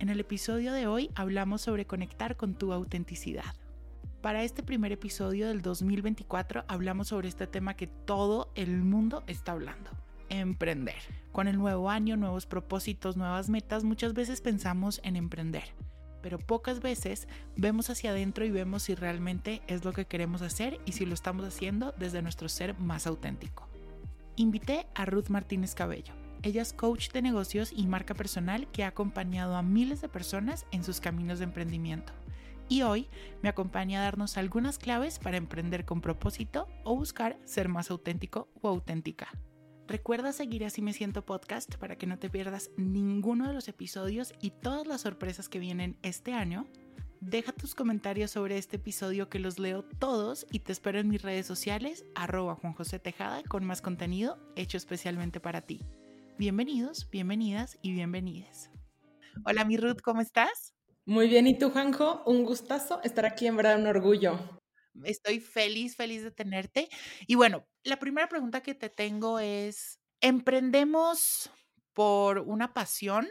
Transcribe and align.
En 0.00 0.10
el 0.10 0.20
episodio 0.20 0.72
de 0.72 0.86
hoy 0.86 1.10
hablamos 1.16 1.62
sobre 1.62 1.84
conectar 1.84 2.36
con 2.36 2.54
tu 2.54 2.72
autenticidad. 2.72 3.56
Para 4.20 4.44
este 4.44 4.62
primer 4.62 4.92
episodio 4.92 5.48
del 5.48 5.60
2024 5.60 6.64
hablamos 6.68 7.08
sobre 7.08 7.26
este 7.26 7.48
tema 7.48 7.74
que 7.74 7.88
todo 7.88 8.52
el 8.54 8.84
mundo 8.84 9.24
está 9.26 9.52
hablando, 9.52 9.90
emprender. 10.28 10.94
Con 11.32 11.48
el 11.48 11.58
nuevo 11.58 11.90
año, 11.90 12.16
nuevos 12.16 12.46
propósitos, 12.46 13.16
nuevas 13.16 13.48
metas, 13.48 13.82
muchas 13.82 14.14
veces 14.14 14.40
pensamos 14.40 15.00
en 15.02 15.16
emprender, 15.16 15.64
pero 16.22 16.38
pocas 16.38 16.78
veces 16.78 17.26
vemos 17.56 17.90
hacia 17.90 18.10
adentro 18.10 18.44
y 18.44 18.52
vemos 18.52 18.84
si 18.84 18.94
realmente 18.94 19.62
es 19.66 19.84
lo 19.84 19.92
que 19.92 20.04
queremos 20.04 20.42
hacer 20.42 20.78
y 20.86 20.92
si 20.92 21.06
lo 21.06 21.14
estamos 21.14 21.44
haciendo 21.44 21.92
desde 21.98 22.22
nuestro 22.22 22.48
ser 22.48 22.78
más 22.78 23.08
auténtico. 23.08 23.66
Invité 24.36 24.86
a 24.94 25.06
Ruth 25.06 25.28
Martínez 25.28 25.74
Cabello 25.74 26.27
ella 26.42 26.62
es 26.62 26.72
coach 26.72 27.10
de 27.10 27.22
negocios 27.22 27.72
y 27.74 27.86
marca 27.86 28.14
personal 28.14 28.70
que 28.70 28.84
ha 28.84 28.88
acompañado 28.88 29.56
a 29.56 29.62
miles 29.62 30.00
de 30.00 30.08
personas 30.08 30.66
en 30.70 30.84
sus 30.84 31.00
caminos 31.00 31.38
de 31.38 31.44
emprendimiento. 31.44 32.12
Y 32.68 32.82
hoy 32.82 33.08
me 33.42 33.48
acompaña 33.48 34.00
a 34.00 34.04
darnos 34.04 34.36
algunas 34.36 34.78
claves 34.78 35.18
para 35.18 35.38
emprender 35.38 35.84
con 35.84 36.00
propósito 36.00 36.68
o 36.84 36.94
buscar 36.94 37.38
ser 37.44 37.68
más 37.68 37.90
auténtico 37.90 38.48
o 38.60 38.68
auténtica. 38.68 39.28
Recuerda 39.86 40.34
seguir 40.34 40.66
Así 40.66 40.82
Me 40.82 40.92
Siento 40.92 41.24
Podcast 41.24 41.76
para 41.76 41.96
que 41.96 42.06
no 42.06 42.18
te 42.18 42.28
pierdas 42.28 42.70
ninguno 42.76 43.48
de 43.48 43.54
los 43.54 43.68
episodios 43.68 44.34
y 44.42 44.50
todas 44.50 44.86
las 44.86 45.00
sorpresas 45.00 45.48
que 45.48 45.58
vienen 45.58 45.96
este 46.02 46.34
año. 46.34 46.66
Deja 47.20 47.52
tus 47.52 47.74
comentarios 47.74 48.30
sobre 48.30 48.58
este 48.58 48.76
episodio 48.76 49.30
que 49.30 49.38
los 49.38 49.58
leo 49.58 49.82
todos 49.82 50.46
y 50.52 50.60
te 50.60 50.72
espero 50.72 51.00
en 51.00 51.08
mis 51.08 51.22
redes 51.22 51.46
sociales, 51.46 52.04
arroba 52.14 52.54
Juan 52.54 52.74
José 52.74 52.98
Tejada, 52.98 53.42
con 53.44 53.64
más 53.64 53.80
contenido 53.80 54.38
hecho 54.56 54.76
especialmente 54.76 55.40
para 55.40 55.62
ti. 55.62 55.80
Bienvenidos, 56.38 57.10
bienvenidas 57.10 57.80
y 57.82 57.90
bienvenidas. 57.90 58.70
Hola, 59.44 59.64
mi 59.64 59.76
Ruth, 59.76 59.98
¿cómo 60.04 60.20
estás? 60.20 60.72
Muy 61.04 61.26
bien, 61.26 61.48
¿y 61.48 61.58
tú, 61.58 61.70
Juanjo? 61.70 62.22
Un 62.26 62.44
gustazo 62.44 63.00
estar 63.02 63.26
aquí, 63.26 63.48
en 63.48 63.56
verdad, 63.56 63.76
un 63.76 63.88
orgullo. 63.88 64.38
Estoy 65.02 65.40
feliz, 65.40 65.96
feliz 65.96 66.22
de 66.22 66.30
tenerte. 66.30 66.88
Y 67.26 67.34
bueno, 67.34 67.66
la 67.82 67.98
primera 67.98 68.28
pregunta 68.28 68.62
que 68.62 68.76
te 68.76 68.88
tengo 68.88 69.40
es, 69.40 69.98
¿emprendemos 70.20 71.50
por 71.92 72.38
una 72.38 72.72
pasión? 72.72 73.26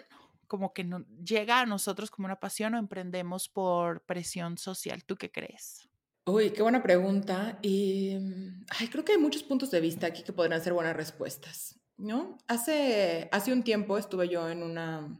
Como 0.45 0.73
que 0.73 0.83
no, 0.83 1.05
llega 1.23 1.61
a 1.61 1.65
nosotros 1.65 2.11
como 2.11 2.25
una 2.25 2.41
pasión 2.41 2.73
o 2.73 2.77
emprendemos 2.77 3.47
por 3.47 4.05
presión 4.05 4.57
social. 4.57 5.05
¿Tú 5.05 5.15
qué 5.15 5.31
crees? 5.31 5.87
Uy, 6.25 6.49
qué 6.49 6.61
buena 6.61 6.83
pregunta. 6.83 7.57
Y 7.61 8.17
ay, 8.77 8.89
creo 8.89 9.05
que 9.05 9.13
hay 9.13 9.17
muchos 9.17 9.43
puntos 9.43 9.71
de 9.71 9.79
vista 9.79 10.07
aquí 10.07 10.23
que 10.23 10.33
podrían 10.33 10.61
ser 10.61 10.73
buenas 10.73 10.97
respuestas. 10.97 11.76
¿No? 11.97 12.37
Hace, 12.47 13.29
hace 13.31 13.51
un 13.51 13.63
tiempo 13.63 13.97
estuve 13.97 14.29
yo 14.29 14.49
en 14.49 14.63
una... 14.63 15.19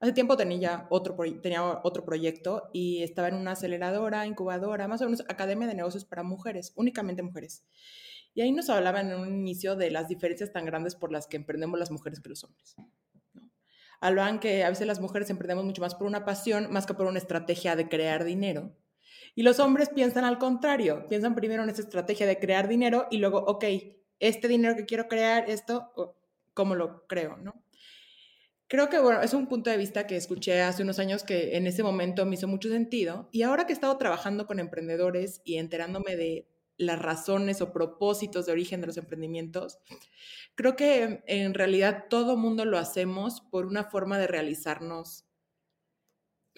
Hace 0.00 0.12
tiempo 0.12 0.36
tenía 0.36 0.86
otro, 0.88 1.14
tenía 1.42 1.62
otro 1.82 2.06
proyecto 2.06 2.70
y 2.72 3.02
estaba 3.02 3.28
en 3.28 3.34
una 3.34 3.52
aceleradora, 3.52 4.26
incubadora, 4.26 4.88
más 4.88 5.02
o 5.02 5.04
menos 5.04 5.20
academia 5.28 5.68
de 5.68 5.74
negocios 5.74 6.06
para 6.06 6.22
mujeres, 6.22 6.72
únicamente 6.74 7.22
mujeres. 7.22 7.66
Y 8.32 8.40
ahí 8.40 8.52
nos 8.52 8.70
hablaban 8.70 9.10
en 9.10 9.18
un 9.18 9.28
inicio 9.28 9.76
de 9.76 9.90
las 9.90 10.08
diferencias 10.08 10.52
tan 10.52 10.64
grandes 10.64 10.94
por 10.94 11.12
las 11.12 11.26
que 11.26 11.36
emprendemos 11.36 11.78
las 11.78 11.90
mujeres 11.90 12.20
que 12.20 12.30
los 12.30 12.44
hombres. 12.44 12.74
¿no? 12.78 12.90
Hablaban 14.00 14.40
que 14.40 14.64
a 14.64 14.70
veces 14.70 14.86
las 14.86 15.00
mujeres 15.00 15.28
emprendemos 15.28 15.66
mucho 15.66 15.82
más 15.82 15.94
por 15.94 16.06
una 16.06 16.24
pasión, 16.24 16.72
más 16.72 16.86
que 16.86 16.94
por 16.94 17.06
una 17.06 17.18
estrategia 17.18 17.76
de 17.76 17.90
crear 17.90 18.24
dinero. 18.24 18.74
Y 19.34 19.42
los 19.42 19.60
hombres 19.60 19.90
piensan 19.90 20.24
al 20.24 20.38
contrario, 20.38 21.06
piensan 21.08 21.34
primero 21.34 21.62
en 21.62 21.68
esa 21.68 21.82
estrategia 21.82 22.26
de 22.26 22.38
crear 22.38 22.68
dinero 22.68 23.06
y 23.10 23.18
luego, 23.18 23.38
ok, 23.38 23.64
este 24.20 24.48
dinero 24.48 24.76
que 24.76 24.86
quiero 24.86 25.08
crear, 25.08 25.50
esto, 25.50 26.16
¿cómo 26.54 26.74
lo 26.74 27.06
creo, 27.06 27.36
no? 27.38 27.64
Creo 28.68 28.88
que, 28.88 29.00
bueno, 29.00 29.20
es 29.20 29.34
un 29.34 29.48
punto 29.48 29.68
de 29.68 29.76
vista 29.76 30.06
que 30.06 30.14
escuché 30.14 30.62
hace 30.62 30.84
unos 30.84 31.00
años 31.00 31.24
que 31.24 31.56
en 31.56 31.66
ese 31.66 31.82
momento 31.82 32.24
me 32.24 32.36
hizo 32.36 32.46
mucho 32.46 32.68
sentido. 32.68 33.28
Y 33.32 33.42
ahora 33.42 33.66
que 33.66 33.72
he 33.72 33.74
estado 33.74 33.98
trabajando 33.98 34.46
con 34.46 34.60
emprendedores 34.60 35.42
y 35.44 35.56
enterándome 35.56 36.14
de 36.14 36.46
las 36.76 37.00
razones 37.00 37.60
o 37.60 37.72
propósitos 37.72 38.46
de 38.46 38.52
origen 38.52 38.80
de 38.80 38.86
los 38.86 38.96
emprendimientos, 38.96 39.80
creo 40.54 40.76
que 40.76 41.24
en 41.26 41.52
realidad 41.52 42.04
todo 42.08 42.36
mundo 42.36 42.64
lo 42.64 42.78
hacemos 42.78 43.40
por 43.40 43.66
una 43.66 43.84
forma 43.84 44.18
de 44.18 44.28
realizarnos 44.28 45.24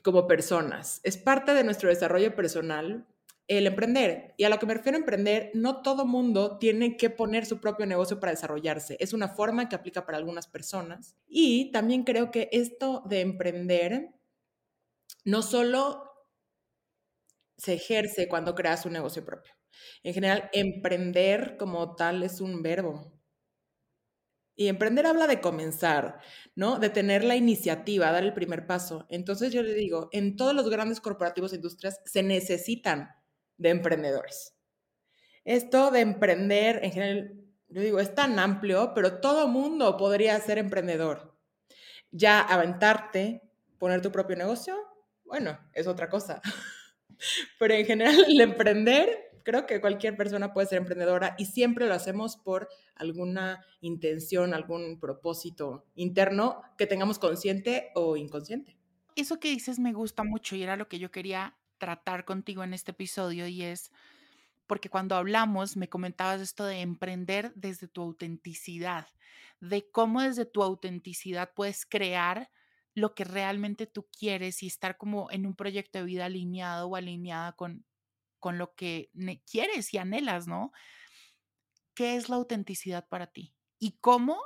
como 0.02 0.26
personas. 0.26 1.00
Es 1.04 1.16
parte 1.16 1.54
de 1.54 1.64
nuestro 1.64 1.88
desarrollo 1.88 2.36
personal 2.36 3.06
el 3.48 3.66
emprender. 3.66 4.34
Y 4.36 4.44
a 4.44 4.48
lo 4.48 4.58
que 4.58 4.66
me 4.66 4.74
refiero 4.74 4.96
a 4.96 5.00
emprender, 5.00 5.50
no 5.54 5.82
todo 5.82 6.06
mundo 6.06 6.58
tiene 6.58 6.96
que 6.96 7.10
poner 7.10 7.46
su 7.46 7.60
propio 7.60 7.86
negocio 7.86 8.20
para 8.20 8.32
desarrollarse. 8.32 8.96
Es 9.00 9.12
una 9.12 9.28
forma 9.28 9.68
que 9.68 9.76
aplica 9.76 10.06
para 10.06 10.18
algunas 10.18 10.46
personas. 10.46 11.16
Y 11.26 11.70
también 11.72 12.04
creo 12.04 12.30
que 12.30 12.48
esto 12.52 13.02
de 13.06 13.20
emprender 13.20 14.14
no 15.24 15.42
solo 15.42 16.10
se 17.56 17.74
ejerce 17.74 18.28
cuando 18.28 18.54
creas 18.54 18.86
un 18.86 18.92
negocio 18.92 19.24
propio. 19.24 19.52
En 20.02 20.14
general, 20.14 20.50
emprender 20.52 21.56
como 21.58 21.94
tal 21.96 22.22
es 22.22 22.40
un 22.40 22.62
verbo. 22.62 23.12
Y 24.54 24.68
emprender 24.68 25.06
habla 25.06 25.26
de 25.26 25.40
comenzar, 25.40 26.20
¿no? 26.54 26.78
De 26.78 26.90
tener 26.90 27.24
la 27.24 27.36
iniciativa, 27.36 28.12
dar 28.12 28.22
el 28.22 28.34
primer 28.34 28.66
paso. 28.66 29.06
Entonces 29.08 29.52
yo 29.52 29.62
le 29.62 29.74
digo, 29.74 30.08
en 30.12 30.36
todos 30.36 30.54
los 30.54 30.68
grandes 30.68 31.00
corporativos 31.00 31.52
e 31.52 31.56
industrias 31.56 32.00
se 32.04 32.22
necesitan 32.22 33.08
de 33.62 33.70
emprendedores. 33.70 34.54
Esto 35.44 35.90
de 35.90 36.00
emprender, 36.00 36.80
en 36.82 36.92
general, 36.92 37.44
yo 37.68 37.80
digo, 37.80 38.00
es 38.00 38.14
tan 38.14 38.38
amplio, 38.38 38.92
pero 38.94 39.20
todo 39.20 39.48
mundo 39.48 39.96
podría 39.96 40.38
ser 40.40 40.58
emprendedor. 40.58 41.38
Ya 42.10 42.40
aventarte, 42.40 43.42
poner 43.78 44.02
tu 44.02 44.12
propio 44.12 44.36
negocio, 44.36 44.76
bueno, 45.24 45.58
es 45.72 45.86
otra 45.86 46.10
cosa. 46.10 46.42
Pero 47.58 47.74
en 47.74 47.86
general, 47.86 48.24
el 48.28 48.40
emprender, 48.40 49.08
creo 49.44 49.64
que 49.64 49.80
cualquier 49.80 50.16
persona 50.16 50.52
puede 50.52 50.66
ser 50.66 50.78
emprendedora 50.78 51.36
y 51.38 51.46
siempre 51.46 51.86
lo 51.86 51.94
hacemos 51.94 52.36
por 52.36 52.68
alguna 52.96 53.64
intención, 53.80 54.52
algún 54.52 54.98
propósito 55.00 55.86
interno 55.94 56.62
que 56.76 56.86
tengamos 56.86 57.18
consciente 57.18 57.90
o 57.94 58.16
inconsciente. 58.16 58.76
Eso 59.14 59.38
que 59.38 59.48
dices 59.48 59.78
me 59.78 59.92
gusta 59.92 60.24
mucho 60.24 60.56
y 60.56 60.62
era 60.62 60.76
lo 60.76 60.88
que 60.88 60.98
yo 60.98 61.10
quería 61.10 61.56
tratar 61.82 62.24
contigo 62.24 62.62
en 62.62 62.74
este 62.74 62.92
episodio 62.92 63.48
y 63.48 63.62
es 63.62 63.90
porque 64.68 64.88
cuando 64.88 65.16
hablamos 65.16 65.76
me 65.76 65.88
comentabas 65.88 66.40
esto 66.40 66.64
de 66.64 66.80
emprender 66.80 67.52
desde 67.56 67.88
tu 67.88 68.02
autenticidad, 68.02 69.08
de 69.58 69.90
cómo 69.90 70.22
desde 70.22 70.46
tu 70.46 70.62
autenticidad 70.62 71.50
puedes 71.56 71.84
crear 71.84 72.52
lo 72.94 73.16
que 73.16 73.24
realmente 73.24 73.88
tú 73.88 74.06
quieres 74.16 74.62
y 74.62 74.68
estar 74.68 74.96
como 74.96 75.28
en 75.32 75.44
un 75.44 75.56
proyecto 75.56 75.98
de 75.98 76.04
vida 76.04 76.26
alineado 76.26 76.86
o 76.86 76.94
alineada 76.94 77.50
con, 77.54 77.84
con 78.38 78.58
lo 78.58 78.76
que 78.76 79.10
quieres 79.50 79.92
y 79.92 79.98
anhelas, 79.98 80.46
¿no? 80.46 80.70
¿Qué 81.94 82.14
es 82.14 82.28
la 82.28 82.36
autenticidad 82.36 83.08
para 83.08 83.26
ti? 83.26 83.56
¿Y 83.80 83.98
cómo 83.98 84.40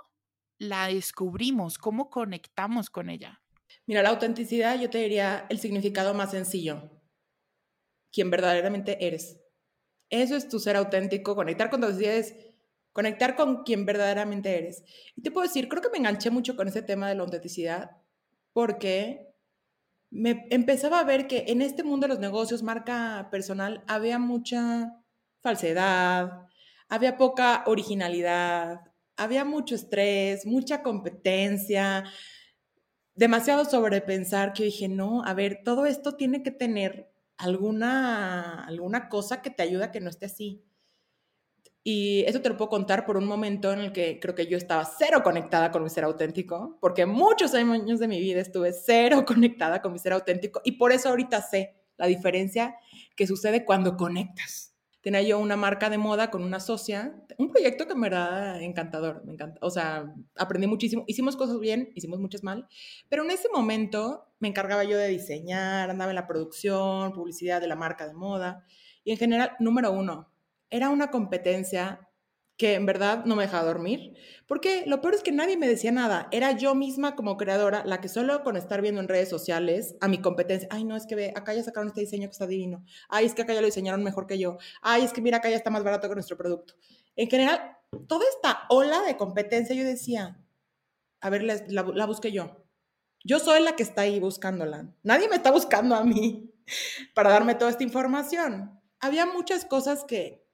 la 0.56 0.86
descubrimos? 0.86 1.76
¿Cómo 1.76 2.08
conectamos 2.08 2.88
con 2.88 3.10
ella? 3.10 3.42
Mira, 3.84 4.03
la 4.03 4.09
autenticidad 4.09 4.80
yo 4.80 4.88
te 4.88 4.97
diría 4.97 5.44
el 5.50 5.59
significado 5.59 6.15
más 6.15 6.30
sencillo 6.30 6.96
quien 8.16 8.30
verdaderamente 8.30 9.07
eres. 9.07 9.39
Eso 10.09 10.36
es 10.36 10.48
tu 10.48 10.59
ser 10.59 10.77
auténtico, 10.77 11.36
conectar 11.36 11.68
con 11.68 11.83
tus 11.83 11.97
ideas, 11.97 12.33
conectar 12.95 13.36
con 13.36 13.63
quien 13.63 13.84
verdaderamente 13.84 14.57
eres. 14.57 14.83
Y 15.15 15.21
te 15.21 15.30
puedo 15.30 15.47
decir, 15.47 15.68
creo 15.68 15.83
que 15.83 15.91
me 15.91 15.98
enganché 15.98 16.30
mucho 16.30 16.57
con 16.57 16.66
ese 16.66 16.80
tema 16.80 17.10
de 17.10 17.15
la 17.15 17.24
autenticidad 17.24 17.91
porque 18.54 19.34
me 20.09 20.47
empezaba 20.48 21.01
a 21.01 21.04
ver 21.04 21.27
que 21.27 21.45
en 21.48 21.60
este 21.60 21.83
mundo 21.83 22.07
de 22.07 22.15
los 22.15 22.21
negocios, 22.21 22.63
marca 22.63 23.28
personal, 23.30 23.84
había 23.86 24.19
mucha 24.19 24.95
falsedad, 25.42 26.47
había 26.89 27.19
poca 27.19 27.65
originalidad, 27.66 28.80
había 29.15 29.45
mucho 29.45 29.74
estrés, 29.74 30.47
mucha 30.47 30.83
competencia, 30.83 32.04
demasiado 33.15 33.66
sobrepensar 33.66 34.54
que 34.54 34.65
dije, 34.65 34.89
no, 34.89 35.22
a 35.22 35.34
ver, 35.34 35.60
todo 35.66 35.84
esto 35.84 36.16
tiene 36.16 36.42
que 36.42 36.51
tener 36.51 37.10
alguna, 37.38 38.65
alguna 38.65 39.09
cosa 39.09 39.42
que 39.42 39.50
te 39.50 39.62
ayude 39.62 39.84
a 39.84 39.91
que 39.92 40.00
no 40.00 40.10
esté 40.10 40.27
así. 40.27 40.65
Y 41.83 42.24
eso 42.27 42.42
te 42.42 42.48
lo 42.48 42.56
puedo 42.56 42.68
contar 42.68 43.06
por 43.06 43.16
un 43.16 43.27
momento 43.27 43.72
en 43.72 43.78
el 43.78 43.92
que 43.92 44.18
creo 44.21 44.34
que 44.34 44.48
yo 44.48 44.59
estaba 44.59 44.84
cero 44.84 45.22
conectada 45.22 45.71
con 45.71 45.84
mi 45.84 45.88
ser 45.88 46.03
auténtico, 46.04 46.78
porque 46.80 47.06
muchos 47.06 47.54
años 47.54 48.00
de 48.00 48.09
mi 48.09 48.18
vida 48.21 48.41
estuve 48.41 48.72
cero 48.72 49.24
conectada 49.27 49.80
con 49.80 49.92
mi 49.92 49.98
ser 49.98 50.12
auténtico 50.12 50.60
y 50.65 50.72
por 50.72 50.91
eso 50.92 51.09
ahorita 51.10 51.41
sé 51.42 51.77
la 51.97 52.06
diferencia 52.06 52.77
que 53.15 53.27
sucede 53.27 53.65
cuando 53.65 53.97
conectas. 53.97 54.75
Tenía 55.06 55.22
yo 55.22 55.38
una 55.38 55.54
marca 55.54 55.88
de 55.88 55.98
moda 55.98 56.32
con 56.32 56.42
una 56.42 56.58
socia, 56.58 57.14
un 57.38 57.48
proyecto 57.48 57.86
que 57.86 57.94
me 57.94 58.08
era 58.08 58.60
encantador, 58.60 59.24
me 59.24 59.34
encanta, 59.34 59.56
o 59.62 59.70
sea, 59.70 60.12
aprendí 60.34 60.66
muchísimo, 60.66 61.04
hicimos 61.06 61.36
cosas 61.36 61.60
bien, 61.60 61.92
hicimos 61.94 62.18
muchas 62.18 62.42
mal, 62.42 62.66
pero 63.08 63.22
en 63.22 63.30
ese 63.30 63.48
momento 63.54 64.26
me 64.41 64.48
encargaba 64.48 64.82
yo 64.82 64.98
de 64.98 65.06
diseñar, 65.06 65.91
andaba 65.91 66.10
en 66.10 66.16
la 66.16 66.26
producción, 66.26 67.12
publicidad 67.12 67.60
de 67.60 67.68
la 67.68 67.76
marca 67.76 68.08
de 68.08 68.14
moda 68.14 68.64
y 69.04 69.12
en 69.12 69.16
general, 69.16 69.53
número 69.60 69.92
uno, 69.92 70.32
era 70.70 70.91
una 70.91 71.12
competencia 71.12 72.05
que 72.56 72.74
en 72.74 72.86
verdad 72.86 73.24
no 73.26 73.36
me 73.36 73.42
dejaba 73.44 73.64
dormir, 73.64 74.14
porque 74.47 74.84
lo 74.86 75.00
peor 75.00 75.14
es 75.14 75.22
que 75.22 75.32
nadie 75.32 75.56
me 75.56 75.68
decía 75.68 75.92
nada, 75.92 76.28
era 76.30 76.53
yo 76.53 76.74
misma 76.74 77.14
como 77.14 77.36
creadora 77.36 77.84
la 77.84 78.00
que 78.00 78.08
solo 78.08 78.42
con 78.42 78.56
estar 78.56 78.80
viendo 78.80 79.00
en 79.00 79.08
redes 79.08 79.28
sociales 79.28 79.97
a 80.00 80.08
mi 80.08 80.18
competencia, 80.18 80.68
ay 80.70 80.84
no, 80.84 80.97
es 80.97 81.06
que 81.06 81.14
ve, 81.14 81.32
acá 81.36 81.53
ya 81.53 81.62
sacaron 81.62 81.88
este 81.88 82.00
diseño 82.00 82.28
que 82.28 82.32
está 82.32 82.47
divino, 82.47 82.84
ay 83.08 83.26
es 83.26 83.34
que 83.34 83.42
acá 83.42 83.53
ya 83.53 83.60
lo 83.60 83.66
diseñaron 83.66 84.03
mejor 84.03 84.26
que 84.26 84.38
yo, 84.38 84.56
ay 84.80 85.03
es 85.03 85.12
que 85.12 85.20
mira, 85.20 85.38
acá 85.38 85.50
ya 85.50 85.56
está 85.56 85.70
más 85.70 85.84
barato 85.84 86.08
que 86.08 86.14
nuestro 86.14 86.36
producto. 86.36 86.74
En 87.16 87.28
general, 87.28 87.76
toda 88.06 88.24
esta 88.28 88.64
ola 88.68 89.02
de 89.02 89.16
competencia 89.16 89.74
yo 89.74 89.84
decía, 89.84 90.38
a 91.20 91.30
ver, 91.30 91.42
la, 91.42 91.56
la, 91.68 92.06
busqué 92.06 92.30
yo. 92.30 92.64
Yo 93.24 93.38
soy 93.38 93.62
la 93.62 93.74
que 93.74 93.82
está 93.82 94.02
ahí 94.02 94.20
buscándola. 94.20 94.94
Nadie 95.02 95.28
me 95.28 95.36
está 95.36 95.50
buscando 95.50 95.94
a 95.94 96.04
mí 96.04 96.52
para 97.14 97.30
darme 97.30 97.54
toda 97.54 97.70
esta 97.70 97.82
información. 97.82 98.80
Había 99.00 99.26
muchas 99.26 99.64
cosas 99.64 100.04
que, 100.04 100.46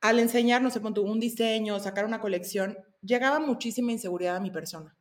al 0.00 0.18
enseñar, 0.18 0.62
no 0.62 0.70
sé, 0.70 0.80
un 0.80 1.20
diseño, 1.20 1.78
sacar 1.78 2.04
una 2.04 2.20
colección, 2.20 2.78
llegaba 3.02 3.38
muchísima 3.38 3.92
inseguridad 3.92 4.36
a 4.36 4.40
mi 4.40 4.50
persona. 4.50 4.96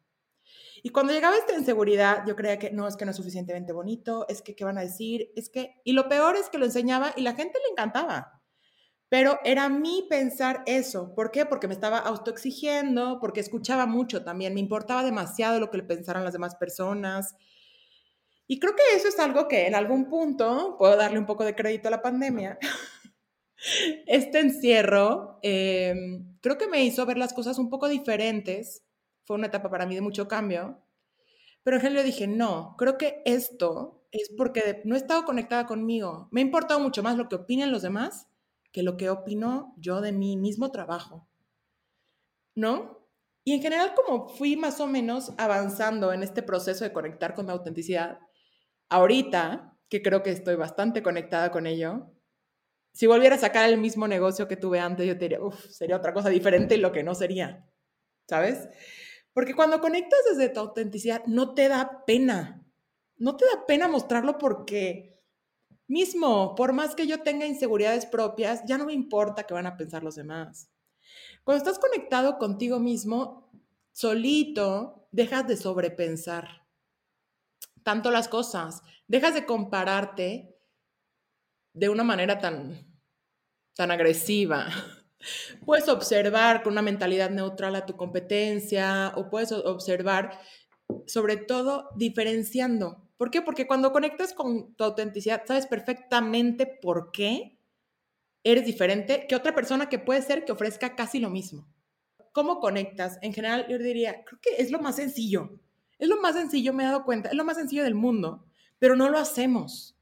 Y 0.82 0.90
cuando 0.90 1.14
llegaba 1.14 1.38
esta 1.38 1.56
inseguridad, 1.56 2.24
yo 2.26 2.36
creía 2.36 2.58
que 2.58 2.72
no, 2.72 2.88
es 2.88 2.96
que 2.96 3.06
no 3.06 3.12
es 3.12 3.18
suficientemente 3.18 3.74
bonito, 3.74 4.26
es 4.30 4.42
que 4.42 4.56
qué 4.56 4.64
van 4.64 4.78
a 4.78 4.82
decir, 4.82 5.32
es 5.36 5.50
que... 5.50 5.82
Y 5.84 5.94
lo 5.94 6.08
peor 6.08 6.36
es 6.36 6.50
que 6.50 6.58
lo 6.58 6.66
enseñaba 6.66 7.14
y 7.18 7.22
la 7.22 7.36
gente 7.36 7.60
le 7.60 7.72
encantaba. 7.72 8.42
Pero 9.10 9.40
era 9.44 9.68
mí 9.70 10.06
pensar 10.10 10.64
eso. 10.68 11.14
¿Por 11.16 11.32
qué? 11.32 11.46
Porque 11.46 11.68
me 11.68 11.74
estaba 11.74 11.98
autoexigiendo, 11.98 13.20
porque 13.20 13.40
escuchaba 13.40 13.88
mucho 13.88 14.24
también, 14.24 14.54
me 14.54 14.60
importaba 14.60 15.04
demasiado 15.04 15.60
lo 15.60 15.70
que 15.72 15.78
le 15.78 15.84
pensaran 15.84 16.24
las 16.24 16.34
demás 16.34 16.56
personas. 16.56 17.36
Y 18.48 18.60
creo 18.60 18.76
que 18.76 18.96
eso 18.96 19.08
es 19.08 19.20
algo 19.20 19.48
que 19.48 19.68
en 19.68 19.76
algún 19.76 20.10
punto 20.10 20.76
puedo 20.78 20.96
darle 20.96 21.20
un 21.20 21.26
poco 21.26 21.44
de 21.44 21.56
crédito 21.56 21.88
a 21.88 21.92
la 21.92 22.02
pandemia. 22.02 22.58
este 24.08 24.40
encierro 24.40 25.40
eh, 25.44 25.94
creo 26.42 26.58
que 26.58 26.68
me 26.68 26.84
hizo 26.84 27.06
ver 27.06 27.18
las 27.18 27.34
cosas 27.34 27.58
un 27.60 27.70
poco 27.70 27.88
diferentes. 27.88 28.84
Fue 29.26 29.36
una 29.36 29.48
etapa 29.48 29.70
para 29.70 29.86
mí 29.86 29.96
de 29.96 30.02
mucho 30.02 30.28
cambio. 30.28 30.84
Pero 31.64 31.78
en 31.78 31.82
general 31.82 32.06
dije, 32.06 32.28
no, 32.28 32.76
creo 32.78 32.98
que 32.98 33.22
esto 33.26 34.06
es 34.12 34.32
porque 34.38 34.82
no 34.86 34.96
he 34.96 34.98
estado 34.98 35.26
conectada 35.26 35.66
conmigo. 35.66 36.30
Me 36.32 36.42
ha 36.42 36.44
importado 36.44 36.80
mucho 36.80 37.04
más 37.04 37.18
lo 37.18 37.30
que 37.30 37.36
opinen 37.36 37.72
los 37.72 37.82
demás 37.82 38.28
que 38.72 38.84
lo 38.84 38.98
que 38.98 39.10
opino 39.10 39.74
yo 39.78 40.02
de 40.02 40.12
mi 40.12 40.38
mismo 40.38 40.72
trabajo. 40.72 41.28
¿No? 42.56 43.00
Y 43.44 43.54
en 43.54 43.62
general, 43.62 43.94
como 43.96 44.30
fui 44.30 44.56
más 44.58 44.80
o 44.80 44.88
menos 44.88 45.34
avanzando 45.38 46.14
en 46.14 46.24
este 46.24 46.44
proceso 46.44 46.84
de 46.84 46.94
conectar 46.94 47.34
con 47.34 47.46
mi 47.46 47.52
autenticidad, 47.52 48.20
ahorita, 48.90 49.78
que 49.90 50.02
creo 50.02 50.22
que 50.22 50.32
estoy 50.32 50.56
bastante 50.56 51.02
conectada 51.02 51.52
con 51.52 51.66
ello, 51.66 52.12
si 53.00 53.08
volviera 53.08 53.38
a 53.38 53.40
sacar 53.40 53.70
el 53.70 53.78
mismo 53.78 54.10
negocio 54.10 54.50
que 54.50 54.58
tuve 54.58 54.82
antes, 54.82 55.08
yo 55.08 55.18
te 55.18 55.24
diría, 55.24 55.42
uff, 55.42 55.70
sería 55.70 55.96
otra 55.96 56.14
cosa 56.14 56.28
diferente 56.28 56.76
y 56.76 56.80
lo 56.80 56.92
que 56.92 57.02
no 57.02 57.16
sería, 57.16 57.66
¿sabes? 58.28 58.68
Porque 59.32 59.56
cuando 59.56 59.80
conectas 59.80 60.20
desde 60.30 60.50
tu 60.50 60.60
autenticidad, 60.60 61.24
no 61.26 61.54
te 61.54 61.70
da 61.70 62.04
pena, 62.06 62.62
no 63.16 63.38
te 63.38 63.46
da 63.46 63.66
pena 63.66 63.88
mostrarlo 63.88 64.38
porque 64.38 65.18
mismo, 65.88 66.56
por 66.56 66.74
más 66.74 66.94
que 66.94 67.08
yo 67.08 67.22
tenga 67.24 67.46
inseguridades 67.46 68.06
propias, 68.06 68.66
ya 68.66 68.78
no 68.78 68.88
me 68.88 68.92
importa 68.92 69.44
qué 69.44 69.54
van 69.54 69.68
a 69.68 69.78
pensar 69.78 70.04
los 70.04 70.16
demás. 70.16 70.70
Cuando 71.46 71.64
estás 71.64 71.80
conectado 71.80 72.38
contigo 72.38 72.82
mismo, 72.82 73.50
solito, 73.94 75.08
dejas 75.14 75.48
de 75.48 75.56
sobrepensar 75.56 76.68
tanto 77.82 78.12
las 78.12 78.28
cosas, 78.28 78.82
dejas 79.08 79.36
de 79.36 79.46
compararte 79.46 80.60
de 81.72 81.88
una 81.88 82.04
manera 82.04 82.40
tan, 82.40 82.89
tan 83.76 83.92
agresiva. 83.92 84.68
Puedes 85.66 85.90
observar 85.90 86.64
con 86.64 86.74
una 86.74 86.82
mentalidad 86.82 87.30
neutral 87.30 87.76
a 87.76 87.86
tu 87.86 87.98
competencia 87.98 89.12
o 89.16 89.30
puedes 89.30 89.52
observar 89.52 90.40
sobre 91.06 91.38
todo 91.38 91.90
diferenciando. 91.96 93.10
¿Por 93.18 93.32
qué? 93.32 93.42
Porque 93.42 93.68
cuando 93.68 93.92
conectas 93.92 94.34
con 94.34 94.74
tu 94.76 94.84
autenticidad, 94.84 95.44
sabes 95.46 95.68
perfectamente 95.68 96.66
por 96.66 97.12
qué 97.12 97.60
eres 98.44 98.66
diferente 98.66 99.28
que 99.28 99.36
otra 99.36 99.54
persona 99.54 99.90
que 99.90 100.00
puede 100.00 100.22
ser 100.22 100.46
que 100.46 100.54
ofrezca 100.54 100.96
casi 100.96 101.20
lo 101.20 101.30
mismo. 101.30 101.68
¿Cómo 102.32 102.60
conectas? 102.60 103.20
En 103.22 103.34
general, 103.34 103.66
yo 103.68 103.78
diría, 103.78 104.24
creo 104.24 104.40
que 104.42 104.62
es 104.62 104.72
lo 104.72 104.80
más 104.80 104.96
sencillo. 104.96 105.60
Es 105.98 106.08
lo 106.08 106.22
más 106.22 106.36
sencillo, 106.36 106.74
me 106.74 106.84
he 106.84 106.88
dado 106.88 107.04
cuenta, 107.04 107.30
es 107.30 107.36
lo 107.36 107.44
más 107.44 107.58
sencillo 107.58 107.84
del 107.84 107.96
mundo, 107.96 108.46
pero 108.80 108.96
no 108.96 109.10
lo 109.10 109.18
hacemos. 109.18 109.98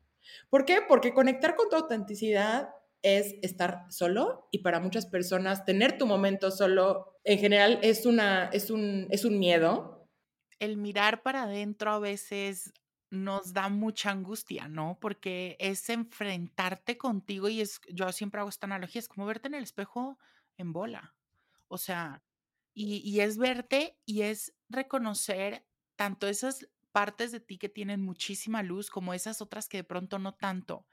¿Por 0.49 0.63
qué? 0.63 0.81
Porque 0.87 1.13
conectar 1.13 1.55
con 1.55 1.69
tu 1.69 1.75
autenticidad 1.75 2.69
es 3.01 3.35
estar 3.41 3.85
solo 3.89 4.47
y 4.51 4.59
para 4.59 4.79
muchas 4.79 5.05
personas 5.05 5.65
tener 5.65 5.97
tu 5.97 6.05
momento 6.05 6.51
solo 6.51 7.17
en 7.23 7.39
general 7.39 7.79
es, 7.81 8.05
una, 8.05 8.45
es, 8.53 8.69
un, 8.69 9.07
es 9.09 9.25
un 9.25 9.39
miedo. 9.39 10.07
El 10.59 10.77
mirar 10.77 11.21
para 11.21 11.43
adentro 11.43 11.91
a 11.91 11.99
veces 11.99 12.73
nos 13.09 13.53
da 13.53 13.69
mucha 13.69 14.11
angustia, 14.11 14.67
¿no? 14.67 14.97
Porque 14.99 15.55
es 15.59 15.89
enfrentarte 15.89 16.97
contigo 16.97 17.47
y 17.47 17.61
es, 17.61 17.79
yo 17.89 18.11
siempre 18.11 18.41
hago 18.41 18.49
esta 18.49 18.65
analogía, 18.65 18.99
es 18.99 19.07
como 19.07 19.25
verte 19.25 19.47
en 19.47 19.55
el 19.55 19.63
espejo 19.63 20.17
en 20.57 20.73
bola. 20.73 21.15
O 21.67 21.77
sea, 21.77 22.23
y, 22.73 22.97
y 22.97 23.21
es 23.21 23.37
verte 23.37 23.97
y 24.05 24.23
es 24.23 24.53
reconocer 24.69 25.65
tanto 25.95 26.27
esas 26.27 26.67
partes 26.91 27.31
de 27.31 27.39
ti 27.39 27.57
que 27.57 27.69
tienen 27.69 28.01
muchísima 28.01 28.63
luz 28.63 28.89
como 28.89 29.13
esas 29.13 29.41
otras 29.41 29.69
que 29.69 29.77
de 29.77 29.83
pronto 29.83 30.19
no 30.19 30.33
tanto. 30.33 30.87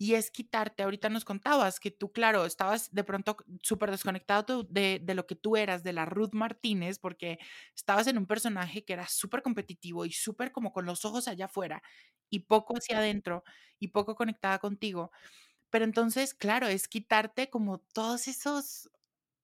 Y 0.00 0.14
es 0.14 0.30
quitarte, 0.30 0.84
ahorita 0.84 1.08
nos 1.08 1.24
contabas 1.24 1.80
que 1.80 1.90
tú, 1.90 2.12
claro, 2.12 2.46
estabas 2.46 2.92
de 2.94 3.02
pronto 3.02 3.36
súper 3.62 3.90
desconectado 3.90 4.62
de, 4.62 5.00
de, 5.02 5.14
lo 5.14 5.26
que 5.26 5.34
tú 5.34 5.56
eras, 5.56 5.82
de 5.82 5.92
la 5.92 6.04
Ruth 6.04 6.34
Martínez, 6.34 7.00
porque 7.00 7.38
estabas 7.74 8.06
en 8.06 8.16
un 8.16 8.26
personaje 8.26 8.84
que 8.84 8.92
era 8.92 9.08
súper 9.08 9.42
competitivo 9.42 10.04
y 10.06 10.12
súper 10.12 10.52
como 10.52 10.72
con 10.72 10.86
los 10.86 11.04
ojos 11.04 11.26
allá 11.26 11.46
afuera 11.46 11.82
y 12.30 12.40
poco 12.40 12.74
hacia 12.78 12.98
adentro 12.98 13.42
y 13.80 13.88
poco 13.88 14.14
conectada 14.14 14.58
contigo. 14.60 15.10
Pero 15.70 15.84
entonces, 15.84 16.34
claro, 16.34 16.68
es 16.68 16.88
quitarte 16.88 17.50
como 17.50 17.78
todos 17.80 18.28
esos 18.28 18.90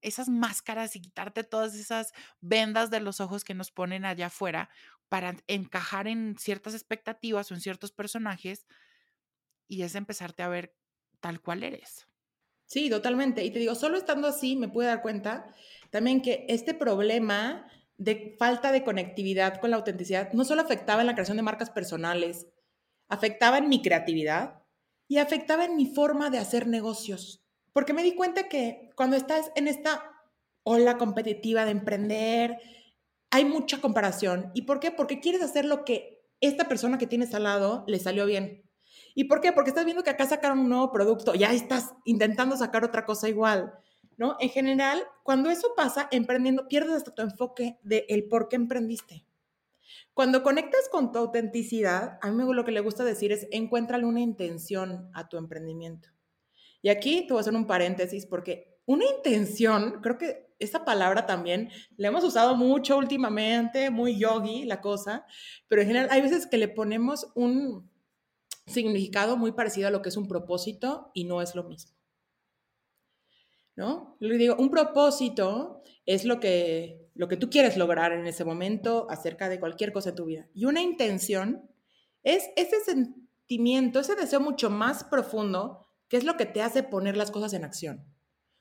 esas 0.03 0.29
máscaras 0.29 0.97
y 0.97 1.01
quitarte 1.01 1.45
todas 1.45 1.75
esas 1.75 2.13
vendas 2.41 2.91
de 2.91 3.01
los 3.01 3.21
ojos 3.21 3.43
que 3.45 3.55
nos 3.55 3.71
ponen 3.73 4.05
allá 4.05 4.27
afuera 4.27 4.71
para 5.09 5.37
encajar 5.49 6.09
en 6.09 6.37
ciertas 6.39 6.75
expectativas 6.75 7.51
o 7.51 7.55
en 7.55 7.61
ciertos 7.63 7.93
personajes 7.93 8.67
y 9.69 9.83
es 9.83 9.95
empezarte 9.95 10.43
a 10.43 10.49
ver 10.49 10.77
tal 11.21 11.41
cual 11.41 11.63
eres. 11.63 12.07
Sí, 12.67 12.91
totalmente. 12.91 13.45
Y 13.45 13.51
te 13.51 13.59
digo, 13.59 13.75
solo 13.75 13.97
estando 13.97 14.29
así 14.29 14.57
me 14.57 14.69
pude 14.69 14.87
dar 14.87 15.03
cuenta 15.03 15.47
también 15.91 16.23
que 16.23 16.47
este 16.49 16.75
problema 16.75 17.71
de 17.99 18.35
falta 18.39 18.73
de 18.73 18.83
conectividad 18.83 19.61
con 19.61 19.71
la 19.71 19.77
autenticidad 19.77 20.33
no 20.33 20.45
solo 20.45 20.63
afectaba 20.63 21.03
en 21.03 21.07
la 21.07 21.15
creación 21.15 21.37
de 21.37 21.43
marcas 21.43 21.71
personales, 21.71 22.47
afectaba 23.09 23.59
en 23.59 23.69
mi 23.69 23.83
creatividad 23.83 24.63
y 25.07 25.19
afectaba 25.19 25.65
en 25.65 25.77
mi 25.77 25.87
forma 25.87 26.31
de 26.31 26.39
hacer 26.39 26.67
negocios. 26.67 27.45
Porque 27.73 27.93
me 27.93 28.03
di 28.03 28.15
cuenta 28.15 28.49
que 28.49 28.91
cuando 28.97 29.17
estás 29.17 29.51
en 29.55 29.69
esta 29.69 30.11
ola 30.63 30.97
competitiva 30.97 31.65
de 31.65 31.73
emprender, 31.73 32.59
hay 33.31 33.45
mucha 33.45 33.81
comparación. 33.81 34.51
¿Y 34.55 34.63
por 34.63 34.81
qué? 34.81 34.91
Porque 34.91 35.21
quieres 35.21 35.43
hacer 35.43 35.65
lo 35.65 35.85
que 35.85 36.25
esta 36.41 36.69
persona 36.69 36.99
que 36.99 37.07
tienes 37.07 37.35
al 37.35 37.45
lado 37.45 37.85
le 37.87 37.99
salió 37.99 38.27
bien. 38.27 38.64
¿Y 39.15 39.25
por 39.25 39.41
qué? 39.41 39.53
Porque 39.53 39.71
estás 39.71 39.85
viendo 39.85 40.03
que 40.03 40.11
acá 40.11 40.27
sacaron 40.27 40.59
un 40.59 40.69
nuevo 40.69 40.91
producto, 40.93 41.35
ya 41.35 41.53
estás 41.53 41.95
intentando 42.05 42.57
sacar 42.57 42.85
otra 42.85 43.05
cosa 43.05 43.29
igual, 43.29 43.73
¿no? 44.17 44.37
En 44.41 44.49
general, 44.49 45.03
cuando 45.23 45.51
eso 45.51 45.73
pasa, 45.77 46.09
emprendiendo, 46.11 46.67
pierdes 46.69 46.97
hasta 46.97 47.15
tu 47.15 47.23
enfoque 47.23 47.79
de 47.83 48.07
el 48.09 48.29
por 48.29 48.49
qué 48.49 48.57
emprendiste. 48.57 49.25
Cuando 50.15 50.43
conectas 50.43 50.89
con 50.91 51.13
tu 51.13 51.19
autenticidad, 51.19 52.19
a 52.23 52.31
mí 52.31 52.45
lo 52.53 52.65
que 52.65 52.73
le 52.73 52.81
gusta 52.81 53.05
decir 53.05 53.33
es 53.33 53.49
encuéntrale 53.51 54.05
una 54.05 54.21
intención 54.21 55.11
a 55.13 55.29
tu 55.29 55.37
emprendimiento. 55.37 56.09
Y 56.83 56.89
aquí 56.89 57.27
te 57.27 57.33
voy 57.33 57.39
a 57.39 57.41
hacer 57.41 57.55
un 57.55 57.67
paréntesis 57.67 58.27
porque 58.27 58.79
una 58.87 59.05
intención, 59.07 60.01
creo 60.03 60.19
que 60.19 60.55
esta 60.59 60.85
palabra 60.85 61.27
también 61.27 61.71
la 61.97 62.09
hemos 62.09 62.23
usado 62.23 62.55
mucho 62.55 62.97
últimamente, 62.97 63.91
muy 63.91 64.19
yogi 64.19 64.65
la 64.65 64.81
cosa, 64.81 65.25
pero 65.69 65.83
en 65.83 65.89
general 65.89 66.09
hay 66.11 66.21
veces 66.21 66.47
que 66.47 66.59
le 66.59 66.69
ponemos 66.69 67.33
un 67.35 67.91
significado 68.67 69.37
muy 69.37 69.53
parecido 69.53 69.89
a 69.89 69.91
lo 69.91 70.03
que 70.03 70.09
es 70.09 70.17
un 70.17 70.29
propósito 70.29 71.11
y 71.15 71.25
no 71.25 71.43
es 71.43 71.55
lo 71.55 71.65
mismo. 71.65 71.95
¿no? 73.77 74.17
Le 74.21 74.37
digo, 74.37 74.57
un 74.57 74.71
propósito 74.71 75.83
es 76.07 76.25
lo 76.25 76.41
que, 76.41 77.09
lo 77.15 77.29
que 77.29 77.37
tú 77.37 77.51
quieres 77.51 77.77
lograr 77.77 78.13
en 78.13 78.27
ese 78.27 78.45
momento 78.45 79.07
acerca 79.11 79.49
de 79.49 79.59
cualquier 79.59 79.93
cosa 79.93 80.11
en 80.11 80.17
tu 80.17 80.27
vida. 80.27 80.49
Y 80.55 80.67
una 80.67 80.83
intención 80.83 81.69
es 82.23 82.51
ese 82.57 82.81
sentimiento, 82.81 84.01
ese 84.01 84.15
deseo 84.15 84.41
mucho 84.41 84.71
más 84.71 85.05
profundo, 85.05 85.87
que 86.09 86.17
es 86.17 86.25
lo 86.25 86.37
que 86.37 86.47
te 86.47 86.63
hace 86.63 86.83
poner 86.83 87.17
las 87.17 87.31
cosas 87.31 87.53
en 87.53 87.65
acción. 87.65 88.05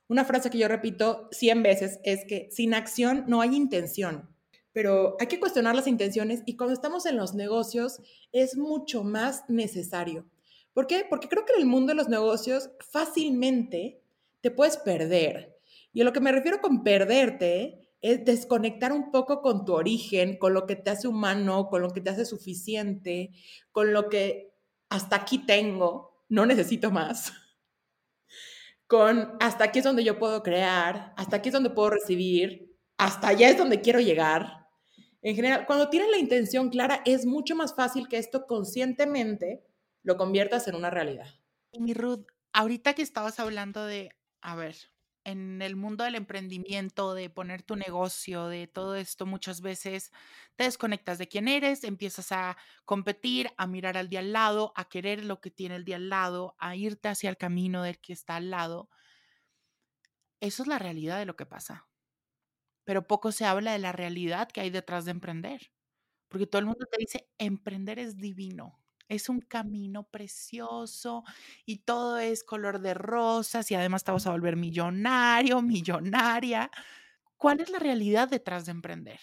Una 0.08 0.26
frase 0.26 0.50
que 0.50 0.58
yo 0.58 0.68
repito 0.68 1.30
100 1.32 1.64
veces 1.64 2.00
es 2.04 2.26
que 2.26 2.50
sin 2.52 2.74
acción 2.74 3.26
no 3.28 3.42
hay 3.42 3.56
intención, 3.56 4.33
pero 4.74 5.16
hay 5.20 5.28
que 5.28 5.40
cuestionar 5.40 5.76
las 5.76 5.88
intenciones 5.88 6.42
y 6.46 6.58
cuando 6.58 6.74
estamos 6.74 7.06
en 7.06 7.16
los 7.16 7.34
negocios 7.36 8.02
es 8.32 8.58
mucho 8.58 9.04
más 9.04 9.48
necesario. 9.48 10.26
¿Por 10.74 10.88
qué? 10.88 11.06
Porque 11.08 11.30
creo 11.30 11.46
que 11.46 11.54
en 11.54 11.62
el 11.62 11.68
mundo 11.68 11.92
de 11.92 11.96
los 11.96 12.10
negocios 12.10 12.72
fácilmente 12.80 14.02
te 14.42 14.52
puedes 14.52 14.78
perder. 14.78 15.56
Y 15.94 16.02
a 16.02 16.04
lo 16.04 16.12
que 16.12 16.20
me 16.20 16.32
refiero 16.32 16.60
con 16.60 16.84
perderte 16.84 17.92
es 18.02 18.26
desconectar 18.26 18.92
un 18.92 19.12
poco 19.12 19.42
con 19.42 19.64
tu 19.64 19.74
origen, 19.74 20.38
con 20.38 20.54
lo 20.54 20.66
que 20.66 20.76
te 20.76 20.90
hace 20.90 21.08
humano, 21.08 21.70
con 21.70 21.82
lo 21.82 21.92
que 21.92 22.02
te 22.02 22.10
hace 22.10 22.26
suficiente, 22.26 23.32
con 23.72 23.94
lo 23.94 24.10
que 24.10 24.52
hasta 24.90 25.16
aquí 25.16 25.38
tengo, 25.38 26.26
no 26.28 26.46
necesito 26.46 26.92
más. 26.92 27.32
Con 28.86 29.38
hasta 29.40 29.64
aquí 29.64 29.80
es 29.80 29.86
donde 29.86 30.04
yo 30.04 30.20
puedo 30.20 30.44
crear, 30.44 31.14
hasta 31.18 31.38
aquí 31.38 31.50
es 31.50 31.54
donde 31.54 31.72
puedo 31.72 31.90
recibir, 31.90 32.78
hasta 32.98 33.30
allá 33.30 33.50
es 33.50 33.58
donde 33.58 33.82
quiero 33.82 34.00
llegar. 34.00 34.63
En 35.24 35.36
general, 35.36 35.66
cuando 35.66 35.90
tienes 35.90 36.12
la 36.12 36.18
intención 36.18 36.70
clara, 36.70 37.02
es 37.06 37.26
mucho 37.26 37.56
más 37.56 37.74
fácil 37.74 38.10
que 38.10 38.18
esto 38.18 38.46
conscientemente 38.46 39.66
lo 40.04 40.18
conviertas 40.18 40.68
en 40.68 40.76
una 40.76 40.90
realidad. 40.90 41.28
Y 41.72 41.80
mi 41.80 41.94
Ruth, 41.94 42.28
ahorita 42.52 42.94
que 42.94 43.02
estabas 43.02 43.40
hablando 43.40 43.86
de, 43.86 44.12
a 44.42 44.56
ver, 44.58 44.76
en 45.24 45.62
el 45.62 45.78
mundo 45.78 46.04
del 46.04 46.16
emprendimiento, 46.16 47.14
de 47.14 47.30
poner 47.30 47.64
tu 47.64 47.78
negocio, 47.78 48.48
de 48.48 48.68
todo 48.68 48.96
esto, 48.96 49.26
muchas 49.26 49.62
veces 49.62 50.12
te 50.58 50.66
desconectas 50.66 51.18
de 51.18 51.30
quién 51.30 51.48
eres, 51.48 51.86
empiezas 51.86 52.34
a 52.34 52.58
competir, 52.84 53.50
a 53.56 53.66
mirar 53.66 53.98
al 53.98 54.10
día 54.10 54.20
al 54.20 54.34
lado, 54.34 54.74
a 54.76 54.90
querer 54.90 55.24
lo 55.24 55.40
que 55.40 55.52
tiene 55.52 55.78
el 55.78 55.86
día 55.86 55.96
al 55.96 56.10
lado, 56.10 56.56
a 56.60 56.76
irte 56.76 57.08
hacia 57.08 57.30
el 57.30 57.38
camino 57.38 57.82
del 57.82 58.00
que 58.00 58.12
está 58.12 58.36
al 58.36 58.50
lado. 58.50 58.90
Eso 60.42 60.64
es 60.64 60.68
la 60.68 60.80
realidad 60.80 61.18
de 61.18 61.26
lo 61.26 61.38
que 61.38 61.46
pasa. 61.46 61.88
Pero 62.86 63.08
poco 63.08 63.32
se 63.32 63.46
habla 63.46 63.72
de 63.74 63.80
la 63.80 63.92
realidad 63.92 64.50
que 64.50 64.62
hay 64.62 64.70
detrás 64.70 65.06
de 65.06 65.12
emprender. 65.12 65.72
Porque 66.30 66.48
todo 66.48 66.60
el 66.60 66.66
mundo 66.66 66.86
te 66.92 66.98
dice, 67.00 67.30
emprender 67.38 68.00
es 68.00 68.18
divino. 68.18 68.80
Es 69.10 69.30
un 69.30 69.42
camino 69.42 70.04
precioso 70.10 71.24
y 71.66 71.80
todo 71.80 72.20
es 72.20 72.44
color 72.44 72.80
de 72.82 72.94
rosas 72.96 73.70
y 73.72 73.76
además 73.76 74.04
te 74.04 74.12
vas 74.12 74.28
a 74.28 74.32
volver 74.32 74.56
millonario, 74.58 75.62
millonaria. 75.62 76.72
¿Cuál 77.38 77.62
es 77.62 77.70
la 77.70 77.80
realidad 77.80 78.30
detrás 78.30 78.66
de 78.66 78.72
emprender? 78.72 79.20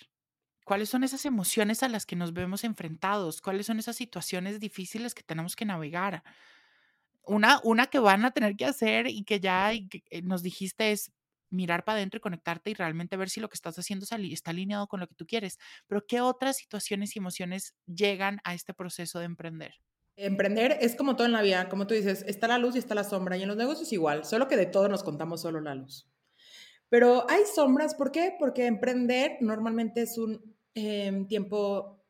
¿Cuáles 0.65 0.89
son 0.91 1.05
esas 1.05 1.25
emociones 1.27 1.83
a 1.83 1.89
las 1.89 2.07
que 2.07 2.17
nos 2.17 2.33
vemos 2.33 2.65
enfrentados? 2.65 3.41
¿Cuáles 3.43 3.67
son 3.67 3.79
esas 3.79 3.97
situaciones 3.97 4.61
difíciles 4.61 5.15
que 5.15 5.23
tenemos 5.23 5.57
que 5.57 5.65
navegar? 5.65 6.23
Una, 7.25 7.61
una 7.65 7.87
que 7.87 7.99
van 7.99 8.25
a 8.25 8.33
tener 8.33 8.57
que 8.57 8.65
hacer 8.67 9.07
y 9.07 9.25
que 9.25 9.41
ya 9.41 9.73
eh, 9.73 10.23
nos 10.23 10.43
dijiste 10.43 10.93
es 10.93 11.13
mirar 11.51 11.85
para 11.85 11.97
adentro 11.99 12.19
y 12.19 12.21
conectarte 12.21 12.71
y 12.71 12.75
realmente 12.75 13.17
ver 13.17 13.29
si 13.29 13.41
lo 13.41 13.49
que 13.49 13.55
estás 13.55 13.79
haciendo 13.79 14.05
está 14.05 14.51
alineado 14.51 14.87
con 14.87 15.01
lo 15.01 15.07
que 15.07 15.15
tú 15.15 15.27
quieres. 15.27 15.59
Pero 15.87 16.07
¿qué 16.07 16.21
otras 16.21 16.57
situaciones 16.57 17.15
y 17.15 17.19
emociones 17.19 17.75
llegan 17.87 18.41
a 18.45 18.55
este 18.55 18.75
proceso 18.75 19.19
de 19.19 19.27
emprender? 19.27 19.75
Emprender 20.17 20.79
es 20.81 20.97
como 20.97 21.17
todo 21.17 21.27
en 21.27 21.33
la 21.33 21.43
vida, 21.43 21.69
como 21.69 21.87
tú 21.87 21.95
dices, 21.95 22.25
está 22.27 22.49
la 22.49 22.59
luz 22.59 22.77
y 22.77 22.79
está 22.79 22.95
la 22.95 23.05
sombra, 23.05 23.37
y 23.37 23.43
en 23.43 23.49
los 23.49 23.57
negocios 23.57 23.93
igual, 23.93 24.25
solo 24.25 24.49
que 24.49 24.57
de 24.57 24.67
todo 24.67 24.89
nos 24.89 25.03
contamos 25.03 25.43
solo 25.43 25.61
la 25.61 25.75
luz. 25.75 26.09
Pero 26.89 27.29
hay 27.31 27.43
sombras, 27.55 27.95
¿por 27.95 28.13
qué? 28.13 28.35
Porque 28.39 28.67
emprender 28.67 29.39
normalmente 29.41 30.03
es 30.03 30.19
un 30.19 30.57
em, 30.75 31.27
tiempo 31.27 32.05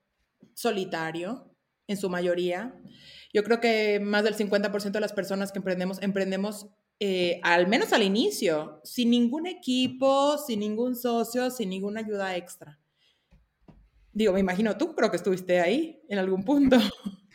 solitario, 0.54 1.50
en 1.90 1.96
su 1.96 2.08
mayoría. 2.08 2.72
Yo 3.34 3.42
creo 3.42 3.60
que 3.60 3.98
más 3.98 4.22
del 4.22 4.36
50% 4.36 4.92
de 4.92 5.00
las 5.00 5.12
personas 5.12 5.50
que 5.50 5.58
emprendemos, 5.58 6.00
emprendemos 6.02 6.68
eh, 7.02 7.40
al 7.42 7.66
menos 7.66 7.94
al 7.94 8.02
inicio, 8.02 8.82
sin 8.84 9.10
ningún 9.10 9.46
equipo, 9.46 10.36
sin 10.36 10.60
ningún 10.60 10.94
socio, 10.94 11.50
sin 11.50 11.70
ninguna 11.70 12.00
ayuda 12.00 12.36
extra. 12.36 12.78
Digo, 14.12 14.34
me 14.34 14.40
imagino 14.40 14.76
tú, 14.76 14.94
creo 14.94 15.10
que 15.10 15.16
estuviste 15.16 15.60
ahí 15.60 16.02
en 16.10 16.18
algún 16.18 16.44
punto. 16.44 16.76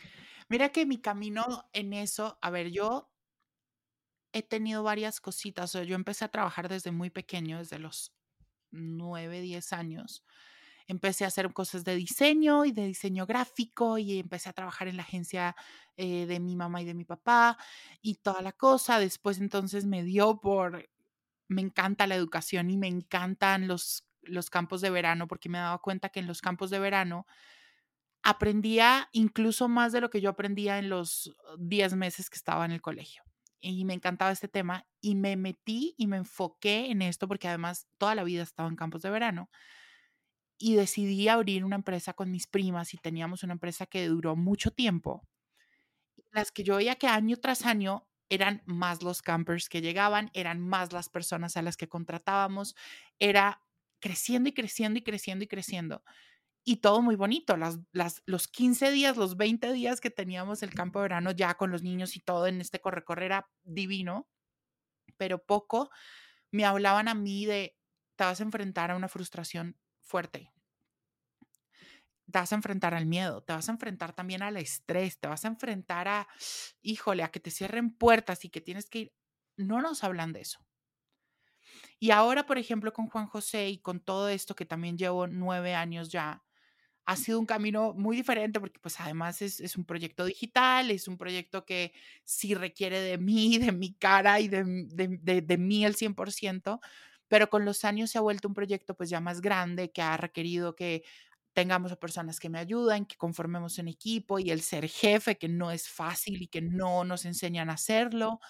Mira 0.48 0.68
que 0.68 0.86
mi 0.86 0.98
camino 0.98 1.68
en 1.72 1.92
eso, 1.94 2.38
a 2.40 2.50
ver, 2.50 2.70
yo 2.70 3.10
he 4.32 4.42
tenido 4.42 4.84
varias 4.84 5.20
cositas. 5.20 5.72
Yo 5.72 5.96
empecé 5.96 6.24
a 6.24 6.30
trabajar 6.30 6.68
desde 6.68 6.92
muy 6.92 7.10
pequeño, 7.10 7.58
desde 7.58 7.80
los 7.80 8.14
9, 8.70 9.40
10 9.40 9.72
años 9.72 10.24
empecé 10.86 11.24
a 11.24 11.28
hacer 11.28 11.52
cosas 11.52 11.84
de 11.84 11.96
diseño 11.96 12.64
y 12.64 12.72
de 12.72 12.86
diseño 12.86 13.26
gráfico 13.26 13.98
y 13.98 14.18
empecé 14.18 14.48
a 14.48 14.52
trabajar 14.52 14.88
en 14.88 14.96
la 14.96 15.02
agencia 15.02 15.56
eh, 15.96 16.26
de 16.26 16.40
mi 16.40 16.56
mamá 16.56 16.82
y 16.82 16.84
de 16.84 16.94
mi 16.94 17.04
papá 17.04 17.58
y 18.02 18.16
toda 18.16 18.42
la 18.42 18.52
cosa. 18.52 18.98
Después 18.98 19.38
entonces 19.38 19.86
me 19.86 20.04
dio 20.04 20.40
por, 20.40 20.88
me 21.48 21.62
encanta 21.62 22.06
la 22.06 22.14
educación 22.14 22.70
y 22.70 22.76
me 22.76 22.88
encantan 22.88 23.68
los, 23.68 24.06
los 24.22 24.50
campos 24.50 24.80
de 24.80 24.90
verano 24.90 25.26
porque 25.26 25.48
me 25.48 25.58
daba 25.58 25.78
cuenta 25.78 26.08
que 26.08 26.20
en 26.20 26.26
los 26.26 26.40
campos 26.40 26.70
de 26.70 26.78
verano 26.78 27.26
aprendía 28.22 29.08
incluso 29.12 29.68
más 29.68 29.92
de 29.92 30.00
lo 30.00 30.10
que 30.10 30.20
yo 30.20 30.30
aprendía 30.30 30.78
en 30.78 30.88
los 30.88 31.36
10 31.58 31.94
meses 31.94 32.30
que 32.30 32.36
estaba 32.36 32.64
en 32.64 32.72
el 32.72 32.82
colegio. 32.82 33.22
Y 33.60 33.84
me 33.84 33.94
encantaba 33.94 34.30
este 34.30 34.48
tema 34.48 34.86
y 35.00 35.14
me 35.16 35.36
metí 35.36 35.94
y 35.96 36.06
me 36.06 36.18
enfoqué 36.18 36.90
en 36.90 37.02
esto 37.02 37.26
porque 37.26 37.48
además 37.48 37.88
toda 37.98 38.14
la 38.14 38.22
vida 38.22 38.42
estaba 38.42 38.68
en 38.68 38.76
campos 38.76 39.02
de 39.02 39.10
verano 39.10 39.48
y 40.58 40.76
decidí 40.76 41.28
abrir 41.28 41.64
una 41.64 41.76
empresa 41.76 42.14
con 42.14 42.30
mis 42.30 42.46
primas 42.46 42.94
y 42.94 42.98
teníamos 42.98 43.42
una 43.42 43.54
empresa 43.54 43.86
que 43.86 44.06
duró 44.06 44.36
mucho 44.36 44.70
tiempo. 44.70 45.26
Las 46.32 46.52
que 46.52 46.64
yo 46.64 46.76
veía 46.76 46.96
que 46.96 47.06
año 47.06 47.36
tras 47.36 47.64
año 47.66 48.08
eran 48.28 48.62
más 48.66 49.02
los 49.02 49.22
campers 49.22 49.68
que 49.68 49.80
llegaban, 49.80 50.30
eran 50.34 50.60
más 50.60 50.92
las 50.92 51.08
personas 51.08 51.56
a 51.56 51.62
las 51.62 51.76
que 51.76 51.88
contratábamos, 51.88 52.74
era 53.18 53.62
creciendo 54.00 54.48
y 54.48 54.52
creciendo 54.52 54.98
y 54.98 55.02
creciendo 55.02 55.44
y 55.44 55.48
creciendo. 55.48 56.02
Y 56.64 56.78
todo 56.78 57.00
muy 57.02 57.16
bonito, 57.16 57.56
las, 57.56 57.78
las, 57.92 58.22
los 58.26 58.48
15 58.48 58.90
días, 58.90 59.16
los 59.16 59.36
20 59.36 59.72
días 59.72 60.00
que 60.00 60.10
teníamos 60.10 60.62
el 60.62 60.74
campo 60.74 60.98
de 60.98 61.04
verano 61.04 61.30
ya 61.30 61.54
con 61.56 61.70
los 61.70 61.82
niños 61.82 62.16
y 62.16 62.20
todo 62.20 62.46
en 62.48 62.60
este 62.60 62.80
corre-corre 62.80 63.26
era 63.26 63.48
divino, 63.62 64.28
pero 65.16 65.44
poco 65.44 65.90
me 66.50 66.64
hablaban 66.64 67.08
a 67.08 67.14
mí 67.14 67.46
de, 67.46 67.76
te 68.16 68.24
vas 68.24 68.40
a 68.40 68.44
enfrentar 68.44 68.90
a 68.90 68.96
una 68.96 69.08
frustración 69.08 69.76
fuerte. 70.06 70.52
Te 72.30 72.38
vas 72.38 72.52
a 72.52 72.56
enfrentar 72.56 72.94
al 72.94 73.06
miedo, 73.06 73.42
te 73.42 73.52
vas 73.52 73.68
a 73.68 73.72
enfrentar 73.72 74.12
también 74.12 74.42
al 74.42 74.56
estrés, 74.56 75.20
te 75.20 75.28
vas 75.28 75.44
a 75.44 75.48
enfrentar 75.48 76.08
a, 76.08 76.28
híjole, 76.82 77.22
a 77.22 77.30
que 77.30 77.40
te 77.40 77.50
cierren 77.50 77.90
puertas 77.90 78.44
y 78.44 78.48
que 78.48 78.60
tienes 78.60 78.88
que 78.88 78.98
ir. 78.98 79.14
No 79.56 79.80
nos 79.80 80.02
hablan 80.02 80.32
de 80.32 80.40
eso. 80.40 80.66
Y 81.98 82.10
ahora, 82.10 82.46
por 82.46 82.58
ejemplo, 82.58 82.92
con 82.92 83.08
Juan 83.08 83.26
José 83.26 83.68
y 83.68 83.78
con 83.78 84.00
todo 84.00 84.28
esto 84.28 84.54
que 84.56 84.66
también 84.66 84.98
llevo 84.98 85.26
nueve 85.26 85.74
años 85.74 86.10
ya, 86.10 86.42
ha 87.06 87.16
sido 87.16 87.38
un 87.38 87.46
camino 87.46 87.94
muy 87.94 88.16
diferente 88.16 88.58
porque 88.58 88.80
pues 88.80 89.00
además 89.00 89.40
es, 89.40 89.60
es, 89.60 89.76
un 89.76 89.84
proyecto 89.84 90.24
digital, 90.24 90.90
es 90.90 91.06
un 91.06 91.16
proyecto 91.16 91.64
que 91.64 91.92
sí 92.24 92.54
requiere 92.54 93.00
de 93.00 93.16
mí, 93.16 93.58
de 93.58 93.70
mi 93.70 93.94
cara 93.94 94.40
y 94.40 94.48
de, 94.48 94.64
de, 94.64 95.40
de, 95.40 95.56
mí 95.56 95.84
el 95.84 95.94
100%, 95.94 96.80
pero 97.28 97.48
con 97.50 97.64
los 97.64 97.84
años 97.84 98.10
se 98.10 98.18
ha 98.18 98.20
vuelto 98.20 98.48
un 98.48 98.54
proyecto 98.54 98.96
pues 98.96 99.10
ya 99.10 99.20
más 99.20 99.40
grande 99.40 99.90
que 99.90 100.02
ha 100.02 100.16
requerido 100.16 100.76
que 100.76 101.04
tengamos 101.52 101.90
a 101.90 101.96
personas 101.96 102.38
que 102.38 102.50
me 102.50 102.58
ayuden, 102.58 103.06
que 103.06 103.16
conformemos 103.16 103.78
un 103.78 103.88
equipo 103.88 104.38
y 104.38 104.50
el 104.50 104.60
ser 104.60 104.86
jefe, 104.88 105.38
que 105.38 105.48
no 105.48 105.70
es 105.70 105.88
fácil 105.88 106.42
y 106.42 106.48
que 106.48 106.60
no 106.60 107.02
nos 107.04 107.24
enseñan 107.24 107.70
a 107.70 107.74
hacerlo. 107.74 108.40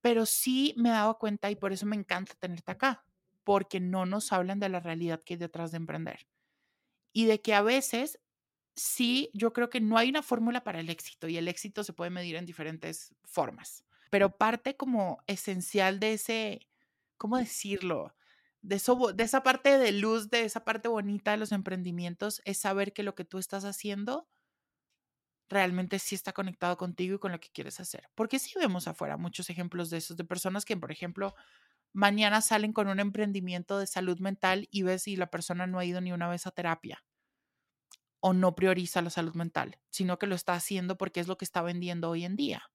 Pero 0.00 0.24
sí 0.24 0.74
me 0.78 0.88
he 0.88 0.92
dado 0.92 1.18
cuenta 1.18 1.50
y 1.50 1.56
por 1.56 1.72
eso 1.74 1.84
me 1.84 1.96
encanta 1.96 2.32
tenerte 2.40 2.72
acá, 2.72 3.04
porque 3.44 3.80
no 3.80 4.06
nos 4.06 4.32
hablan 4.32 4.60
de 4.60 4.70
la 4.70 4.80
realidad 4.80 5.20
que 5.22 5.34
hay 5.34 5.38
detrás 5.38 5.72
de 5.72 5.76
emprender. 5.76 6.26
Y 7.12 7.26
de 7.26 7.42
que 7.42 7.54
a 7.54 7.62
veces 7.62 8.18
sí, 8.76 9.30
yo 9.34 9.52
creo 9.52 9.68
que 9.68 9.80
no 9.82 9.98
hay 9.98 10.08
una 10.08 10.22
fórmula 10.22 10.64
para 10.64 10.80
el 10.80 10.88
éxito 10.88 11.28
y 11.28 11.36
el 11.36 11.48
éxito 11.48 11.84
se 11.84 11.92
puede 11.92 12.10
medir 12.10 12.36
en 12.36 12.46
diferentes 12.46 13.14
formas. 13.24 13.84
Pero 14.10 14.38
parte 14.38 14.76
como 14.76 15.22
esencial 15.26 16.00
de 16.00 16.14
ese 16.14 16.69
¿cómo 17.20 17.36
decirlo? 17.36 18.16
De, 18.62 18.76
eso, 18.76 19.12
de 19.12 19.24
esa 19.24 19.42
parte 19.42 19.76
de 19.76 19.92
luz, 19.92 20.30
de 20.30 20.44
esa 20.44 20.64
parte 20.64 20.88
bonita 20.88 21.32
de 21.32 21.36
los 21.36 21.52
emprendimientos, 21.52 22.40
es 22.46 22.56
saber 22.58 22.94
que 22.94 23.02
lo 23.02 23.14
que 23.14 23.26
tú 23.26 23.36
estás 23.36 23.66
haciendo 23.66 24.26
realmente 25.50 25.98
sí 25.98 26.14
está 26.14 26.32
conectado 26.32 26.78
contigo 26.78 27.16
y 27.16 27.18
con 27.18 27.32
lo 27.32 27.38
que 27.38 27.50
quieres 27.52 27.78
hacer. 27.78 28.08
Porque 28.14 28.38
sí 28.38 28.52
vemos 28.58 28.88
afuera 28.88 29.18
muchos 29.18 29.50
ejemplos 29.50 29.90
de 29.90 29.98
esos, 29.98 30.16
de 30.16 30.24
personas 30.24 30.64
que, 30.64 30.78
por 30.78 30.92
ejemplo, 30.92 31.34
mañana 31.92 32.40
salen 32.40 32.72
con 32.72 32.88
un 32.88 33.00
emprendimiento 33.00 33.78
de 33.78 33.86
salud 33.86 34.18
mental 34.18 34.66
y 34.70 34.82
ves 34.82 35.02
si 35.02 35.16
la 35.16 35.26
persona 35.26 35.66
no 35.66 35.78
ha 35.78 35.84
ido 35.84 36.00
ni 36.00 36.12
una 36.12 36.28
vez 36.28 36.46
a 36.46 36.52
terapia 36.52 37.04
o 38.20 38.32
no 38.32 38.54
prioriza 38.54 39.02
la 39.02 39.10
salud 39.10 39.34
mental, 39.34 39.78
sino 39.90 40.18
que 40.18 40.26
lo 40.26 40.34
está 40.34 40.54
haciendo 40.54 40.96
porque 40.96 41.20
es 41.20 41.28
lo 41.28 41.36
que 41.36 41.44
está 41.44 41.60
vendiendo 41.60 42.08
hoy 42.08 42.24
en 42.24 42.36
día. 42.36 42.70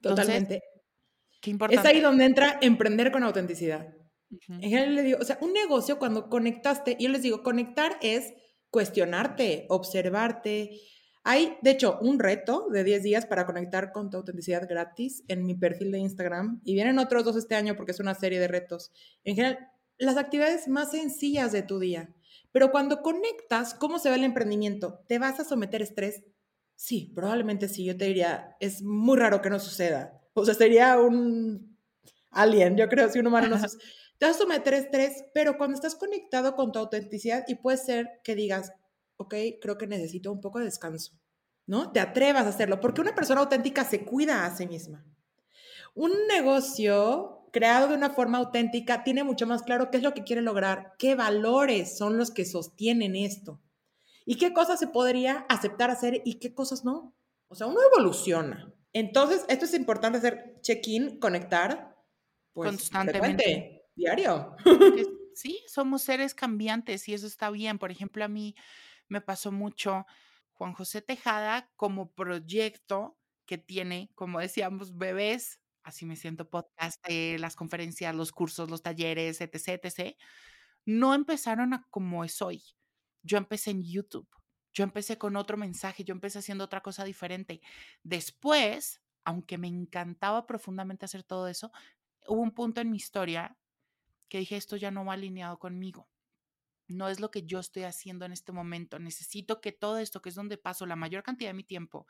Totalmente. 0.00 0.62
Qué 1.44 1.50
importante. 1.50 1.88
Es 1.88 1.94
ahí 1.94 2.00
donde 2.00 2.24
entra 2.24 2.58
emprender 2.62 3.12
con 3.12 3.22
autenticidad. 3.22 3.94
En 4.48 4.62
general 4.62 4.94
le 4.94 5.02
digo, 5.02 5.18
o 5.20 5.24
sea, 5.24 5.36
un 5.42 5.52
negocio 5.52 5.98
cuando 5.98 6.30
conectaste, 6.30 6.96
yo 6.98 7.10
les 7.10 7.20
digo, 7.20 7.42
conectar 7.42 7.98
es 8.00 8.32
cuestionarte, 8.70 9.66
observarte. 9.68 10.80
Hay, 11.22 11.58
de 11.60 11.72
hecho, 11.72 11.98
un 12.00 12.18
reto 12.18 12.68
de 12.70 12.82
10 12.82 13.02
días 13.02 13.26
para 13.26 13.44
conectar 13.44 13.92
con 13.92 14.08
tu 14.08 14.16
autenticidad 14.16 14.66
gratis 14.66 15.22
en 15.28 15.44
mi 15.44 15.54
perfil 15.54 15.92
de 15.92 15.98
Instagram 15.98 16.62
y 16.64 16.72
vienen 16.72 16.98
otros 16.98 17.24
dos 17.24 17.36
este 17.36 17.56
año 17.56 17.76
porque 17.76 17.92
es 17.92 18.00
una 18.00 18.14
serie 18.14 18.40
de 18.40 18.48
retos. 18.48 18.90
En 19.22 19.36
general, 19.36 19.58
las 19.98 20.16
actividades 20.16 20.66
más 20.66 20.92
sencillas 20.92 21.52
de 21.52 21.62
tu 21.62 21.78
día. 21.78 22.14
Pero 22.52 22.70
cuando 22.70 23.02
conectas, 23.02 23.74
¿cómo 23.74 23.98
se 23.98 24.08
ve 24.08 24.16
el 24.16 24.24
emprendimiento? 24.24 25.04
¿Te 25.08 25.18
vas 25.18 25.38
a 25.40 25.44
someter 25.44 25.82
estrés? 25.82 26.24
Sí, 26.74 27.12
probablemente 27.14 27.68
sí. 27.68 27.84
Yo 27.84 27.98
te 27.98 28.06
diría, 28.06 28.56
es 28.60 28.82
muy 28.82 29.18
raro 29.18 29.42
que 29.42 29.50
no 29.50 29.58
suceda. 29.58 30.23
O 30.34 30.44
sea, 30.44 30.54
sería 30.54 30.98
un 31.00 31.78
alien, 32.30 32.76
yo 32.76 32.88
creo, 32.88 33.08
si 33.08 33.18
un 33.20 33.28
humano 33.28 33.48
no 33.48 33.58
sucede. 33.58 33.82
Te 34.18 34.26
vas 34.26 34.36
a 34.36 34.40
someter 34.40 34.74
estrés, 34.74 35.24
pero 35.32 35.56
cuando 35.56 35.74
estás 35.74 35.94
conectado 35.96 36.54
con 36.54 36.72
tu 36.72 36.78
autenticidad 36.78 37.44
y 37.48 37.56
puede 37.56 37.78
ser 37.78 38.20
que 38.22 38.34
digas, 38.34 38.72
ok, 39.16 39.34
creo 39.60 39.78
que 39.78 39.86
necesito 39.86 40.30
un 40.30 40.40
poco 40.40 40.58
de 40.58 40.66
descanso, 40.66 41.18
¿no? 41.66 41.90
Te 41.92 42.00
atrevas 42.00 42.46
a 42.46 42.50
hacerlo, 42.50 42.80
porque 42.80 43.00
una 43.00 43.14
persona 43.14 43.40
auténtica 43.40 43.84
se 43.84 44.04
cuida 44.04 44.44
a 44.44 44.56
sí 44.56 44.66
misma. 44.66 45.04
Un 45.94 46.12
negocio 46.28 47.48
creado 47.52 47.88
de 47.88 47.94
una 47.94 48.10
forma 48.10 48.38
auténtica 48.38 49.04
tiene 49.04 49.22
mucho 49.22 49.46
más 49.46 49.62
claro 49.62 49.90
qué 49.90 49.98
es 49.98 50.02
lo 50.02 50.12
que 50.12 50.24
quiere 50.24 50.42
lograr, 50.42 50.94
qué 50.98 51.14
valores 51.14 51.96
son 51.96 52.18
los 52.18 52.32
que 52.32 52.44
sostienen 52.44 53.14
esto 53.14 53.60
y 54.26 54.36
qué 54.36 54.52
cosas 54.52 54.80
se 54.80 54.88
podría 54.88 55.46
aceptar 55.48 55.90
hacer 55.90 56.20
y 56.24 56.40
qué 56.40 56.52
cosas 56.52 56.84
no. 56.84 57.14
O 57.46 57.54
sea, 57.54 57.68
uno 57.68 57.78
evoluciona. 57.92 58.73
Entonces, 58.94 59.44
esto 59.48 59.64
es 59.64 59.74
importante 59.74 60.18
hacer 60.18 60.60
check-in, 60.62 61.18
conectar 61.18 62.00
pues, 62.52 62.70
constantemente 62.70 63.82
diario. 63.94 64.56
sí, 65.34 65.60
somos 65.66 66.02
seres 66.02 66.34
cambiantes 66.34 67.08
y 67.08 67.14
eso 67.14 67.26
está 67.26 67.50
bien. 67.50 67.78
Por 67.78 67.90
ejemplo, 67.90 68.24
a 68.24 68.28
mí 68.28 68.54
me 69.08 69.20
pasó 69.20 69.50
mucho 69.50 70.06
Juan 70.52 70.72
José 70.72 71.02
Tejada 71.02 71.70
como 71.76 72.12
proyecto 72.12 73.18
que 73.46 73.58
tiene, 73.58 74.10
como 74.14 74.38
decíamos, 74.38 74.96
bebés, 74.96 75.60
así 75.82 76.06
me 76.06 76.16
siento 76.16 76.48
podcast, 76.48 77.04
eh, 77.08 77.36
las 77.40 77.56
conferencias, 77.56 78.14
los 78.14 78.30
cursos, 78.30 78.70
los 78.70 78.82
talleres, 78.82 79.40
etc., 79.40 79.84
etc., 79.84 80.16
no 80.86 81.14
empezaron 81.14 81.74
a 81.74 81.86
como 81.90 82.24
es 82.24 82.40
hoy. 82.40 82.62
Yo 83.22 83.38
empecé 83.38 83.70
en 83.70 83.82
YouTube, 83.82 84.28
yo 84.74 84.84
empecé 84.84 85.16
con 85.18 85.36
otro 85.36 85.56
mensaje, 85.56 86.04
yo 86.04 86.12
empecé 86.12 86.40
haciendo 86.40 86.64
otra 86.64 86.82
cosa 86.82 87.04
diferente. 87.04 87.62
Después, 88.02 89.00
aunque 89.24 89.56
me 89.56 89.68
encantaba 89.68 90.46
profundamente 90.46 91.04
hacer 91.04 91.22
todo 91.22 91.48
eso, 91.48 91.72
hubo 92.26 92.40
un 92.42 92.52
punto 92.52 92.80
en 92.80 92.90
mi 92.90 92.96
historia 92.96 93.56
que 94.28 94.38
dije, 94.38 94.56
esto 94.56 94.76
ya 94.76 94.90
no 94.90 95.04
va 95.04 95.14
alineado 95.14 95.58
conmigo. 95.58 96.08
No 96.88 97.08
es 97.08 97.20
lo 97.20 97.30
que 97.30 97.44
yo 97.44 97.60
estoy 97.60 97.84
haciendo 97.84 98.24
en 98.26 98.32
este 98.32 98.52
momento. 98.52 98.98
Necesito 98.98 99.60
que 99.60 99.72
todo 99.72 99.98
esto, 99.98 100.20
que 100.20 100.28
es 100.28 100.34
donde 100.34 100.58
paso 100.58 100.86
la 100.86 100.96
mayor 100.96 101.22
cantidad 101.22 101.50
de 101.50 101.54
mi 101.54 101.64
tiempo, 101.64 102.06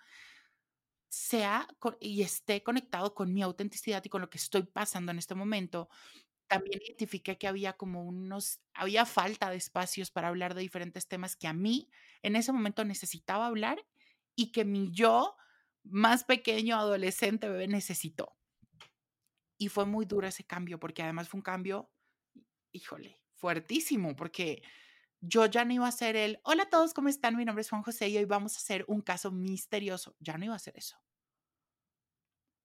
sea 1.08 1.68
y 2.00 2.22
esté 2.22 2.62
conectado 2.64 3.14
con 3.14 3.32
mi 3.32 3.42
autenticidad 3.42 4.02
y 4.04 4.08
con 4.08 4.20
lo 4.20 4.30
que 4.30 4.38
estoy 4.38 4.64
pasando 4.64 5.12
en 5.12 5.18
este 5.18 5.34
momento. 5.34 5.88
También 6.46 6.80
identifiqué 6.84 7.38
que 7.38 7.48
había 7.48 7.72
como 7.74 8.04
unos, 8.04 8.60
había 8.74 9.06
falta 9.06 9.50
de 9.50 9.56
espacios 9.56 10.10
para 10.10 10.28
hablar 10.28 10.54
de 10.54 10.60
diferentes 10.60 11.08
temas 11.08 11.36
que 11.36 11.48
a 11.48 11.52
mí 11.52 11.90
en 12.22 12.36
ese 12.36 12.52
momento 12.52 12.84
necesitaba 12.84 13.46
hablar 13.46 13.84
y 14.36 14.52
que 14.52 14.64
mi 14.64 14.90
yo 14.92 15.36
más 15.82 16.24
pequeño, 16.24 16.76
adolescente, 16.76 17.48
bebé 17.48 17.68
necesitó. 17.68 18.36
Y 19.58 19.68
fue 19.68 19.86
muy 19.86 20.04
duro 20.04 20.26
ese 20.26 20.44
cambio 20.44 20.78
porque 20.78 21.02
además 21.02 21.28
fue 21.28 21.38
un 21.38 21.42
cambio 21.42 21.90
híjole, 22.74 23.20
fuertísimo, 23.36 24.16
porque 24.16 24.62
yo 25.20 25.46
ya 25.46 25.64
no 25.64 25.72
iba 25.72 25.88
a 25.88 25.92
ser 25.92 26.16
el, 26.16 26.40
hola 26.42 26.64
a 26.64 26.70
todos, 26.70 26.92
¿cómo 26.92 27.08
están? 27.08 27.36
Mi 27.36 27.44
nombre 27.44 27.62
es 27.62 27.70
Juan 27.70 27.82
José 27.82 28.08
y 28.08 28.18
hoy 28.18 28.24
vamos 28.26 28.54
a 28.56 28.58
hacer 28.58 28.84
un 28.88 29.00
caso 29.00 29.30
misterioso. 29.30 30.16
Ya 30.18 30.36
no 30.36 30.44
iba 30.44 30.54
a 30.54 30.56
hacer 30.56 30.76
eso. 30.76 30.98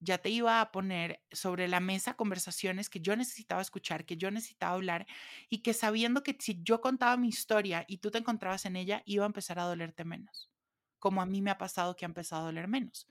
Ya 0.02 0.16
te 0.18 0.30
iba 0.30 0.62
a 0.62 0.72
poner 0.72 1.22
sobre 1.30 1.68
la 1.68 1.78
mesa 1.80 2.14
conversaciones 2.14 2.88
que 2.88 3.00
yo 3.00 3.16
necesitaba 3.16 3.60
escuchar, 3.60 4.06
que 4.06 4.16
yo 4.16 4.30
necesitaba 4.30 4.72
hablar 4.74 5.06
y 5.50 5.58
que 5.62 5.74
sabiendo 5.74 6.22
que 6.22 6.36
si 6.40 6.62
yo 6.62 6.80
contaba 6.80 7.18
mi 7.18 7.28
historia 7.28 7.84
y 7.86 7.98
tú 7.98 8.10
te 8.10 8.16
encontrabas 8.18 8.64
en 8.64 8.76
ella, 8.76 9.02
iba 9.04 9.24
a 9.24 9.26
empezar 9.26 9.58
a 9.58 9.64
dolerte 9.64 10.04
menos, 10.06 10.50
como 10.98 11.20
a 11.20 11.26
mí 11.26 11.42
me 11.42 11.50
ha 11.50 11.58
pasado 11.58 11.96
que 11.96 12.06
ha 12.06 12.08
empezado 12.08 12.42
a 12.42 12.44
doler 12.46 12.66
menos. 12.66 13.08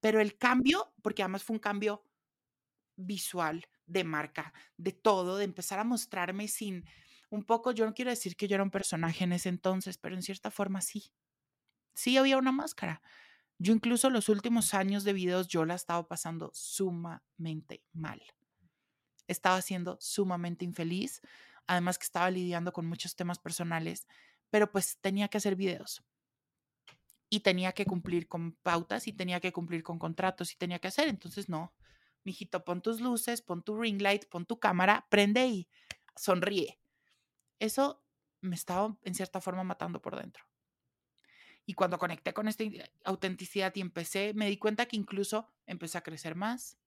Pero 0.00 0.20
el 0.20 0.38
cambio, 0.38 0.94
porque 1.02 1.22
además 1.22 1.44
fue 1.44 1.54
un 1.56 1.60
cambio 1.60 2.04
visual, 2.96 3.66
de 3.86 4.04
marca, 4.04 4.54
de 4.78 4.92
todo, 4.92 5.38
de 5.38 5.44
empezar 5.44 5.78
a 5.80 5.84
mostrarme 5.84 6.48
sin 6.48 6.84
un 7.30 7.44
poco, 7.44 7.72
yo 7.72 7.86
no 7.86 7.94
quiero 7.94 8.10
decir 8.10 8.36
que 8.36 8.48
yo 8.48 8.54
era 8.56 8.64
un 8.64 8.70
personaje 8.70 9.24
en 9.24 9.32
ese 9.32 9.48
entonces, 9.50 9.98
pero 9.98 10.14
en 10.16 10.22
cierta 10.22 10.50
forma 10.50 10.80
sí. 10.80 11.12
Sí 11.94 12.16
había 12.18 12.38
una 12.38 12.52
máscara. 12.52 13.02
Yo 13.58 13.72
incluso 13.72 14.10
los 14.10 14.28
últimos 14.28 14.74
años 14.74 15.04
de 15.04 15.12
videos 15.12 15.48
yo 15.48 15.64
la 15.64 15.74
estaba 15.74 16.06
pasando 16.08 16.50
sumamente 16.54 17.82
mal. 17.92 18.22
Estaba 19.26 19.62
siendo 19.62 19.96
sumamente 20.00 20.64
infeliz, 20.64 21.22
además 21.66 21.98
que 21.98 22.04
estaba 22.04 22.30
lidiando 22.30 22.72
con 22.72 22.86
muchos 22.86 23.16
temas 23.16 23.38
personales, 23.38 24.06
pero 24.50 24.70
pues 24.70 24.98
tenía 25.00 25.28
que 25.28 25.38
hacer 25.38 25.56
videos. 25.56 26.02
Y 27.30 27.40
tenía 27.40 27.72
que 27.72 27.86
cumplir 27.86 28.28
con 28.28 28.52
pautas 28.52 29.08
y 29.08 29.12
tenía 29.12 29.40
que 29.40 29.52
cumplir 29.52 29.82
con 29.82 29.98
contratos 29.98 30.52
y 30.52 30.56
tenía 30.56 30.78
que 30.78 30.88
hacer, 30.88 31.08
entonces 31.08 31.48
no, 31.48 31.74
mijito, 32.24 32.64
pon 32.64 32.82
tus 32.82 33.00
luces, 33.00 33.42
pon 33.42 33.62
tu 33.62 33.80
ring 33.80 34.00
light, 34.00 34.26
pon 34.26 34.46
tu 34.46 34.58
cámara, 34.58 35.06
prende 35.10 35.46
y 35.46 35.68
sonríe. 36.16 36.78
Eso 37.58 38.04
me 38.40 38.56
estaba 38.56 38.96
en 39.02 39.14
cierta 39.14 39.40
forma 39.40 39.64
matando 39.64 40.00
por 40.02 40.16
dentro. 40.16 40.44
Y 41.66 41.74
cuando 41.74 41.98
conecté 41.98 42.34
con 42.34 42.48
esta 42.48 42.64
autenticidad 43.04 43.72
y 43.74 43.80
empecé, 43.80 44.34
me 44.34 44.48
di 44.48 44.58
cuenta 44.58 44.86
que 44.86 44.96
incluso 44.96 45.48
empecé 45.66 45.98
a 45.98 46.02
crecer 46.02 46.34
más, 46.34 46.78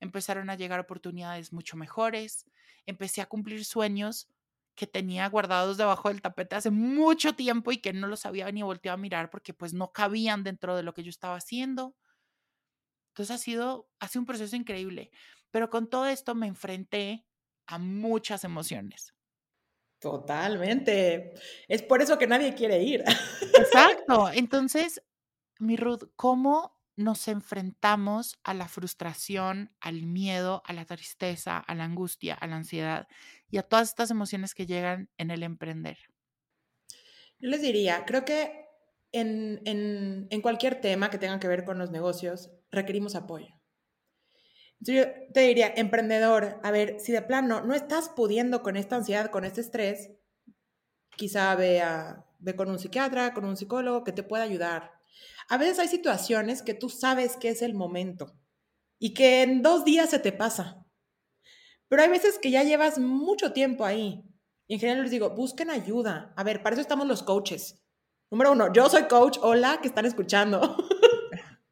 empezaron 0.00 0.50
a 0.50 0.56
llegar 0.56 0.80
oportunidades 0.80 1.52
mucho 1.52 1.76
mejores, 1.76 2.46
empecé 2.86 3.22
a 3.22 3.26
cumplir 3.26 3.64
sueños 3.64 4.28
que 4.74 4.86
tenía 4.86 5.28
guardados 5.28 5.76
debajo 5.76 6.08
del 6.08 6.22
tapete 6.22 6.56
hace 6.56 6.70
mucho 6.70 7.34
tiempo 7.34 7.72
y 7.72 7.78
que 7.78 7.92
no 7.92 8.06
los 8.08 8.26
había 8.26 8.50
ni 8.52 8.62
volteado 8.62 8.94
a 8.94 8.98
mirar 8.98 9.30
porque 9.30 9.54
pues 9.54 9.74
no 9.74 9.92
cabían 9.92 10.44
dentro 10.44 10.76
de 10.76 10.82
lo 10.82 10.94
que 10.94 11.02
yo 11.02 11.10
estaba 11.10 11.36
haciendo. 11.36 11.96
Entonces 13.10 13.34
ha 13.34 13.38
sido, 13.38 13.90
ha 14.00 14.08
sido 14.08 14.22
un 14.22 14.26
proceso 14.26 14.56
increíble, 14.56 15.10
pero 15.50 15.70
con 15.70 15.88
todo 15.90 16.06
esto 16.06 16.34
me 16.34 16.46
enfrenté 16.46 17.26
a 17.66 17.78
muchas 17.78 18.44
emociones. 18.44 19.14
Totalmente. 20.00 21.34
Es 21.68 21.82
por 21.82 22.00
eso 22.00 22.18
que 22.18 22.26
nadie 22.26 22.54
quiere 22.54 22.82
ir. 22.82 23.04
Exacto. 23.54 24.30
Entonces, 24.34 25.02
mi 25.58 25.76
Ruth, 25.76 26.04
¿cómo 26.16 26.80
nos 26.96 27.28
enfrentamos 27.28 28.38
a 28.42 28.54
la 28.54 28.66
frustración, 28.66 29.72
al 29.80 30.02
miedo, 30.02 30.62
a 30.64 30.72
la 30.72 30.86
tristeza, 30.86 31.58
a 31.58 31.74
la 31.74 31.84
angustia, 31.84 32.34
a 32.34 32.46
la 32.46 32.56
ansiedad 32.56 33.08
y 33.50 33.58
a 33.58 33.62
todas 33.62 33.88
estas 33.88 34.10
emociones 34.10 34.54
que 34.54 34.66
llegan 34.66 35.10
en 35.18 35.30
el 35.30 35.42
emprender? 35.42 35.98
Yo 37.38 37.50
les 37.50 37.60
diría, 37.60 38.04
creo 38.06 38.24
que 38.24 38.66
en, 39.12 39.60
en, 39.66 40.28
en 40.30 40.40
cualquier 40.40 40.80
tema 40.80 41.10
que 41.10 41.18
tenga 41.18 41.40
que 41.40 41.48
ver 41.48 41.64
con 41.64 41.78
los 41.78 41.90
negocios, 41.90 42.50
requerimos 42.70 43.14
apoyo. 43.14 43.59
Yo 44.80 45.04
te 45.32 45.40
diría, 45.40 45.72
emprendedor, 45.76 46.58
a 46.62 46.70
ver, 46.70 46.98
si 47.00 47.12
de 47.12 47.22
plano 47.22 47.60
no 47.60 47.74
estás 47.74 48.08
pudiendo 48.08 48.62
con 48.62 48.76
esta 48.76 48.96
ansiedad, 48.96 49.30
con 49.30 49.44
este 49.44 49.60
estrés, 49.60 50.10
quizá 51.16 51.54
ve, 51.54 51.82
ve 52.38 52.56
con 52.56 52.70
un 52.70 52.78
psiquiatra, 52.78 53.34
con 53.34 53.44
un 53.44 53.56
psicólogo 53.56 54.04
que 54.04 54.12
te 54.12 54.22
pueda 54.22 54.44
ayudar. 54.44 54.92
A 55.48 55.58
veces 55.58 55.78
hay 55.78 55.88
situaciones 55.88 56.62
que 56.62 56.74
tú 56.74 56.88
sabes 56.88 57.36
que 57.36 57.50
es 57.50 57.60
el 57.60 57.74
momento 57.74 58.32
y 58.98 59.12
que 59.12 59.42
en 59.42 59.62
dos 59.62 59.84
días 59.84 60.08
se 60.08 60.18
te 60.18 60.32
pasa. 60.32 60.86
Pero 61.88 62.02
hay 62.02 62.08
veces 62.08 62.38
que 62.38 62.50
ya 62.50 62.62
llevas 62.62 62.98
mucho 62.98 63.52
tiempo 63.52 63.84
ahí. 63.84 64.24
Y 64.66 64.74
en 64.74 64.80
general 64.80 65.02
les 65.02 65.10
digo, 65.10 65.30
busquen 65.30 65.70
ayuda. 65.70 66.32
A 66.36 66.44
ver, 66.44 66.62
para 66.62 66.74
eso 66.74 66.80
estamos 66.80 67.06
los 67.06 67.22
coaches. 67.22 67.82
Número 68.30 68.52
uno, 68.52 68.72
yo 68.72 68.88
soy 68.88 69.08
coach. 69.08 69.38
Hola, 69.42 69.80
que 69.82 69.88
están 69.88 70.06
escuchando. 70.06 70.60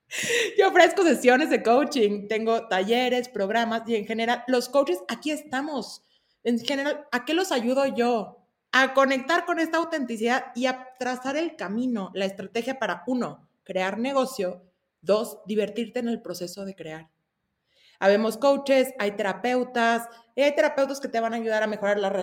Yo 0.58 0.68
ofrezco 0.68 1.02
sesiones 1.02 1.50
de 1.50 1.62
coaching, 1.62 2.28
tengo 2.28 2.66
talleres, 2.68 3.28
programas 3.28 3.82
y 3.86 3.96
en 3.96 4.06
general, 4.06 4.44
los 4.46 4.68
coaches 4.68 4.98
aquí 5.08 5.30
estamos. 5.30 6.02
En 6.44 6.58
general, 6.58 7.06
¿a 7.12 7.24
qué 7.24 7.34
los 7.34 7.52
ayudo 7.52 7.86
yo? 7.86 8.46
A 8.72 8.94
conectar 8.94 9.44
con 9.44 9.58
esta 9.58 9.78
autenticidad 9.78 10.46
y 10.54 10.66
a 10.66 10.94
trazar 10.98 11.36
el 11.36 11.56
camino, 11.56 12.10
la 12.14 12.26
estrategia 12.26 12.78
para 12.78 13.02
uno, 13.06 13.48
crear 13.64 13.98
negocio, 13.98 14.62
dos, 15.00 15.40
divertirte 15.46 15.98
en 15.98 16.08
el 16.08 16.22
proceso 16.22 16.64
de 16.64 16.74
crear. 16.74 17.10
Habemos 17.98 18.36
coaches, 18.36 18.94
hay 18.98 19.12
terapeutas, 19.12 20.08
hay 20.36 20.54
terapeutas 20.54 21.00
que 21.00 21.08
te 21.08 21.20
van 21.20 21.34
a 21.34 21.36
ayudar 21.36 21.62
a 21.62 21.66
mejorar 21.66 21.98
la 21.98 22.22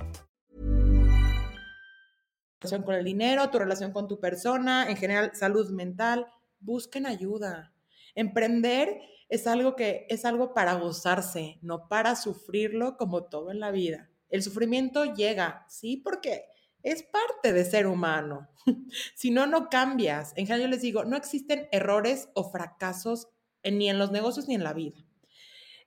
relación 2.61 2.83
con 2.83 2.95
el 2.95 3.03
dinero, 3.03 3.49
tu 3.49 3.57
relación 3.57 3.91
con 3.91 4.07
tu 4.07 4.19
persona, 4.19 4.87
en 4.87 4.95
general 4.95 5.31
salud 5.33 5.71
mental, 5.71 6.27
busquen 6.59 7.07
ayuda. 7.07 7.73
Emprender 8.13 9.01
es 9.29 9.47
algo 9.47 9.75
que 9.75 10.05
es 10.09 10.25
algo 10.25 10.53
para 10.53 10.75
gozarse, 10.75 11.57
no 11.61 11.87
para 11.87 12.15
sufrirlo 12.15 12.97
como 12.97 13.23
todo 13.23 13.49
en 13.49 13.59
la 13.59 13.71
vida. 13.71 14.09
El 14.29 14.43
sufrimiento 14.43 15.05
llega, 15.05 15.65
sí, 15.69 15.97
porque 15.97 16.45
es 16.83 17.03
parte 17.03 17.51
de 17.51 17.65
ser 17.65 17.87
humano. 17.87 18.47
si 19.15 19.31
no, 19.31 19.47
no 19.47 19.69
cambias. 19.69 20.33
En 20.35 20.45
general 20.45 20.61
yo 20.61 20.67
les 20.67 20.81
digo, 20.81 21.03
no 21.03 21.17
existen 21.17 21.67
errores 21.71 22.29
o 22.35 22.51
fracasos 22.51 23.29
ni 23.63 23.89
en 23.89 23.97
los 23.97 24.11
negocios 24.11 24.47
ni 24.47 24.55
en 24.55 24.63
la 24.63 24.73
vida. 24.73 25.03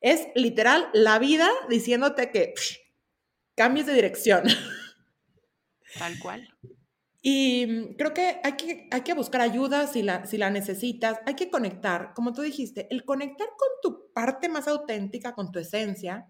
Es 0.00 0.26
literal 0.34 0.88
la 0.92 1.18
vida 1.18 1.48
diciéndote 1.68 2.30
que 2.30 2.52
cambies 3.54 3.86
de 3.86 3.94
dirección. 3.94 4.42
Tal 5.98 6.18
cual. 6.18 6.48
Y 7.26 7.66
mm, 7.66 7.94
creo 7.96 8.12
que 8.12 8.38
hay 8.44 8.52
que, 8.52 8.88
hay 8.90 9.00
que 9.00 9.14
buscar 9.14 9.40
ayuda 9.40 9.86
si 9.86 10.02
la, 10.02 10.26
si 10.26 10.36
la 10.36 10.50
necesitas, 10.50 11.20
hay 11.24 11.34
que 11.34 11.48
conectar, 11.48 12.12
como 12.14 12.34
tú 12.34 12.42
dijiste, 12.42 12.86
el 12.90 13.06
conectar 13.06 13.48
con 13.56 13.68
tu 13.82 14.12
parte 14.12 14.50
más 14.50 14.68
auténtica, 14.68 15.34
con 15.34 15.50
tu 15.50 15.58
esencia, 15.58 16.28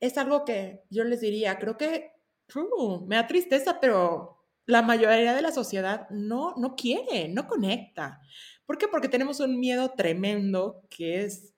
es 0.00 0.18
algo 0.18 0.44
que 0.44 0.82
yo 0.90 1.04
les 1.04 1.20
diría, 1.20 1.56
creo 1.60 1.76
que 1.76 2.10
uh, 2.56 3.06
me 3.06 3.14
da 3.14 3.28
tristeza, 3.28 3.78
pero 3.80 4.44
la 4.66 4.82
mayoría 4.82 5.34
de 5.34 5.42
la 5.42 5.52
sociedad 5.52 6.08
no, 6.10 6.54
no 6.56 6.74
quiere, 6.74 7.28
no 7.28 7.46
conecta. 7.46 8.20
¿Por 8.66 8.76
qué? 8.76 8.88
Porque 8.88 9.08
tenemos 9.08 9.38
un 9.38 9.60
miedo 9.60 9.92
tremendo 9.96 10.82
que 10.90 11.22
es 11.22 11.54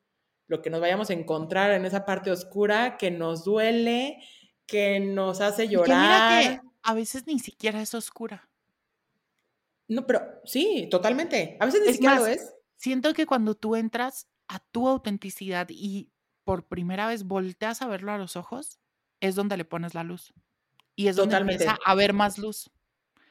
lo 0.48 0.61
que 0.61 0.68
nos 0.68 0.82
vayamos 0.82 1.09
a 1.09 1.14
encontrar 1.14 1.70
en 1.70 1.87
esa 1.87 2.04
parte 2.04 2.30
oscura 2.30 2.98
que 2.98 3.11
nos 3.11 3.42
duele, 3.42 4.18
que 4.66 5.00
nos 5.00 5.40
hace 5.40 5.66
llorar 5.68 6.61
a 6.87 6.94
veces 6.94 7.27
ni 7.27 7.40
siquiera 7.40 7.83
es 7.83 7.94
oscura. 7.94 8.49
No, 9.88 10.07
pero 10.07 10.22
sí, 10.44 10.87
totalmente. 10.88 11.57
A 11.59 11.66
veces 11.66 11.83
ni 11.85 11.92
siquiera 11.92 12.16
lo 12.16 12.27
es. 12.29 12.55
Siento 12.77 13.12
que 13.12 13.27
cuando 13.27 13.57
tú 13.57 13.75
entras 13.75 14.29
a 14.46 14.61
tu 14.61 14.88
autenticidad 14.88 15.66
y 15.68 16.12
por 16.44 16.68
primera 16.68 17.09
vez 17.09 17.25
volteas 17.25 17.83
a 17.83 17.88
verlo 17.88 18.12
a 18.12 18.18
los 18.18 18.37
ojos, 18.37 18.79
es 19.20 19.35
donde 19.35 19.57
le 19.57 19.64
pones 19.64 19.94
la 19.94 20.05
luz. 20.05 20.33
Y 20.94 21.09
es 21.09 21.16
donde 21.16 21.37
empieza 21.37 21.77
a 21.85 21.94
ver 21.96 22.12
más 22.12 22.38
luz. 22.38 22.70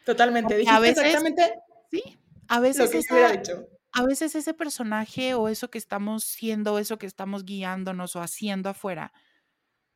Totalmente. 0.05 0.57
Dijiste 0.57 0.75
a 0.75 0.79
veces, 0.81 1.05
exactamente. 1.05 1.53
Sí, 1.89 2.19
a 2.49 2.59
veces. 2.59 3.09
Lo 3.09 3.67
A 3.93 4.03
veces 4.05 4.35
ese 4.35 4.53
personaje 4.53 5.33
o 5.33 5.47
eso 5.47 5.69
que 5.69 5.77
estamos 5.77 6.25
siendo, 6.25 6.77
eso 6.77 6.97
que 6.97 7.07
estamos 7.07 7.45
guiándonos 7.45 8.17
o 8.17 8.21
haciendo 8.21 8.69
afuera, 8.69 9.13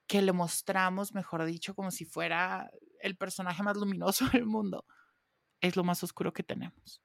que 0.09 0.23
le 0.23 0.33
mostramos, 0.33 1.13
mejor 1.13 1.45
dicho, 1.45 1.75
como 1.75 1.91
si 1.91 2.03
fuera 2.03 2.71
el 2.99 3.15
personaje 3.15 3.61
más 3.61 3.77
luminoso 3.77 4.27
del 4.33 4.47
mundo, 4.47 4.83
es 5.61 5.75
lo 5.75 5.83
más 5.83 6.03
oscuro 6.03 6.33
que 6.33 6.41
tenemos. 6.41 6.99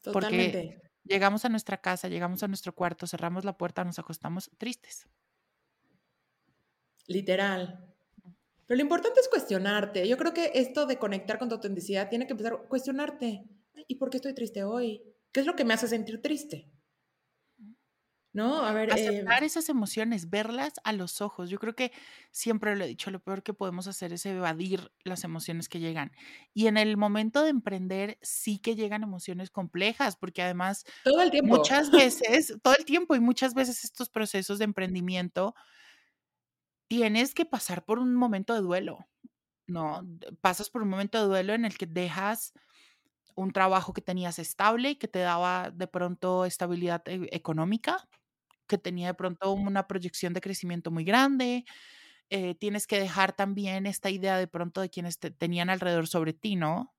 Totalmente. 0.00 0.62
Porque 0.62 0.90
llegamos 1.02 1.44
a 1.44 1.48
nuestra 1.48 1.78
casa, 1.78 2.06
llegamos 2.06 2.44
a 2.44 2.48
nuestro 2.48 2.72
cuarto, 2.76 3.08
cerramos 3.08 3.44
la 3.44 3.58
puerta, 3.58 3.82
nos 3.82 3.98
acostamos 3.98 4.52
tristes. 4.56 5.08
Literal. 7.08 7.92
Pero 8.66 8.76
lo 8.76 8.82
importante 8.82 9.18
es 9.18 9.28
cuestionarte. 9.28 10.06
Yo 10.06 10.16
creo 10.16 10.32
que 10.32 10.52
esto 10.54 10.86
de 10.86 10.96
conectar 10.96 11.40
con 11.40 11.48
tu 11.48 11.56
autenticidad 11.56 12.08
tiene 12.08 12.28
que 12.28 12.34
empezar 12.34 12.52
a 12.52 12.68
cuestionarte. 12.68 13.42
¿Y 13.88 13.96
por 13.96 14.10
qué 14.10 14.18
estoy 14.18 14.32
triste 14.32 14.62
hoy? 14.62 15.02
¿Qué 15.32 15.40
es 15.40 15.46
lo 15.46 15.56
que 15.56 15.64
me 15.64 15.74
hace 15.74 15.88
sentir 15.88 16.22
triste? 16.22 16.70
¿No? 18.32 18.64
A 18.64 18.72
ver. 18.72 18.92
Aceptar 18.92 19.42
eh, 19.42 19.46
esas 19.46 19.68
emociones, 19.68 20.30
verlas 20.30 20.74
a 20.84 20.92
los 20.92 21.20
ojos. 21.20 21.50
Yo 21.50 21.58
creo 21.58 21.74
que 21.74 21.92
siempre 22.30 22.76
lo 22.76 22.84
he 22.84 22.88
dicho, 22.88 23.10
lo 23.10 23.20
peor 23.20 23.42
que 23.42 23.54
podemos 23.54 23.86
hacer 23.86 24.12
es 24.12 24.24
evadir 24.26 24.92
las 25.04 25.24
emociones 25.24 25.68
que 25.68 25.80
llegan. 25.80 26.12
Y 26.54 26.66
en 26.66 26.76
el 26.76 26.96
momento 26.96 27.42
de 27.42 27.50
emprender, 27.50 28.18
sí 28.22 28.58
que 28.58 28.76
llegan 28.76 29.02
emociones 29.02 29.50
complejas, 29.50 30.16
porque 30.16 30.42
además. 30.42 30.84
Todo 31.04 31.22
el 31.22 31.30
tiempo. 31.30 31.56
Muchas 31.56 31.90
veces, 31.90 32.56
todo 32.62 32.74
el 32.76 32.84
tiempo 32.84 33.14
y 33.14 33.20
muchas 33.20 33.54
veces 33.54 33.84
estos 33.84 34.08
procesos 34.08 34.58
de 34.58 34.64
emprendimiento, 34.64 35.54
tienes 36.88 37.34
que 37.34 37.44
pasar 37.44 37.84
por 37.84 37.98
un 37.98 38.14
momento 38.14 38.54
de 38.54 38.60
duelo, 38.60 39.06
¿no? 39.66 40.06
Pasas 40.40 40.70
por 40.70 40.82
un 40.82 40.88
momento 40.88 41.18
de 41.20 41.26
duelo 41.26 41.54
en 41.54 41.64
el 41.64 41.76
que 41.76 41.86
dejas 41.86 42.52
un 43.34 43.52
trabajo 43.52 43.92
que 43.92 44.02
tenías 44.02 44.38
estable, 44.38 44.98
que 44.98 45.08
te 45.08 45.20
daba 45.20 45.70
de 45.70 45.86
pronto 45.86 46.44
estabilidad 46.44 47.02
e, 47.06 47.28
económica, 47.32 48.08
que 48.70 48.78
tenía 48.78 49.08
de 49.08 49.14
pronto 49.14 49.52
una 49.52 49.86
proyección 49.88 50.32
de 50.32 50.40
crecimiento 50.40 50.90
muy 50.90 51.04
grande. 51.04 51.66
Eh, 52.30 52.54
tienes 52.56 52.86
que 52.86 53.00
dejar 53.00 53.34
también 53.34 53.86
esta 53.86 54.10
idea 54.10 54.38
de 54.38 54.48
pronto 54.48 54.80
de 54.80 54.90
quienes 54.90 55.18
te 55.18 55.30
tenían 55.32 55.70
alrededor 55.70 56.06
sobre 56.08 56.32
ti, 56.32 56.56
¿no? 56.56 56.94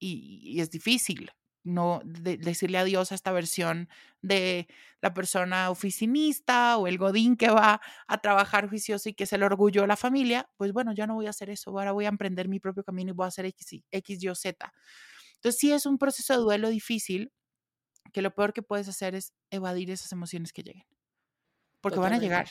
Y, 0.00 0.60
es 0.60 0.70
difícil, 0.70 1.30
no 1.64 2.02
decirle 2.04 2.78
adiós 2.78 3.12
a 3.12 3.16
esta 3.16 3.32
versión 3.32 3.88
de 4.22 4.68
la 5.00 5.14
persona 5.14 5.70
oficinista 5.70 6.76
o 6.78 6.86
el 6.88 6.98
godín 6.98 7.36
que 7.36 7.50
va 7.50 7.80
a 8.08 8.18
trabajar 8.20 8.68
juicioso 8.68 9.08
y 9.08 9.14
que 9.14 9.24
es 9.24 9.32
el 9.32 9.42
orgullo 9.44 9.82
de 9.82 9.88
la 9.88 9.96
familia, 9.96 10.48
pues 10.56 10.72
bueno, 10.72 10.92
ya 10.94 11.06
no 11.06 11.14
voy 11.14 11.26
a 11.26 11.30
hacer 11.30 11.50
eso, 11.50 11.70
ahora 11.70 11.92
voy 11.92 12.06
a 12.06 12.08
emprender 12.08 12.48
mi 12.48 12.60
propio 12.60 12.84
camino 12.84 13.10
y 13.12 13.14
voy 13.14 13.26
a 13.26 13.28
hacer 13.28 13.46
X, 13.46 13.82
X, 13.90 14.22
Y 14.24 14.34
Z. 14.34 14.72
Entonces 15.36 15.60
sí 15.60 15.72
es 15.72 15.86
un 15.86 15.98
proceso 15.98 16.34
de 16.34 16.40
duelo 16.40 16.68
difícil, 16.70 17.32
que 18.12 18.22
lo 18.22 18.34
peor 18.34 18.52
que 18.52 18.62
puedes 18.62 18.88
hacer 18.88 19.14
es 19.14 19.32
evadir 19.50 19.90
esas 19.90 20.12
emociones 20.12 20.52
que 20.52 20.62
lleguen. 20.62 20.86
Porque 21.80 21.98
van 21.98 22.12
a 22.12 22.18
llegar. 22.18 22.48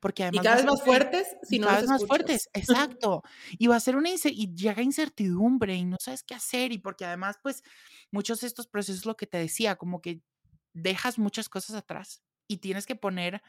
Porque 0.00 0.22
además 0.22 0.44
y 0.44 0.44
cada 0.44 0.56
vez 0.56 0.64
más 0.64 0.82
fuertes, 0.82 1.36
si 1.42 1.60
cada 1.60 1.80
vez 1.80 1.88
más 1.88 2.06
fuertes, 2.06 2.48
exacto. 2.52 3.22
Y 3.58 3.66
va 3.66 3.76
a 3.76 3.80
ser 3.80 3.96
una 3.96 4.10
y 4.10 4.54
llega 4.54 4.82
incertidumbre 4.82 5.74
y 5.74 5.84
no 5.84 5.96
sabes 6.00 6.22
qué 6.22 6.34
hacer 6.34 6.72
y 6.72 6.78
porque 6.78 7.04
además 7.04 7.36
pues 7.42 7.62
muchos 8.12 8.40
de 8.40 8.46
estos 8.46 8.68
procesos 8.68 9.06
lo 9.06 9.16
que 9.16 9.26
te 9.26 9.38
decía, 9.38 9.76
como 9.76 10.00
que 10.00 10.22
dejas 10.72 11.18
muchas 11.18 11.48
cosas 11.48 11.74
atrás 11.74 12.22
y 12.46 12.58
tienes 12.58 12.86
que 12.86 12.94
poner 12.94 13.42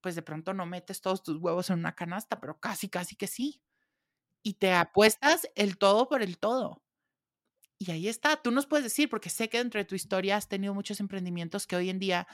pues 0.00 0.14
de 0.14 0.22
pronto 0.22 0.52
no 0.52 0.66
metes 0.66 1.00
todos 1.00 1.22
tus 1.22 1.38
huevos 1.38 1.70
en 1.70 1.78
una 1.80 1.94
canasta, 1.94 2.38
pero 2.38 2.60
casi 2.60 2.88
casi 2.88 3.16
que 3.16 3.26
sí. 3.26 3.62
Y 4.44 4.54
te 4.54 4.72
apuestas 4.72 5.48
el 5.54 5.78
todo 5.78 6.08
por 6.08 6.22
el 6.22 6.38
todo. 6.38 6.83
Y 7.78 7.90
ahí 7.90 8.08
está, 8.08 8.36
tú 8.36 8.50
nos 8.50 8.66
puedes 8.66 8.84
decir, 8.84 9.08
porque 9.08 9.30
sé 9.30 9.48
que 9.48 9.58
dentro 9.58 9.78
de 9.80 9.84
tu 9.84 9.94
historia 9.94 10.36
has 10.36 10.48
tenido 10.48 10.74
muchos 10.74 11.00
emprendimientos 11.00 11.66
que 11.66 11.76
hoy 11.76 11.90
en 11.90 11.98
día 11.98 12.26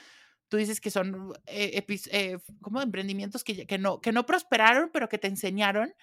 tú 0.49 0.57
dices 0.59 0.81
que 0.81 0.91
son 0.91 1.33
eh, 1.47 1.85
eh, 2.13 2.39
como 2.61 2.83
emprendimientos 2.83 3.45
que, 3.45 3.67
que, 3.67 3.79
no, 3.79 4.01
que 4.01 4.13
no 4.13 4.27
prosperaron, 4.27 4.91
pero 4.93 5.09
que 5.09 5.19
te 5.19 5.29
enseñaron. 5.29 5.95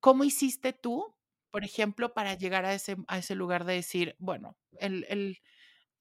¿Cómo 0.00 0.24
hiciste 0.24 0.72
tú, 0.72 1.14
por 1.50 1.64
ejemplo, 1.64 2.14
para 2.14 2.34
llegar 2.34 2.64
a 2.64 2.74
ese, 2.74 2.96
a 3.08 3.18
ese 3.18 3.34
lugar 3.34 3.64
de 3.64 3.74
decir, 3.74 4.16
bueno, 4.18 4.56
el, 4.78 5.06
el, 5.08 5.38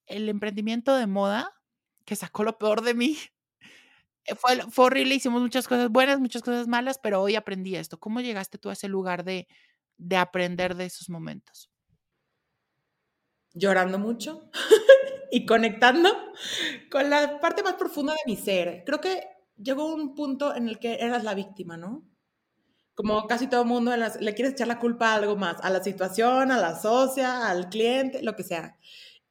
el 0.07 0.29
emprendimiento 0.29 0.95
de 0.95 1.07
moda 1.07 1.51
que 2.05 2.15
sacó 2.17 2.43
lo 2.43 2.57
peor 2.59 2.81
de 2.83 2.93
mí, 2.95 3.17
eh, 4.25 4.35
fue, 4.35 4.57
fue 4.71 4.85
horrible, 4.85 5.15
hicimos 5.15 5.41
muchas 5.41 5.67
cosas 5.67 5.89
buenas, 5.89 6.19
muchas 6.19 6.41
cosas 6.43 6.67
malas, 6.67 6.99
pero 7.01 7.21
hoy 7.21 7.35
aprendí 7.35 7.75
esto. 7.75 7.99
¿Cómo 7.99 8.21
llegaste 8.21 8.57
tú 8.57 8.69
a 8.69 8.73
ese 8.73 8.87
lugar 8.89 9.23
de, 9.23 9.47
de 9.97 10.17
aprender 10.17 10.75
de 10.75 10.85
esos 10.85 11.09
momentos? 11.09 11.69
Llorando 13.59 13.99
mucho 13.99 14.49
y 15.31 15.45
conectando 15.45 16.09
con 16.89 17.09
la 17.09 17.39
parte 17.39 17.63
más 17.63 17.73
profunda 17.73 18.13
de 18.13 18.31
mi 18.31 18.35
ser. 18.35 18.83
Creo 18.85 19.01
que 19.01 19.23
llegó 19.57 19.93
un 19.93 20.15
punto 20.15 20.55
en 20.55 20.67
el 20.69 20.79
que 20.79 20.95
eras 20.95 21.23
la 21.23 21.35
víctima, 21.35 21.77
¿no? 21.77 22.09
como 22.99 23.27
casi 23.27 23.47
todo 23.47 23.63
mundo 23.63 23.93
le 23.95 24.33
quieres 24.33 24.51
echar 24.51 24.67
la 24.67 24.77
culpa 24.77 25.13
a 25.13 25.15
algo 25.15 25.37
más, 25.37 25.55
a 25.61 25.69
la 25.69 25.81
situación, 25.81 26.51
a 26.51 26.57
la 26.57 26.77
socia, 26.77 27.47
al 27.47 27.69
cliente, 27.69 28.21
lo 28.21 28.35
que 28.35 28.43
sea. 28.43 28.77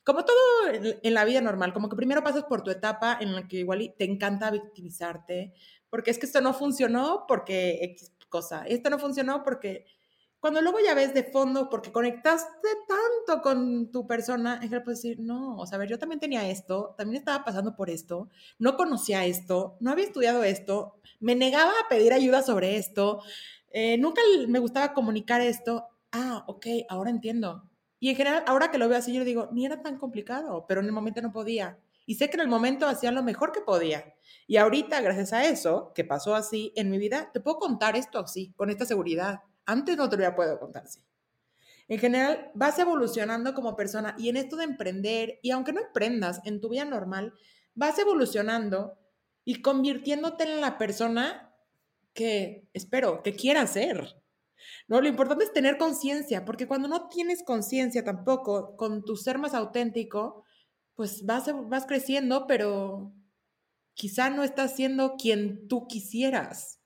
Como 0.02 0.24
todo 0.24 0.38
en 0.72 1.12
la 1.12 1.26
vida 1.26 1.42
normal, 1.42 1.74
como 1.74 1.90
que 1.90 1.96
primero 1.96 2.22
pasas 2.24 2.44
por 2.44 2.62
tu 2.62 2.70
etapa 2.70 3.18
en 3.20 3.34
la 3.34 3.46
que 3.46 3.58
igual 3.58 3.94
te 3.98 4.06
encanta 4.06 4.50
victimizarte, 4.50 5.52
porque 5.90 6.10
es 6.10 6.18
que 6.18 6.24
esto 6.24 6.40
no 6.40 6.54
funcionó 6.54 7.26
porque 7.28 7.80
X 7.82 8.14
cosa, 8.30 8.64
esto 8.66 8.88
no 8.88 8.98
funcionó 8.98 9.42
porque 9.42 9.84
cuando 10.40 10.62
luego 10.62 10.78
ya 10.84 10.94
ves 10.94 11.14
de 11.14 11.24
fondo, 11.24 11.68
porque 11.68 11.92
conectaste 11.92 12.68
tanto 12.86 13.42
con 13.42 13.90
tu 13.90 14.06
persona, 14.06 14.60
es 14.62 14.70
que 14.70 14.80
puedes 14.80 15.02
decir, 15.02 15.18
no, 15.20 15.56
o 15.56 15.66
sea, 15.66 15.76
a 15.76 15.78
ver, 15.80 15.88
yo 15.88 15.98
también 15.98 16.20
tenía 16.20 16.48
esto, 16.48 16.94
también 16.96 17.18
estaba 17.20 17.44
pasando 17.44 17.74
por 17.74 17.90
esto, 17.90 18.28
no 18.58 18.76
conocía 18.76 19.24
esto, 19.24 19.76
no 19.80 19.90
había 19.90 20.04
estudiado 20.04 20.44
esto, 20.44 20.94
me 21.20 21.34
negaba 21.34 21.72
a 21.72 21.88
pedir 21.88 22.12
ayuda 22.12 22.42
sobre 22.42 22.76
esto, 22.76 23.22
eh, 23.70 23.98
nunca 23.98 24.22
me 24.48 24.58
gustaba 24.58 24.94
comunicar 24.94 25.40
esto. 25.40 25.86
Ah, 26.12 26.44
ok, 26.46 26.66
ahora 26.88 27.10
entiendo. 27.10 27.64
Y 28.00 28.10
en 28.10 28.16
general, 28.16 28.44
ahora 28.46 28.70
que 28.70 28.78
lo 28.78 28.88
veo 28.88 28.98
así, 28.98 29.12
yo 29.12 29.24
digo, 29.24 29.48
ni 29.52 29.66
era 29.66 29.82
tan 29.82 29.98
complicado, 29.98 30.64
pero 30.68 30.80
en 30.80 30.86
el 30.86 30.92
momento 30.92 31.20
no 31.20 31.32
podía. 31.32 31.78
Y 32.06 32.14
sé 32.14 32.30
que 32.30 32.36
en 32.36 32.42
el 32.42 32.48
momento 32.48 32.86
hacía 32.86 33.12
lo 33.12 33.22
mejor 33.22 33.52
que 33.52 33.60
podía. 33.60 34.14
Y 34.46 34.56
ahorita, 34.56 35.00
gracias 35.02 35.32
a 35.32 35.44
eso, 35.44 35.92
que 35.94 36.04
pasó 36.04 36.34
así 36.34 36.72
en 36.76 36.90
mi 36.90 36.98
vida, 36.98 37.30
te 37.32 37.40
puedo 37.40 37.58
contar 37.58 37.96
esto 37.96 38.18
así, 38.18 38.52
con 38.56 38.70
esta 38.70 38.86
seguridad. 38.86 39.40
Antes 39.68 39.98
no 39.98 40.08
te 40.08 40.16
lo 40.16 40.24
había 40.24 40.34
podido 40.34 40.58
contar 40.58 40.84
así. 40.84 41.04
En 41.88 41.98
general, 41.98 42.50
vas 42.54 42.78
evolucionando 42.78 43.52
como 43.52 43.76
persona 43.76 44.14
y 44.18 44.30
en 44.30 44.38
esto 44.38 44.56
de 44.56 44.64
emprender, 44.64 45.38
y 45.42 45.50
aunque 45.50 45.74
no 45.74 45.80
emprendas 45.80 46.40
en 46.46 46.62
tu 46.62 46.70
vida 46.70 46.86
normal, 46.86 47.34
vas 47.74 47.98
evolucionando 47.98 48.98
y 49.44 49.60
convirtiéndote 49.60 50.44
en 50.44 50.62
la 50.62 50.78
persona 50.78 51.54
que 52.14 52.66
espero, 52.72 53.22
que 53.22 53.34
quieras 53.34 53.74
ser. 53.74 54.16
No, 54.88 55.02
lo 55.02 55.08
importante 55.08 55.44
es 55.44 55.52
tener 55.52 55.76
conciencia, 55.76 56.46
porque 56.46 56.66
cuando 56.66 56.88
no 56.88 57.08
tienes 57.08 57.42
conciencia 57.42 58.02
tampoco 58.02 58.74
con 58.74 59.04
tu 59.04 59.16
ser 59.16 59.36
más 59.36 59.52
auténtico, 59.52 60.44
pues 60.94 61.26
vas, 61.26 61.44
vas 61.68 61.84
creciendo, 61.84 62.46
pero 62.46 63.12
quizá 63.92 64.30
no 64.30 64.44
estás 64.44 64.74
siendo 64.76 65.16
quien 65.16 65.68
tú 65.68 65.86
quisieras. 65.88 66.77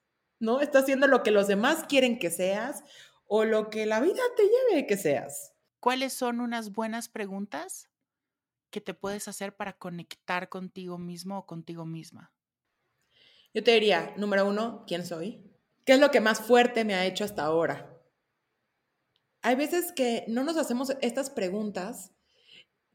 ¿No? 0.42 0.60
Estás 0.60 0.82
haciendo 0.82 1.06
lo 1.06 1.22
que 1.22 1.30
los 1.30 1.46
demás 1.46 1.84
quieren 1.88 2.18
que 2.18 2.30
seas 2.30 2.82
o 3.26 3.44
lo 3.44 3.70
que 3.70 3.86
la 3.86 4.00
vida 4.00 4.22
te 4.36 4.42
lleve 4.42 4.86
que 4.86 4.96
seas. 4.96 5.54
¿Cuáles 5.78 6.12
son 6.12 6.40
unas 6.40 6.72
buenas 6.72 7.08
preguntas 7.08 7.88
que 8.70 8.80
te 8.80 8.92
puedes 8.92 9.28
hacer 9.28 9.54
para 9.54 9.72
conectar 9.72 10.48
contigo 10.48 10.98
mismo 10.98 11.38
o 11.38 11.46
contigo 11.46 11.86
misma? 11.86 12.32
Yo 13.54 13.62
te 13.62 13.72
diría, 13.72 14.14
número 14.16 14.46
uno, 14.48 14.84
¿quién 14.86 15.06
soy? 15.06 15.48
¿Qué 15.84 15.92
es 15.92 16.00
lo 16.00 16.10
que 16.10 16.20
más 16.20 16.40
fuerte 16.40 16.84
me 16.84 16.94
ha 16.94 17.06
hecho 17.06 17.24
hasta 17.24 17.44
ahora? 17.44 18.00
Hay 19.42 19.54
veces 19.54 19.92
que 19.92 20.24
no 20.26 20.42
nos 20.42 20.56
hacemos 20.56 20.96
estas 21.00 21.30
preguntas. 21.30 22.12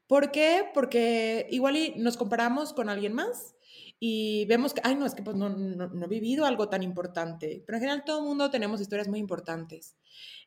¿Por 0.06 0.32
qué? 0.32 0.70
Porque 0.74 1.48
igual 1.50 1.94
nos 1.96 2.18
comparamos 2.18 2.74
con 2.74 2.90
alguien 2.90 3.14
más 3.14 3.57
y 4.00 4.46
vemos 4.46 4.74
que, 4.74 4.82
ay, 4.84 4.96
no, 4.96 5.06
es 5.06 5.16
que 5.16 5.24
pues 5.24 5.36
no, 5.36 5.50
no, 5.50 6.06
he 6.06 6.08
vivido 6.08 6.46
algo 6.46 6.70
tan 6.70 6.84
importante, 6.84 7.64
pero 7.66 7.78
en 7.78 7.82
general 7.82 8.04
todo 8.06 8.20
el 8.20 8.26
mundo 8.26 8.52
tenemos 8.52 8.80
historias 8.80 9.08
muy 9.08 9.20
importantes. 9.20 9.96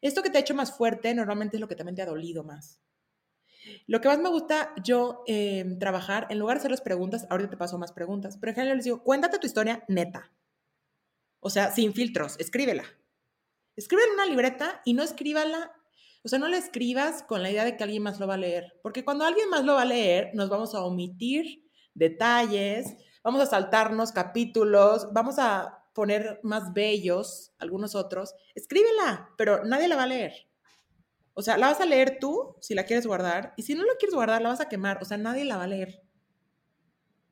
Esto 0.01 0.23
que 0.23 0.31
te 0.31 0.39
ha 0.39 0.41
hecho 0.41 0.55
más 0.55 0.77
fuerte 0.77 1.13
normalmente 1.15 1.57
es 1.57 1.61
lo 1.61 1.67
que 1.67 1.75
también 1.75 1.97
te 1.97 2.03
ha 2.03 2.07
dolido 2.07 2.45
más. 2.45 2.81
Lo 3.87 4.01
que 4.01 4.09
más 4.09 4.19
me 4.19 4.29
gusta 4.29 4.73
yo 4.83 5.25
em, 5.27 5.79
trabajar, 5.79 6.27
en 6.31 6.39
lugar 6.39 6.57
de 6.57 6.61
hacerles 6.61 6.81
preguntas, 6.81 7.27
ahorita 7.29 7.51
te 7.51 7.57
paso 7.57 7.77
más 7.77 7.93
preguntas, 7.93 8.39
pero 8.39 8.51
en 8.51 8.55
general 8.55 8.77
les 8.79 8.85
digo, 8.85 9.03
cuéntate 9.03 9.39
tu 9.39 9.47
historia 9.47 9.85
neta. 9.89 10.33
O 11.41 11.51
sea, 11.51 11.73
sin 11.73 11.93
filtros, 11.93 12.37
escríbela. 12.39 12.85
Escríbela 13.77 14.09
en 14.09 14.15
una 14.15 14.27
libreta 14.27 14.81
y 14.85 14.95
no 14.95 15.03
escríbala, 15.03 15.73
o 16.23 16.29
sea, 16.29 16.39
no 16.39 16.49
la 16.49 16.59
escribas 16.59 17.23
con 17.25 17.43
la 17.43 17.51
idea 17.51 17.65
de 17.65 17.77
que 17.77 17.83
alguien 17.83 18.03
más 18.03 18.21
lo 18.21 18.27
va 18.27 18.35
a 18.35 18.39
leer, 18.39 18.79
porque 18.83 19.05
cuando 19.05 19.25
alguien 19.25 19.49
más 19.51 19.65
lo 19.65 19.75
va 19.75 19.83
a 19.83 19.87
leer, 19.87 20.31
nos 20.35 20.49
vamos 20.49 20.75
a 20.75 20.83
omitir 20.83 21.65
detalles, 21.95 22.97
vamos 23.23 23.41
a 23.41 23.47
saltarnos 23.47 24.13
capítulos, 24.13 25.13
vamos 25.13 25.39
a 25.39 25.85
poner 25.93 26.41
más 26.43 26.73
bellos 26.73 27.53
algunos 27.59 27.95
otros. 27.95 28.35
Escríbela, 28.55 29.31
pero 29.37 29.65
nadie 29.65 29.89
la 29.89 29.97
va 29.97 30.05
a 30.05 30.07
leer. 30.07 30.33
O 31.35 31.43
sea, 31.43 31.57
la 31.57 31.69
vas 31.69 31.81
a 31.81 31.87
leer 31.87 32.19
tú 32.21 32.57
si 32.61 32.75
la 32.75 32.85
quieres 32.85 33.07
guardar 33.07 33.55
y 33.57 33.63
si 33.63 33.75
no 33.75 33.85
la 33.85 33.95
quieres 33.99 34.15
guardar, 34.15 34.43
la 34.43 34.51
vas 34.51 34.61
a 34.61 34.69
quemar. 34.69 34.99
O 35.01 35.05
sea, 35.05 35.17
nadie 35.17 35.45
la 35.45 35.57
va 35.57 35.65
a 35.65 35.69
leer. 35.69 36.03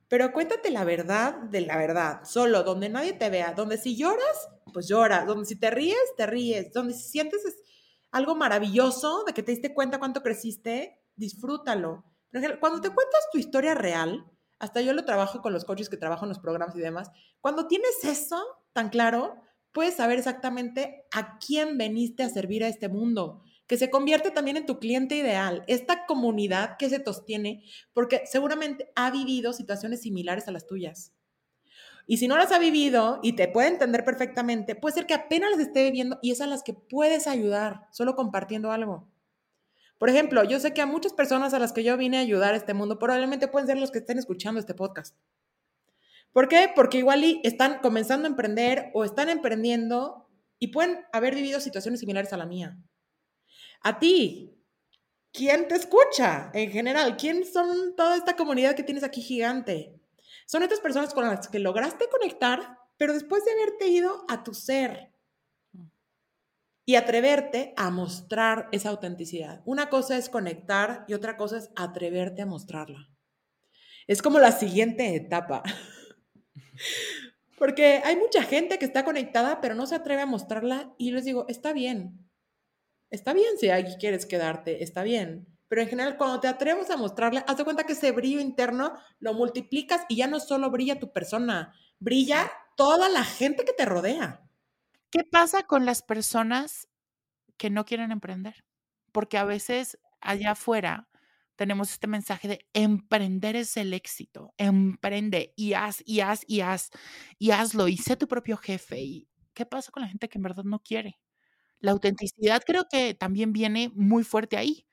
Pero 0.09 0.33
cuéntate 0.33 0.71
la 0.71 0.85
verdad 0.85 1.35
de 1.35 1.61
la 1.61 1.77
verdad, 1.77 2.25
solo, 2.25 2.63
donde 2.63 2.89
nadie 2.89 3.13
te 3.13 3.29
vea, 3.29 3.53
donde 3.53 3.77
si 3.77 3.95
lloras, 3.95 4.49
pues 4.73 4.89
lloras, 4.89 5.27
donde 5.27 5.45
si 5.45 5.57
te 5.57 5.71
ríes, 5.71 5.99
te 6.17 6.27
ríes, 6.27 6.73
donde 6.73 6.95
si 6.95 7.09
sientes 7.11 7.43
algo 8.11 8.35
maravilloso 8.35 9.25
de 9.25 9.35
que 9.35 9.43
te 9.43 9.53
diste 9.53 9.75
cuenta 9.75 9.99
cuánto 9.99 10.23
creciste, 10.23 10.99
disfrútalo. 11.15 12.05
cuando 12.61 12.81
te 12.81 12.89
cuentas 12.89 13.29
tu 13.31 13.39
historia 13.39 13.75
real, 13.75 14.25
hasta 14.59 14.81
yo 14.81 14.93
lo 14.93 15.05
trabajo 15.05 15.41
con 15.41 15.53
los 15.53 15.65
coaches 15.65 15.89
que 15.89 15.97
trabajo 15.97 16.25
en 16.25 16.31
los 16.31 16.39
programas 16.39 16.75
y 16.77 16.81
demás, 16.81 17.11
cuando 17.41 17.67
tienes 17.69 18.05
eso 18.05 18.43
tan 18.73 18.91
claro, 18.91 19.37
puedes 19.73 19.95
saber 19.95 20.19
exactamente 20.19 21.05
a 21.13 21.39
quién 21.39 21.79
veniste 21.79 22.23
a 22.23 22.29
servir 22.29 22.65
a 22.65 22.69
este 22.69 22.89
mundo, 22.89 23.43
que 23.67 23.77
se 23.77 23.91
convierte 23.91 24.31
también 24.31 24.57
en 24.57 24.67
tu 24.67 24.79
cliente 24.79 25.15
ideal, 25.15 25.63
esta 25.67 26.07
comunidad 26.07 26.77
que 26.79 26.89
se 26.89 27.05
sostiene, 27.05 27.63
porque 27.93 28.23
seguramente 28.25 28.91
ha 28.97 29.11
vivido 29.11 29.53
situaciones 29.53 30.03
similares 30.03 30.49
a 30.49 30.53
las 30.53 30.67
tuyas. 30.67 31.13
Y 32.07 32.17
si 32.17 32.27
no 32.27 32.39
las 32.39 32.53
ha 32.53 32.59
vivido 32.59 33.21
y 33.23 33.35
te 33.35 33.49
puede 33.49 33.69
entender 33.69 34.03
perfectamente, 34.03 34.75
puede 34.75 34.95
ser 34.95 35.07
que 35.07 35.13
apenas 35.13 35.51
las 35.51 35.61
esté 35.61 35.85
viviendo 35.85 36.19
y 36.23 36.31
es 36.31 36.41
a 36.41 36.47
las 36.47 36.63
que 36.63 36.73
puedes 36.73 37.27
ayudar, 37.27 37.87
solo 37.93 38.17
compartiendo 38.17 38.73
algo. 38.73 39.07
Por 39.99 40.09
ejemplo, 40.09 40.45
yo 40.45 40.61
sé 40.61 40.73
que 40.73 40.81
a 40.81 40.87
muchas 40.87 41.13
personas 41.13 41.55
a 41.55 41.59
las 41.59 41.73
que 41.73 41.83
yo 41.83 41.97
vine 41.97 42.19
a 42.19 42.21
ayudar 42.21 42.55
a 42.55 42.57
este 42.57 42.73
mundo 42.73 42.99
probablemente 42.99 43.49
pueden 43.49 43.67
ser 43.67 43.79
los 43.79 43.91
que 43.91 43.99
estén 43.99 44.19
escuchando 44.19 44.61
este 44.61 44.75
podcast. 44.75 45.17
¿Por 46.33 46.49
qué? 46.49 46.71
Porque 46.75 46.99
igual 46.99 47.41
están 47.43 47.81
comenzando 47.81 48.27
a 48.27 48.31
emprender 48.31 48.91
o 48.95 49.05
están 49.05 49.29
emprendiendo 49.29 50.29
y 50.59 50.69
pueden 50.69 51.05
haber 51.13 51.35
vivido 51.35 51.61
situaciones 51.61 52.01
similares 52.01 52.33
a 52.33 52.37
la 52.37 52.47
mía. 52.47 52.79
A 53.83 53.99
ti, 53.99 54.57
¿quién 55.33 55.67
te 55.67 55.75
escucha 55.75 56.51
en 56.55 56.71
general? 56.71 57.17
¿Quién 57.17 57.45
son 57.45 57.97
toda 57.97 58.17
esta 58.17 58.37
comunidad 58.37 58.75
que 58.75 58.83
tienes 58.83 59.05
aquí 59.05 59.21
gigante? 59.21 60.01
Son 60.47 60.63
estas 60.63 60.81
personas 60.81 61.13
con 61.13 61.25
las 61.25 61.49
que 61.49 61.59
lograste 61.59 62.09
conectar, 62.09 62.79
pero 62.97 63.15
después 63.15 63.45
de 63.45 63.53
haberte 63.53 63.89
ido 63.89 64.25
a 64.29 64.45
tu 64.45 64.55
ser, 64.55 65.08
y 66.89 66.97
atreverte 66.97 67.75
a 67.77 67.91
mostrar 67.91 68.71
esa 68.73 68.89
autenticidad. 68.89 69.61
Una 69.67 69.91
cosa 69.91 70.17
es 70.17 70.31
conectar 70.31 71.05
y 71.07 71.13
otra 71.13 71.37
cosa 71.37 71.59
es 71.59 71.69
atreverte 71.77 72.41
a 72.41 72.47
mostrarla. 72.47 73.11
Es 74.07 74.23
como 74.23 74.39
la 74.39 74.53
siguiente 74.53 75.15
etapa. 75.15 75.63
Porque 77.59 78.01
hay 78.03 78.17
mucha 78.17 78.43
gente 78.43 78.79
que 78.79 78.87
está 78.87 79.05
conectada, 79.05 79.61
pero 79.61 79.75
no 79.75 79.87
se 79.87 79.97
atreve 79.97 80.23
a 80.23 80.27
mostrarla 80.27 80.95
y 80.97 81.11
les 81.11 81.27
digo, 81.27 81.45
está 81.49 81.75
bien. 81.75 82.27
Está 83.11 83.35
bien 83.35 83.59
si 83.59 83.69
ahí 83.69 83.85
quieres 84.01 84.25
quedarte, 84.25 84.83
está 84.83 85.03
bien. 85.03 85.47
Pero 85.69 85.83
en 85.83 85.89
general, 85.89 86.17
cuando 86.17 86.41
te 86.41 86.49
atreves 86.49 86.89
a 86.89 86.97
mostrarla, 86.97 87.41
haz 87.41 87.59
de 87.59 87.65
cuenta 87.65 87.85
que 87.85 87.93
ese 87.93 88.13
brillo 88.13 88.41
interno 88.41 88.95
lo 89.19 89.35
multiplicas 89.35 90.07
y 90.09 90.17
ya 90.17 90.27
no 90.27 90.41
solo 90.41 90.71
brilla 90.71 90.99
tu 90.99 91.13
persona, 91.13 91.75
brilla 91.99 92.51
toda 92.79 93.11
la 93.11 93.25
gente 93.25 93.67
que 93.67 93.75
te 93.75 93.85
rodea. 93.85 94.48
¿Qué 95.13 95.25
pasa 95.25 95.63
con 95.63 95.87
las 95.87 96.03
personas 96.03 96.89
que 97.59 97.71
no 97.71 97.85
quieren 97.87 98.13
emprender? 98.13 98.65
Porque 99.13 99.39
a 99.39 99.45
veces 99.45 99.99
allá 100.21 100.53
afuera 100.53 101.09
tenemos 101.57 101.93
este 101.93 102.07
mensaje 102.09 102.49
de 102.49 102.69
emprender 102.75 103.57
es 103.57 103.77
el 103.79 103.95
éxito, 103.95 104.55
emprende 104.59 105.55
y 105.57 105.75
haz 105.75 106.03
y 106.07 106.21
haz 106.21 106.43
y 106.49 106.61
haz 106.63 106.91
y 107.39 107.53
hazlo 107.53 107.89
y 107.89 107.97
sé 107.99 108.17
tu 108.17 108.29
propio 108.29 108.57
jefe. 108.59 109.01
¿Y 109.03 109.29
qué 109.55 109.67
pasa 109.67 109.93
con 109.93 110.03
la 110.03 110.09
gente 110.11 110.29
que 110.29 110.39
en 110.39 110.43
verdad 110.45 110.65
no 110.65 110.81
quiere? 110.83 111.19
La 111.81 111.93
autenticidad 111.93 112.63
creo 112.67 112.87
que 112.91 113.15
también 113.15 113.53
viene 113.53 113.91
muy 113.95 114.25
fuerte 114.25 114.57
ahí. 114.59 114.87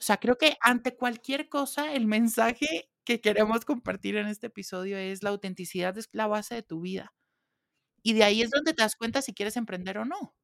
O 0.00 0.04
sea, 0.04 0.18
creo 0.18 0.38
que 0.38 0.56
ante 0.62 0.96
cualquier 0.96 1.48
cosa, 1.48 1.94
el 1.94 2.06
mensaje 2.06 2.90
que 3.04 3.20
queremos 3.20 3.64
compartir 3.66 4.16
en 4.16 4.28
este 4.28 4.48
episodio 4.48 4.98
es 4.98 5.22
la 5.24 5.30
autenticidad 5.30 5.96
es 5.98 6.08
la 6.12 6.26
base 6.28 6.56
de 6.56 6.62
tu 6.64 6.80
vida. 6.82 7.12
Y 8.02 8.12
de 8.14 8.24
ahí 8.24 8.42
es 8.42 8.50
donde 8.50 8.72
te 8.72 8.82
das 8.82 8.96
cuenta 8.96 9.22
si 9.22 9.32
quieres 9.32 9.56
emprender 9.56 9.98
o 9.98 10.04
no. 10.04 10.34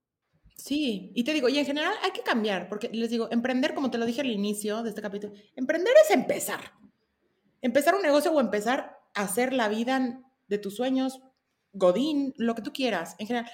Sí, 0.56 1.12
y 1.14 1.24
te 1.24 1.34
digo, 1.34 1.48
y 1.48 1.58
en 1.58 1.66
general 1.66 1.94
hay 2.02 2.12
que 2.12 2.22
cambiar, 2.22 2.68
porque 2.68 2.88
les 2.88 3.10
digo, 3.10 3.28
emprender, 3.30 3.74
como 3.74 3.90
te 3.90 3.98
lo 3.98 4.06
dije 4.06 4.22
al 4.22 4.30
inicio 4.30 4.82
de 4.82 4.88
este 4.88 5.02
capítulo, 5.02 5.34
emprender 5.54 5.92
es 6.02 6.10
empezar. 6.10 6.72
Empezar 7.60 7.94
un 7.94 8.02
negocio 8.02 8.32
o 8.32 8.40
empezar 8.40 8.98
a 9.14 9.22
hacer 9.22 9.52
la 9.52 9.68
vida 9.68 10.22
de 10.48 10.58
tus 10.58 10.76
sueños, 10.76 11.20
Godín, 11.72 12.32
lo 12.38 12.54
que 12.54 12.62
tú 12.62 12.72
quieras. 12.72 13.16
En 13.18 13.26
general, 13.26 13.50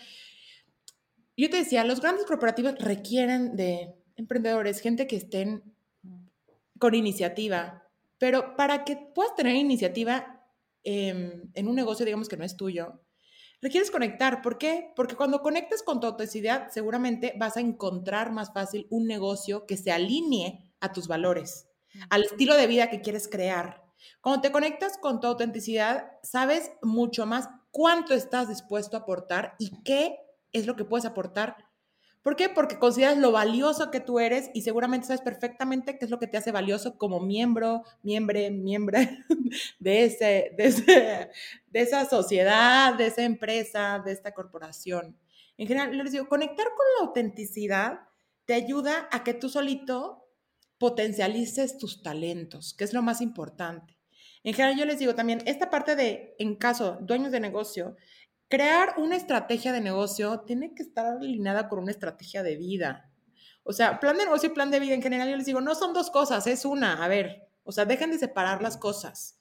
yo 1.37 1.51
te 1.51 1.57
decía, 1.57 1.85
los 1.85 2.01
grandes 2.01 2.25
corporativos 2.25 2.79
requieren 2.79 3.57
de 3.57 3.95
emprendedores, 4.17 4.81
gente 4.81 5.07
que 5.07 5.17
estén 5.17 5.75
con 6.79 6.95
iniciativa, 6.95 7.89
pero 8.19 8.55
para 8.57 8.85
que 8.85 8.97
puedas 8.97 9.35
tener 9.35 9.57
iniciativa 9.57 10.45
em, 10.85 11.51
en 11.55 11.69
un 11.69 11.75
negocio, 11.75 12.05
digamos 12.05 12.29
que 12.29 12.37
no 12.37 12.45
es 12.45 12.57
tuyo, 12.57 13.01
Requieres 13.63 13.93
conectar. 13.93 14.43
¿Por 14.43 14.59
qué? 14.59 14.93
Porque 14.97 15.15
cuando 15.15 15.41
conectas 15.41 15.85
con 15.85 16.01
tu 16.01 16.09
autenticidad, 16.09 16.69
seguramente 16.73 17.33
vas 17.39 17.57
a 17.57 17.61
encontrar 17.61 18.33
más 18.33 18.53
fácil 18.53 18.89
un 18.91 19.07
negocio 19.07 19.67
que 19.67 19.77
se 19.77 19.93
alinee 19.93 20.69
a 20.81 20.93
tus 20.93 21.07
valores, 21.07 21.69
al 22.11 22.25
estilo 22.25 22.57
de 22.57 22.67
vida 22.67 22.91
que 22.91 23.01
quieres 23.01 23.29
crear. 23.29 23.85
Cuando 24.21 24.43
te 24.43 24.51
conectas 24.51 24.99
con 24.99 25.21
tu 25.21 25.29
autenticidad, 25.29 26.11
sabes 26.25 26.73
mucho 26.83 27.25
más 27.25 27.49
cuánto 27.71 28.15
estás 28.15 28.49
dispuesto 28.49 28.97
a 28.97 29.01
aportar 29.01 29.55
y 29.61 29.81
qué 29.85 30.19
es 30.53 30.67
lo 30.67 30.75
que 30.75 30.85
puedes 30.85 31.07
aportar 31.07 31.57
¿Por 32.23 32.37
qué? 32.37 32.49
Porque 32.49 32.79
consideras 32.79 33.19
lo 33.19 33.33
valioso 33.33 33.91
que 33.91 33.99
tú 33.99 34.21
eres 34.21 34.51
y 34.55 34.63
seguramente 34.63 35.09
sabes 35.09 35.23
perfectamente 35.23 35.99
qué 35.99 36.05
es 36.05 36.11
lo 36.11 36.21
que 36.21 36.29
te 36.29 36.37
hace 36.37 36.53
valioso 36.53 36.97
como 36.97 37.19
miembro, 37.19 37.83
miembre, 38.03 38.51
miembro 38.51 38.99
de, 39.81 40.05
ese, 40.05 40.55
de, 40.57 41.31
de 41.67 41.81
esa 41.81 42.05
sociedad, 42.09 42.95
de 42.95 43.09
esa 43.09 43.23
empresa, 43.23 44.01
de 44.05 44.13
esta 44.13 44.33
corporación. 44.33 45.19
En 45.59 45.67
general, 45.67 45.97
les 45.97 46.13
digo, 46.13 46.29
conectar 46.29 46.67
con 46.67 46.87
la 46.99 47.07
autenticidad 47.07 48.01
te 48.45 48.55
ayuda 48.55 49.09
a 49.11 49.25
que 49.25 49.35
tú 49.35 49.49
solito 49.49 50.29
potencialices 50.79 51.79
tus 51.79 52.03
talentos, 52.03 52.75
que 52.75 52.85
es 52.85 52.93
lo 52.93 53.03
más 53.03 53.21
importante. 53.21 53.97
En 54.45 54.55
general, 54.55 54.77
yo 54.77 54.85
les 54.85 54.99
digo 54.99 55.15
también, 55.15 55.43
esta 55.47 55.71
parte 55.71 55.95
de, 55.95 56.35
en 56.39 56.57
caso, 56.57 56.99
dueños 57.01 57.31
de 57.31 57.39
negocio, 57.39 57.97
crear 58.53 58.97
una 58.99 59.17
estrategia 59.17 59.73
de 59.73 59.81
negocio 59.81 60.41
tiene 60.41 60.75
que 60.75 60.83
estar 60.83 61.07
alineada 61.07 61.71
con 61.71 61.79
una 61.79 61.91
estrategia 61.91 62.43
de 62.43 62.57
vida. 62.57 63.11
O 63.63 63.73
sea, 63.73 63.99
plan 63.99 64.19
de 64.19 64.27
negocio 64.27 64.51
y 64.51 64.53
plan 64.53 64.71
de 64.71 64.79
vida 64.79 64.93
en 64.93 65.01
general, 65.01 65.31
yo 65.31 65.39
les 65.39 65.47
digo, 65.47 65.63
no 65.63 65.75
son 65.75 65.95
dos 65.95 66.11
cosas, 66.11 66.47
es 66.47 66.67
una. 66.67 67.03
A 67.03 67.09
ver, 67.09 67.49
o 67.65 67.73
sea, 67.73 67.87
dejen 67.87 68.11
de 68.11 68.19
separar 68.19 68.61
las 68.61 68.77
cosas. 68.77 69.41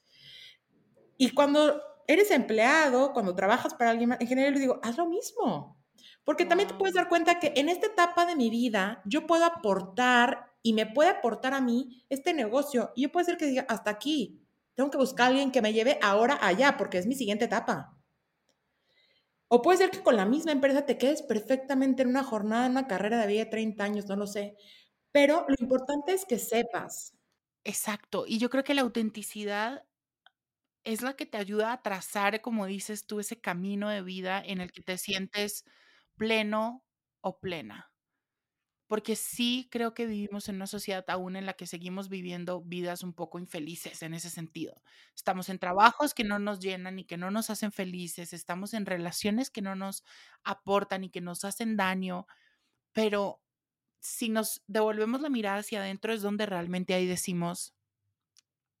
Y 1.18 1.32
cuando 1.34 1.78
eres 2.06 2.30
empleado, 2.30 3.12
cuando 3.12 3.34
trabajas 3.34 3.74
para 3.74 3.90
alguien, 3.90 4.16
en 4.18 4.26
general 4.26 4.52
les 4.52 4.62
digo, 4.62 4.80
haz 4.82 4.96
lo 4.96 5.04
mismo. 5.04 5.78
Porque 6.24 6.46
también 6.46 6.70
te 6.70 6.74
puedes 6.74 6.94
dar 6.94 7.10
cuenta 7.10 7.38
que 7.38 7.52
en 7.54 7.68
esta 7.68 7.88
etapa 7.88 8.24
de 8.24 8.34
mi 8.34 8.48
vida 8.48 9.02
yo 9.04 9.26
puedo 9.26 9.44
aportar 9.44 10.54
y 10.62 10.72
me 10.72 10.86
puede 10.86 11.10
aportar 11.10 11.52
a 11.52 11.60
mí 11.60 12.02
este 12.08 12.32
negocio. 12.32 12.92
Y 12.96 13.02
yo 13.02 13.12
puedo 13.12 13.26
ser 13.26 13.36
que 13.36 13.44
diga, 13.44 13.66
hasta 13.68 13.90
aquí, 13.90 14.40
tengo 14.74 14.90
que 14.90 14.96
buscar 14.96 15.26
a 15.26 15.28
alguien 15.28 15.52
que 15.52 15.60
me 15.60 15.74
lleve 15.74 15.98
ahora 16.00 16.38
allá, 16.40 16.78
porque 16.78 16.96
es 16.96 17.06
mi 17.06 17.14
siguiente 17.14 17.44
etapa. 17.44 17.98
O 19.54 19.60
puede 19.60 19.76
ser 19.76 19.90
que 19.90 20.02
con 20.02 20.16
la 20.16 20.24
misma 20.24 20.52
empresa 20.52 20.86
te 20.86 20.96
quedes 20.96 21.20
perfectamente 21.20 22.00
en 22.02 22.08
una 22.08 22.24
jornada, 22.24 22.64
en 22.64 22.72
una 22.72 22.86
carrera 22.88 23.20
de 23.20 23.26
vida 23.26 23.44
de 23.44 23.50
30 23.50 23.84
años, 23.84 24.06
no 24.06 24.16
lo 24.16 24.26
sé. 24.26 24.56
Pero 25.12 25.44
lo 25.46 25.54
importante 25.60 26.14
es 26.14 26.24
que 26.24 26.38
sepas. 26.38 27.14
Exacto. 27.64 28.24
Y 28.26 28.38
yo 28.38 28.50
creo 28.50 28.64
que 28.64 28.74
la 28.74 28.82
autenticidad 28.82 29.84
es 30.84 31.02
la 31.02 31.14
que 31.16 31.26
te 31.26 31.38
ayuda 31.38 31.72
a 31.72 31.82
trazar, 31.82 32.40
como 32.42 32.66
dices 32.66 33.06
tú, 33.06 33.20
ese 33.20 33.40
camino 33.40 33.90
de 33.90 34.02
vida 34.02 34.42
en 34.44 34.60
el 34.60 34.72
que 34.72 34.82
te 34.82 34.98
sientes 34.98 35.64
pleno 36.16 36.84
o 37.20 37.40
plena 37.40 37.91
porque 38.92 39.16
sí 39.16 39.68
creo 39.70 39.94
que 39.94 40.04
vivimos 40.04 40.50
en 40.50 40.56
una 40.56 40.66
sociedad 40.66 41.02
aún 41.08 41.36
en 41.36 41.46
la 41.46 41.54
que 41.54 41.66
seguimos 41.66 42.10
viviendo 42.10 42.60
vidas 42.60 43.02
un 43.02 43.14
poco 43.14 43.38
infelices 43.38 44.02
en 44.02 44.12
ese 44.12 44.28
sentido. 44.28 44.82
Estamos 45.16 45.48
en 45.48 45.58
trabajos 45.58 46.12
que 46.12 46.24
no 46.24 46.38
nos 46.38 46.60
llenan 46.60 46.98
y 46.98 47.06
que 47.06 47.16
no 47.16 47.30
nos 47.30 47.48
hacen 47.48 47.72
felices, 47.72 48.34
estamos 48.34 48.74
en 48.74 48.84
relaciones 48.84 49.48
que 49.48 49.62
no 49.62 49.74
nos 49.76 50.04
aportan 50.44 51.04
y 51.04 51.08
que 51.08 51.22
nos 51.22 51.42
hacen 51.46 51.78
daño, 51.78 52.26
pero 52.92 53.40
si 53.98 54.28
nos 54.28 54.62
devolvemos 54.66 55.22
la 55.22 55.30
mirada 55.30 55.60
hacia 55.60 55.80
adentro 55.80 56.12
es 56.12 56.20
donde 56.20 56.44
realmente 56.44 56.92
ahí 56.92 57.06
decimos, 57.06 57.74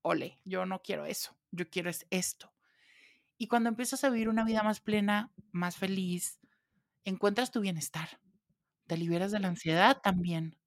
ole, 0.02 0.38
yo 0.44 0.66
no 0.66 0.82
quiero 0.82 1.06
eso, 1.06 1.38
yo 1.52 1.70
quiero 1.70 1.88
es 1.88 2.06
esto. 2.10 2.52
Y 3.38 3.46
cuando 3.46 3.70
empiezas 3.70 4.04
a 4.04 4.10
vivir 4.10 4.28
una 4.28 4.44
vida 4.44 4.62
más 4.62 4.80
plena, 4.80 5.32
más 5.52 5.78
feliz, 5.78 6.38
encuentras 7.02 7.50
tu 7.50 7.62
bienestar 7.62 8.20
te 8.92 8.98
liberas 8.98 9.32
de 9.32 9.40
la 9.40 9.48
ansiedad 9.48 10.02
también. 10.02 10.58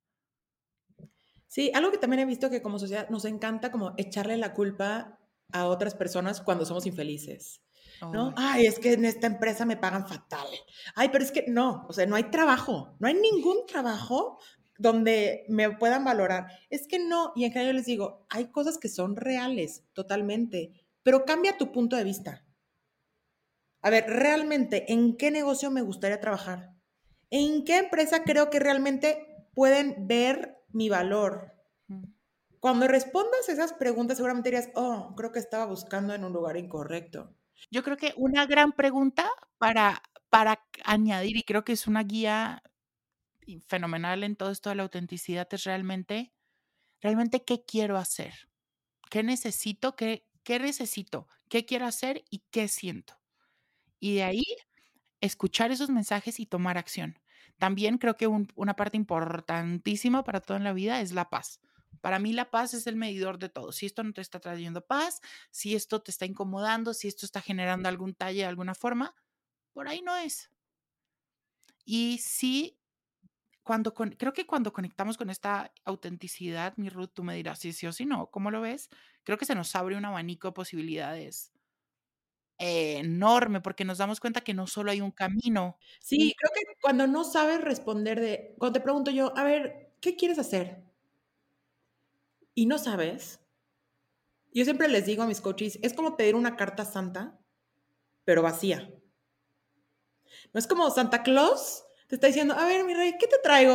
Sí, 1.46 1.70
algo 1.76 1.92
que 1.92 2.00
también 2.00 2.22
he 2.22 2.26
visto 2.26 2.50
que 2.50 2.64
como 2.64 2.80
sociedad 2.80 3.08
nos 3.10 3.24
encanta 3.26 3.72
como 3.72 3.94
echarle 3.98 4.36
la 4.36 4.56
culpa 4.56 5.20
a 5.52 5.68
otras 5.68 5.94
personas 5.94 6.42
cuando 6.42 6.66
somos 6.66 6.88
infelices. 6.88 7.62
¿No? 8.02 8.34
Ay, 8.36 8.66
es 8.66 8.80
que 8.80 8.94
en 8.94 9.06
esta 9.06 9.28
empresa 9.28 9.64
me 9.64 9.78
pagan 9.78 10.08
fatal. 10.08 10.48
Ay, 10.96 11.10
pero 11.10 11.24
es 11.24 11.32
que 11.32 11.46
no, 11.48 11.86
o 11.88 11.94
sea, 11.94 12.08
no 12.08 12.16
hay 12.16 12.32
trabajo, 12.32 12.96
no 13.00 13.08
hay 13.08 13.14
ningún 13.14 13.68
trabajo 13.68 14.40
donde 14.80 15.46
me 15.48 15.70
puedan 15.70 16.04
valorar. 16.04 16.48
Es 16.72 16.88
que 16.88 16.98
no, 16.98 17.32
y 17.36 17.46
en 17.46 17.52
general 17.52 17.74
yo 17.74 17.78
les 17.78 17.86
digo, 17.86 18.26
hay 18.32 18.50
cosas 18.50 18.80
que 18.80 18.90
son 18.90 19.16
reales, 19.16 19.84
totalmente, 19.94 20.84
pero 21.04 21.26
cambia 21.26 21.60
tu 21.60 21.72
punto 21.72 21.96
de 21.96 22.06
vista. 22.06 22.44
A 23.84 23.92
ver, 23.92 24.06
realmente, 24.08 24.92
¿en 24.92 25.16
qué 25.16 25.30
negocio 25.30 25.70
me 25.70 25.84
gustaría 25.84 26.20
trabajar? 26.20 26.75
¿En 27.38 27.66
qué 27.66 27.80
empresa 27.80 28.24
creo 28.24 28.50
que 28.50 28.62
realmente 28.62 29.28
pueden 29.54 30.08
ver 30.08 30.56
mi 30.70 30.88
valor? 30.88 31.54
Cuando 32.62 32.88
respondas 32.88 33.50
esas 33.50 33.74
preguntas, 33.74 34.16
seguramente 34.16 34.52
dirías, 34.52 34.70
oh, 34.74 35.14
creo 35.18 35.34
que 35.34 35.40
estaba 35.40 35.66
buscando 35.66 36.14
en 36.14 36.24
un 36.24 36.32
lugar 36.32 36.56
incorrecto. 36.56 37.36
Yo 37.70 37.84
creo 37.84 37.98
que 37.98 38.14
una 38.16 38.46
gran 38.46 38.72
pregunta 38.72 39.30
para, 39.58 40.02
para 40.30 40.66
añadir, 40.86 41.36
y 41.36 41.44
creo 41.44 41.66
que 41.66 41.74
es 41.74 41.88
una 41.88 42.04
guía 42.04 42.64
fenomenal 43.68 44.24
en 44.24 44.38
todo 44.38 44.52
esto 44.52 44.70
de 44.70 44.76
la 44.76 44.84
autenticidad, 44.84 45.46
es 45.52 45.66
realmente, 45.66 46.32
realmente 47.02 47.44
qué 47.44 47.66
quiero 47.66 47.98
hacer, 47.98 48.48
qué 49.10 49.24
necesito, 49.24 49.98
qué, 49.98 50.26
qué 50.44 50.58
necesito, 50.60 51.28
qué 51.50 51.66
quiero 51.66 51.86
hacer 51.86 52.24
y 52.30 52.46
qué 52.50 52.70
siento. 52.70 53.20
Y 54.00 54.16
de 54.16 54.24
ahí 54.24 54.44
escuchar 55.20 55.72
esos 55.72 55.90
mensajes 55.90 56.40
y 56.40 56.46
tomar 56.46 56.78
acción. 56.78 57.20
También 57.58 57.98
creo 57.98 58.18
que 58.18 58.28
una 58.28 58.76
parte 58.76 58.98
importantísima 58.98 60.24
para 60.24 60.42
todo 60.42 60.58
en 60.58 60.64
la 60.64 60.74
vida 60.74 61.02
es 61.02 61.14
la 61.14 61.30
paz. 61.30 61.62
Para 62.02 62.20
mí 62.20 62.34
la 62.34 62.52
paz 62.52 62.74
es 62.74 62.86
el 62.88 62.96
medidor 62.96 63.40
de 63.40 63.50
todo. 63.50 63.72
Si 63.72 63.86
esto 63.86 64.04
no 64.04 64.14
te 64.14 64.22
está 64.22 64.40
trayendo 64.40 64.86
paz, 64.86 65.22
si 65.52 65.74
esto 65.74 66.02
te 66.02 66.12
está 66.12 66.26
incomodando, 66.26 66.94
si 66.94 67.08
esto 67.08 67.26
está 67.26 67.42
generando 67.42 67.90
algún 67.90 68.14
talle 68.14 68.40
de 68.40 68.46
alguna 68.46 68.76
forma, 68.76 69.16
por 69.74 69.88
ahí 69.88 70.02
no 70.02 70.16
es. 70.16 70.52
Y 71.86 72.20
sí, 72.22 72.78
cuando 73.64 73.94
creo 73.94 74.34
que 74.34 74.46
cuando 74.46 74.74
conectamos 74.74 75.18
con 75.18 75.30
esta 75.30 75.72
autenticidad, 75.86 76.76
mi 76.78 76.90
Ruth, 76.90 77.12
tú 77.14 77.24
me 77.24 77.36
dirás 77.36 77.60
si 77.60 77.74
sí 77.74 77.88
o 77.88 77.92
si 77.92 78.06
no, 78.06 78.30
¿cómo 78.30 78.52
lo 78.52 78.62
ves? 78.62 78.90
Creo 79.24 79.38
que 79.38 79.46
se 79.46 79.56
nos 79.56 79.76
abre 79.76 79.98
un 79.98 80.06
abanico 80.06 80.50
de 80.50 80.54
posibilidades 80.54 81.55
enorme 82.58 83.62
porque 83.62 83.86
nos 83.86 83.98
damos 83.98 84.20
cuenta 84.20 84.42
que 84.42 84.54
no 84.54 84.68
solo 84.68 84.92
hay 84.92 85.02
un 85.02 85.12
camino. 85.12 85.78
Sí, 86.00 86.34
creo 86.38 86.52
que 86.54 86.80
cuando 86.82 87.08
no 87.08 87.24
sabes 87.24 87.62
responder 87.62 88.20
de, 88.20 88.56
cuando 88.58 88.80
te 88.80 88.84
pregunto 88.84 89.12
yo, 89.12 89.38
a 89.38 89.44
ver, 89.44 89.94
¿qué 90.02 90.16
quieres 90.16 90.40
hacer? 90.40 90.84
Y 92.54 92.66
no 92.66 92.78
sabes. 92.78 93.40
Yo 94.54 94.64
siempre 94.64 94.88
les 94.88 95.06
digo 95.06 95.24
a 95.24 95.28
mis 95.28 95.42
coaches, 95.42 95.80
es 95.82 95.94
como 95.94 96.16
pedir 96.16 96.36
una 96.36 96.56
carta 96.56 96.86
santa, 96.86 97.38
pero 98.24 98.42
vacía. 98.42 98.90
No 100.54 100.60
es 100.60 100.68
como 100.68 100.90
Santa 100.90 101.24
Claus 101.24 101.84
te 102.08 102.16
está 102.16 102.28
diciendo, 102.28 102.54
a 102.54 102.66
ver, 102.66 102.86
mi 102.86 102.94
rey, 102.94 103.16
¿qué 103.20 103.28
te 103.28 103.40
traigo? 103.40 103.74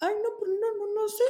Ay, 0.00 0.14
no, 0.22 0.30
pues 0.38 0.50
no, 0.50 0.86
no, 0.86 0.94
no 0.94 1.08
sé. 1.08 1.24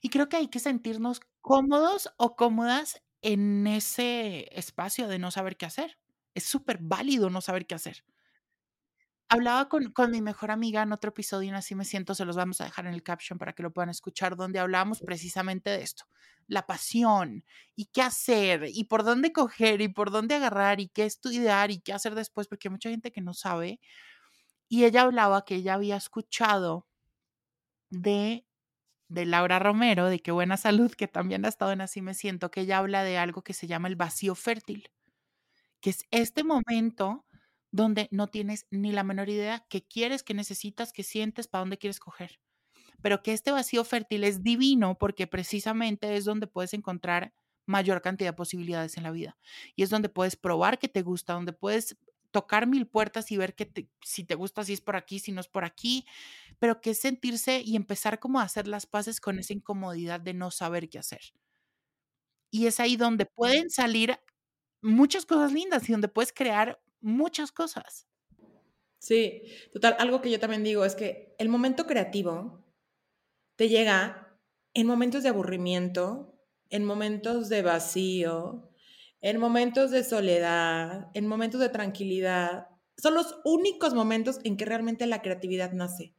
Y 0.00 0.10
creo 0.10 0.28
que 0.28 0.36
hay 0.36 0.48
que 0.48 0.60
sentirnos 0.60 1.20
cómodos 1.40 2.12
o 2.16 2.36
cómodas 2.36 3.02
en 3.22 3.66
ese 3.66 4.48
espacio 4.56 5.08
de 5.08 5.18
no 5.18 5.30
saber 5.30 5.56
qué 5.56 5.66
hacer. 5.66 5.98
Es 6.36 6.44
súper 6.44 6.78
válido 6.82 7.30
no 7.30 7.40
saber 7.40 7.66
qué 7.66 7.74
hacer. 7.74 8.04
Hablaba 9.30 9.70
con, 9.70 9.90
con, 9.90 10.10
mi 10.10 10.20
mejor 10.20 10.50
amiga 10.50 10.82
en 10.82 10.92
otro 10.92 11.08
episodio, 11.08 11.50
y 11.50 11.54
así 11.54 11.74
me 11.74 11.86
siento, 11.86 12.14
se 12.14 12.26
los 12.26 12.36
vamos 12.36 12.60
a 12.60 12.64
dejar 12.64 12.86
en 12.86 12.92
el 12.92 13.02
caption 13.02 13.38
para 13.38 13.54
que 13.54 13.62
lo 13.62 13.72
puedan 13.72 13.88
escuchar, 13.88 14.36
donde 14.36 14.58
hablábamos 14.58 15.00
precisamente 15.00 15.70
de 15.70 15.82
esto, 15.82 16.04
la 16.46 16.66
pasión 16.66 17.42
y 17.74 17.86
qué 17.86 18.02
hacer 18.02 18.66
y 18.68 18.84
por 18.84 19.02
dónde 19.02 19.32
coger 19.32 19.80
y 19.80 19.88
por 19.88 20.10
dónde 20.10 20.34
agarrar 20.34 20.78
y 20.78 20.88
qué 20.88 21.06
estudiar 21.06 21.70
y 21.70 21.80
qué 21.80 21.94
hacer 21.94 22.14
después, 22.14 22.48
porque 22.48 22.68
hay 22.68 22.72
mucha 22.72 22.90
gente 22.90 23.10
que 23.12 23.22
no 23.22 23.32
sabe. 23.32 23.80
Y 24.68 24.84
ella 24.84 25.02
hablaba 25.02 25.46
que 25.46 25.54
ella 25.56 25.72
había 25.72 25.96
escuchado 25.96 26.86
de, 27.88 28.44
de 29.08 29.24
Laura 29.24 29.58
Romero, 29.58 30.06
de 30.06 30.20
Qué 30.20 30.32
Buena 30.32 30.58
Salud, 30.58 30.92
que 30.92 31.08
también 31.08 31.46
ha 31.46 31.48
estado 31.48 31.72
en 31.72 31.80
Así 31.80 32.02
Me 32.02 32.12
Siento, 32.12 32.50
que 32.50 32.60
ella 32.60 32.78
habla 32.78 33.04
de 33.04 33.16
algo 33.16 33.42
que 33.42 33.54
se 33.54 33.66
llama 33.66 33.88
el 33.88 33.96
vacío 33.96 34.34
fértil 34.34 34.90
que 35.80 35.90
es 35.90 36.04
este 36.10 36.44
momento 36.44 37.24
donde 37.70 38.08
no 38.10 38.28
tienes 38.28 38.66
ni 38.70 38.92
la 38.92 39.04
menor 39.04 39.28
idea 39.28 39.66
qué 39.68 39.86
quieres, 39.86 40.22
qué 40.22 40.34
necesitas, 40.34 40.92
qué 40.92 41.02
sientes, 41.02 41.48
para 41.48 41.60
dónde 41.60 41.78
quieres 41.78 42.00
coger. 42.00 42.40
Pero 43.02 43.22
que 43.22 43.32
este 43.32 43.50
vacío 43.52 43.84
fértil 43.84 44.24
es 44.24 44.42
divino 44.42 44.98
porque 44.98 45.26
precisamente 45.26 46.16
es 46.16 46.24
donde 46.24 46.46
puedes 46.46 46.74
encontrar 46.74 47.34
mayor 47.66 48.02
cantidad 48.02 48.30
de 48.30 48.36
posibilidades 48.36 48.96
en 48.96 49.02
la 49.04 49.10
vida. 49.10 49.36
Y 49.74 49.82
es 49.82 49.90
donde 49.90 50.08
puedes 50.08 50.36
probar 50.36 50.78
que 50.78 50.88
te 50.88 51.02
gusta, 51.02 51.34
donde 51.34 51.52
puedes 51.52 51.96
tocar 52.30 52.66
mil 52.66 52.86
puertas 52.86 53.30
y 53.32 53.36
ver 53.36 53.54
que 53.54 53.88
si 54.02 54.24
te 54.24 54.34
gusta, 54.34 54.64
si 54.64 54.72
es 54.74 54.80
por 54.80 54.96
aquí, 54.96 55.18
si 55.18 55.32
no 55.32 55.40
es 55.40 55.48
por 55.48 55.64
aquí, 55.64 56.06
pero 56.58 56.80
que 56.80 56.90
es 56.90 57.00
sentirse 57.00 57.62
y 57.64 57.76
empezar 57.76 58.18
como 58.20 58.40
a 58.40 58.44
hacer 58.44 58.68
las 58.68 58.86
paces 58.86 59.20
con 59.20 59.38
esa 59.38 59.52
incomodidad 59.52 60.20
de 60.20 60.34
no 60.34 60.50
saber 60.50 60.88
qué 60.88 60.98
hacer. 60.98 61.20
Y 62.50 62.66
es 62.66 62.80
ahí 62.80 62.96
donde 62.96 63.26
pueden 63.26 63.70
salir 63.70 64.18
muchas 64.86 65.26
cosas 65.26 65.52
lindas 65.52 65.88
y 65.88 65.92
donde 65.92 66.08
puedes 66.08 66.32
crear 66.32 66.80
muchas 67.00 67.52
cosas. 67.52 68.08
Sí, 68.98 69.42
total, 69.72 69.96
algo 70.00 70.20
que 70.20 70.30
yo 70.30 70.40
también 70.40 70.64
digo 70.64 70.84
es 70.84 70.96
que 70.96 71.36
el 71.38 71.48
momento 71.48 71.86
creativo 71.86 72.64
te 73.56 73.68
llega 73.68 74.38
en 74.74 74.88
momentos 74.88 75.22
de 75.22 75.28
aburrimiento, 75.28 76.40
en 76.70 76.84
momentos 76.84 77.48
de 77.48 77.62
vacío, 77.62 78.70
en 79.20 79.38
momentos 79.38 79.92
de 79.92 80.02
soledad, 80.02 81.10
en 81.14 81.28
momentos 81.28 81.60
de 81.60 81.68
tranquilidad. 81.68 82.68
Son 82.96 83.14
los 83.14 83.40
únicos 83.44 83.94
momentos 83.94 84.40
en 84.42 84.56
que 84.56 84.64
realmente 84.64 85.06
la 85.06 85.22
creatividad 85.22 85.72
nace. 85.72 86.15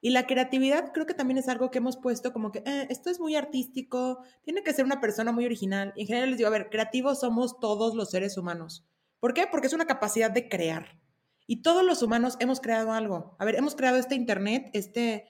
Y 0.00 0.10
la 0.10 0.26
creatividad 0.26 0.92
creo 0.92 1.06
que 1.06 1.14
también 1.14 1.38
es 1.38 1.48
algo 1.48 1.70
que 1.70 1.78
hemos 1.78 1.98
puesto 1.98 2.32
como 2.32 2.52
que 2.52 2.62
eh, 2.64 2.86
esto 2.88 3.10
es 3.10 3.20
muy 3.20 3.36
artístico, 3.36 4.22
tiene 4.42 4.62
que 4.62 4.72
ser 4.72 4.84
una 4.84 5.00
persona 5.00 5.30
muy 5.30 5.44
original. 5.44 5.92
en 5.96 6.06
general 6.06 6.30
les 6.30 6.38
digo, 6.38 6.48
a 6.48 6.52
ver, 6.52 6.70
creativos 6.70 7.20
somos 7.20 7.60
todos 7.60 7.94
los 7.94 8.10
seres 8.10 8.38
humanos. 8.38 8.86
¿Por 9.18 9.34
qué? 9.34 9.46
Porque 9.50 9.66
es 9.66 9.74
una 9.74 9.86
capacidad 9.86 10.30
de 10.30 10.48
crear. 10.48 10.98
Y 11.46 11.62
todos 11.62 11.84
los 11.84 12.02
humanos 12.02 12.36
hemos 12.40 12.60
creado 12.60 12.92
algo. 12.92 13.36
A 13.38 13.44
ver, 13.44 13.56
hemos 13.56 13.74
creado 13.74 13.98
este 13.98 14.14
Internet, 14.14 14.70
este 14.72 15.28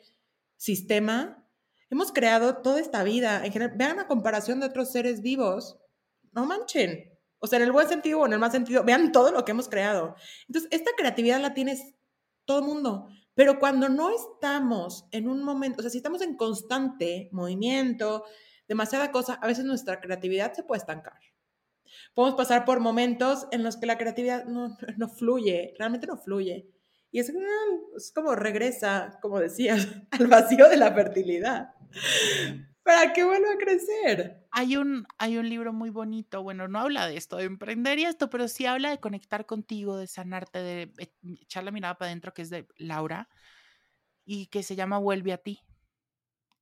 sistema, 0.57 1.49
hemos 1.89 2.13
creado 2.13 2.59
toda 2.59 2.79
esta 2.79 3.03
vida. 3.03 3.45
En 3.45 3.53
general, 3.53 3.77
vean 3.77 3.97
la 3.97 4.07
comparación 4.07 4.61
de 4.61 4.67
otros 4.67 4.93
seres 4.93 5.23
vivos. 5.23 5.79
No 6.33 6.47
manchen. 6.47 7.11
O 7.39 7.47
sea, 7.47 7.59
en 7.59 7.65
el 7.65 7.73
buen 7.73 7.89
sentido 7.89 8.21
o 8.21 8.27
en 8.27 8.35
el 8.35 8.39
mal 8.39 8.53
sentido, 8.53 8.85
vean 8.85 9.13
todo 9.13 9.33
lo 9.33 9.45
que 9.45 9.53
hemos 9.53 9.69
creado. 9.69 10.15
Entonces, 10.47 10.69
esta 10.73 10.91
creatividad 10.97 11.41
la 11.41 11.55
tienes 11.55 11.95
todo 12.45 12.59
el 12.59 12.67
mundo. 12.67 13.09
Pero 13.41 13.59
cuando 13.59 13.89
no 13.89 14.11
estamos 14.11 15.07
en 15.13 15.27
un 15.27 15.43
momento, 15.43 15.79
o 15.79 15.83
sea, 15.83 15.91
si 15.91 15.97
estamos 15.97 16.21
en 16.21 16.37
constante 16.37 17.31
movimiento, 17.33 18.27
demasiada 18.69 19.11
cosa, 19.11 19.39
a 19.41 19.47
veces 19.47 19.65
nuestra 19.65 19.99
creatividad 19.99 20.53
se 20.53 20.63
puede 20.63 20.81
estancar. 20.81 21.19
Podemos 22.13 22.37
pasar 22.37 22.67
por 22.67 22.81
momentos 22.81 23.47
en 23.51 23.63
los 23.63 23.79
que 23.79 23.87
la 23.87 23.97
creatividad 23.97 24.45
no, 24.45 24.77
no 24.99 25.09
fluye, 25.09 25.73
realmente 25.79 26.07
no 26.07 26.19
fluye. 26.19 26.69
Y 27.11 27.21
es, 27.21 27.33
es 27.97 28.13
como 28.15 28.35
regresa, 28.35 29.19
como 29.23 29.41
decías, 29.41 29.89
al 30.11 30.27
vacío 30.27 30.69
de 30.69 30.77
la 30.77 30.93
fertilidad 30.93 31.71
para 32.83 33.13
que 33.13 33.25
vuelva 33.25 33.53
a 33.53 33.59
crecer. 33.59 34.49
Hay 34.53 34.77
un, 34.77 35.07
hay 35.19 35.39
un 35.39 35.49
libro 35.49 35.73
muy 35.73 35.91
bonito, 35.91 36.43
bueno, 36.43 36.67
no 36.67 36.81
habla 36.81 37.07
de 37.07 37.17
esto, 37.17 37.37
de 37.37 37.45
emprender 37.45 37.99
y 38.01 38.05
esto, 38.05 38.31
pero 38.31 38.49
sí 38.49 38.67
habla 38.67 38.91
de 38.91 38.99
conectar 38.99 39.47
contigo, 39.47 39.97
de 39.97 40.09
sanarte, 40.09 40.59
de 40.59 40.93
echar 41.41 41.63
la 41.65 41.71
mirada 41.71 41.97
para 41.99 42.11
adentro, 42.11 42.35
que 42.35 42.43
es 42.43 42.51
de 42.51 42.67
Laura, 42.77 43.29
y 44.25 44.47
que 44.49 44.63
se 44.63 44.77
llama 44.77 44.99
Vuelve 44.99 45.33
a 45.33 45.39
ti. 45.39 45.61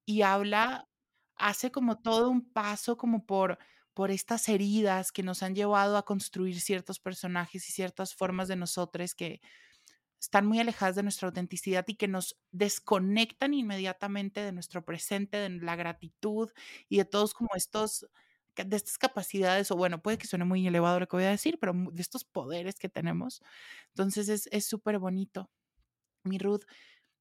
Y 0.04 0.22
habla, 0.22 0.88
hace 1.36 1.70
como 1.70 2.00
todo 2.00 2.28
un 2.30 2.50
paso 2.52 2.96
como 2.96 3.24
por, 3.26 3.58
por 3.94 4.10
estas 4.10 4.48
heridas 4.48 5.12
que 5.12 5.22
nos 5.22 5.42
han 5.42 5.54
llevado 5.54 5.96
a 5.96 6.04
construir 6.04 6.60
ciertos 6.60 7.00
personajes 7.00 7.68
y 7.68 7.72
ciertas 7.72 8.14
formas 8.14 8.48
de 8.48 8.56
nosotros 8.56 9.14
que, 9.14 9.40
están 10.20 10.46
muy 10.46 10.60
alejadas 10.60 10.96
de 10.96 11.02
nuestra 11.02 11.28
autenticidad 11.28 11.84
y 11.88 11.94
que 11.94 12.08
nos 12.08 12.38
desconectan 12.52 13.54
inmediatamente 13.54 14.40
de 14.40 14.52
nuestro 14.52 14.84
presente, 14.84 15.36
de 15.38 15.50
la 15.50 15.76
gratitud 15.76 16.50
y 16.88 16.98
de 16.98 17.04
todos 17.04 17.34
como 17.34 17.50
estos, 17.54 18.08
de 18.56 18.76
estas 18.76 18.98
capacidades, 18.98 19.70
o 19.70 19.76
bueno, 19.76 20.02
puede 20.02 20.18
que 20.18 20.26
suene 20.26 20.44
muy 20.44 20.66
elevado 20.66 21.00
lo 21.00 21.08
que 21.08 21.16
voy 21.16 21.24
a 21.24 21.30
decir, 21.30 21.58
pero 21.60 21.72
de 21.92 22.02
estos 22.02 22.24
poderes 22.24 22.78
que 22.78 22.88
tenemos. 22.88 23.42
Entonces 23.90 24.48
es 24.50 24.66
súper 24.66 24.98
bonito. 24.98 25.50
Mi 26.24 26.38
Ruth, 26.38 26.64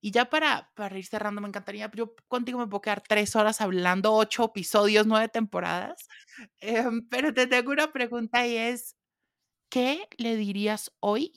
y 0.01 0.11
ya 0.11 0.29
para, 0.29 0.71
para 0.75 0.97
ir 0.97 1.05
cerrando, 1.05 1.41
me 1.41 1.47
encantaría, 1.47 1.89
yo 1.95 2.15
contigo 2.27 2.59
me 2.59 2.67
puedo 2.67 2.81
quedar 2.81 3.01
tres 3.01 3.35
horas 3.35 3.61
hablando, 3.61 4.13
ocho 4.13 4.45
episodios, 4.45 5.07
nueve 5.07 5.27
temporadas, 5.27 6.07
em, 6.59 7.07
pero 7.09 7.33
te 7.33 7.47
tengo 7.47 7.71
una 7.71 7.91
pregunta 7.91 8.45
y 8.45 8.57
es, 8.57 8.95
¿qué 9.69 10.07
le 10.17 10.37
dirías 10.37 10.93
hoy 10.99 11.33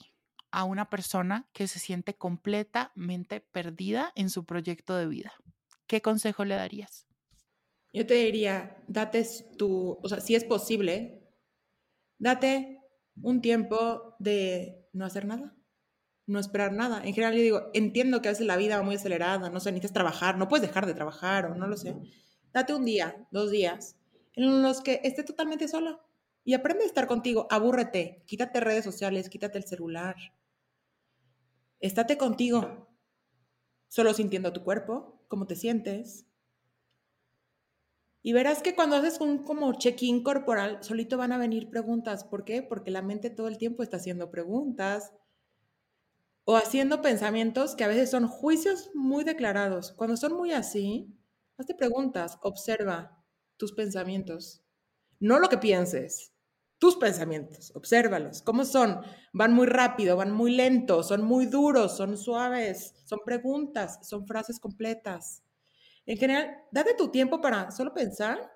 a 0.51 0.63
una 0.63 0.89
persona 0.89 1.49
que 1.53 1.67
se 1.67 1.79
siente 1.79 2.15
completamente 2.15 3.41
perdida 3.41 4.11
en 4.15 4.29
su 4.29 4.45
proyecto 4.45 4.95
de 4.95 5.07
vida? 5.07 5.33
¿Qué 5.87 6.01
consejo 6.01 6.45
le 6.45 6.55
darías? 6.55 7.07
Yo 7.93 8.05
te 8.05 8.13
diría, 8.13 8.77
date 8.87 9.27
tu, 9.57 9.99
o 10.01 10.07
sea, 10.07 10.21
si 10.21 10.35
es 10.35 10.45
posible, 10.45 11.27
date 12.17 12.79
un 13.21 13.41
tiempo 13.41 14.15
de 14.19 14.87
no 14.93 15.05
hacer 15.05 15.25
nada, 15.25 15.55
no 16.27 16.39
esperar 16.39 16.71
nada. 16.71 17.03
En 17.03 17.13
general, 17.13 17.35
yo 17.35 17.41
digo, 17.41 17.69
entiendo 17.73 18.21
que 18.21 18.29
a 18.29 18.31
veces 18.31 18.47
la 18.47 18.55
vida 18.55 18.77
va 18.77 18.83
muy 18.83 18.95
acelerada, 18.95 19.49
no 19.49 19.59
sé, 19.59 19.71
necesitas 19.71 19.93
trabajar, 19.93 20.37
no 20.37 20.47
puedes 20.47 20.65
dejar 20.65 20.85
de 20.85 20.93
trabajar 20.93 21.45
o 21.47 21.55
no 21.55 21.67
lo 21.67 21.75
sé. 21.75 21.95
Date 22.53 22.73
un 22.73 22.85
día, 22.85 23.27
dos 23.31 23.51
días, 23.51 23.97
en 24.33 24.61
los 24.61 24.81
que 24.81 25.01
esté 25.03 25.23
totalmente 25.23 25.67
solo 25.67 26.01
y 26.43 26.53
aprende 26.53 26.83
a 26.83 26.87
estar 26.87 27.07
contigo, 27.07 27.47
abúrrete, 27.49 28.23
quítate 28.25 28.59
redes 28.59 28.83
sociales, 28.83 29.29
quítate 29.29 29.57
el 29.57 29.65
celular, 29.65 30.15
Estate 31.81 32.17
contigo, 32.17 32.87
solo 33.87 34.13
sintiendo 34.13 34.53
tu 34.53 34.63
cuerpo, 34.63 35.25
cómo 35.27 35.47
te 35.47 35.55
sientes. 35.55 36.27
Y 38.21 38.33
verás 38.33 38.61
que 38.61 38.75
cuando 38.75 38.95
haces 38.95 39.19
un 39.19 39.43
como 39.43 39.73
check-in 39.73 40.23
corporal, 40.23 40.83
solito 40.83 41.17
van 41.17 41.31
a 41.31 41.39
venir 41.39 41.71
preguntas. 41.71 42.23
¿Por 42.23 42.45
qué? 42.45 42.61
Porque 42.61 42.91
la 42.91 43.01
mente 43.01 43.31
todo 43.31 43.47
el 43.47 43.57
tiempo 43.57 43.81
está 43.81 43.97
haciendo 43.97 44.29
preguntas 44.29 45.11
o 46.43 46.55
haciendo 46.55 47.01
pensamientos 47.01 47.75
que 47.75 47.83
a 47.83 47.87
veces 47.87 48.11
son 48.11 48.27
juicios 48.27 48.91
muy 48.93 49.23
declarados. 49.23 49.91
Cuando 49.93 50.17
son 50.17 50.33
muy 50.33 50.51
así, 50.51 51.17
hazte 51.57 51.73
preguntas, 51.73 52.37
observa 52.43 53.25
tus 53.57 53.73
pensamientos, 53.73 54.63
no 55.19 55.39
lo 55.39 55.49
que 55.49 55.57
pienses, 55.57 56.30
tus 56.81 56.95
pensamientos, 56.95 57.71
obsérvalos. 57.75 58.41
¿Cómo 58.41 58.65
son? 58.65 59.01
Van 59.33 59.53
muy 59.53 59.67
rápido, 59.67 60.17
van 60.17 60.31
muy 60.31 60.55
lento, 60.55 61.03
son 61.03 61.23
muy 61.23 61.45
duros, 61.45 61.95
son 61.95 62.17
suaves, 62.17 62.95
son 63.05 63.19
preguntas, 63.23 63.99
son 64.01 64.25
frases 64.25 64.59
completas. 64.59 65.43
En 66.07 66.17
general, 66.17 66.57
date 66.71 66.95
tu 66.95 67.11
tiempo 67.11 67.39
para 67.39 67.69
solo 67.69 67.93
pensar, 67.93 68.51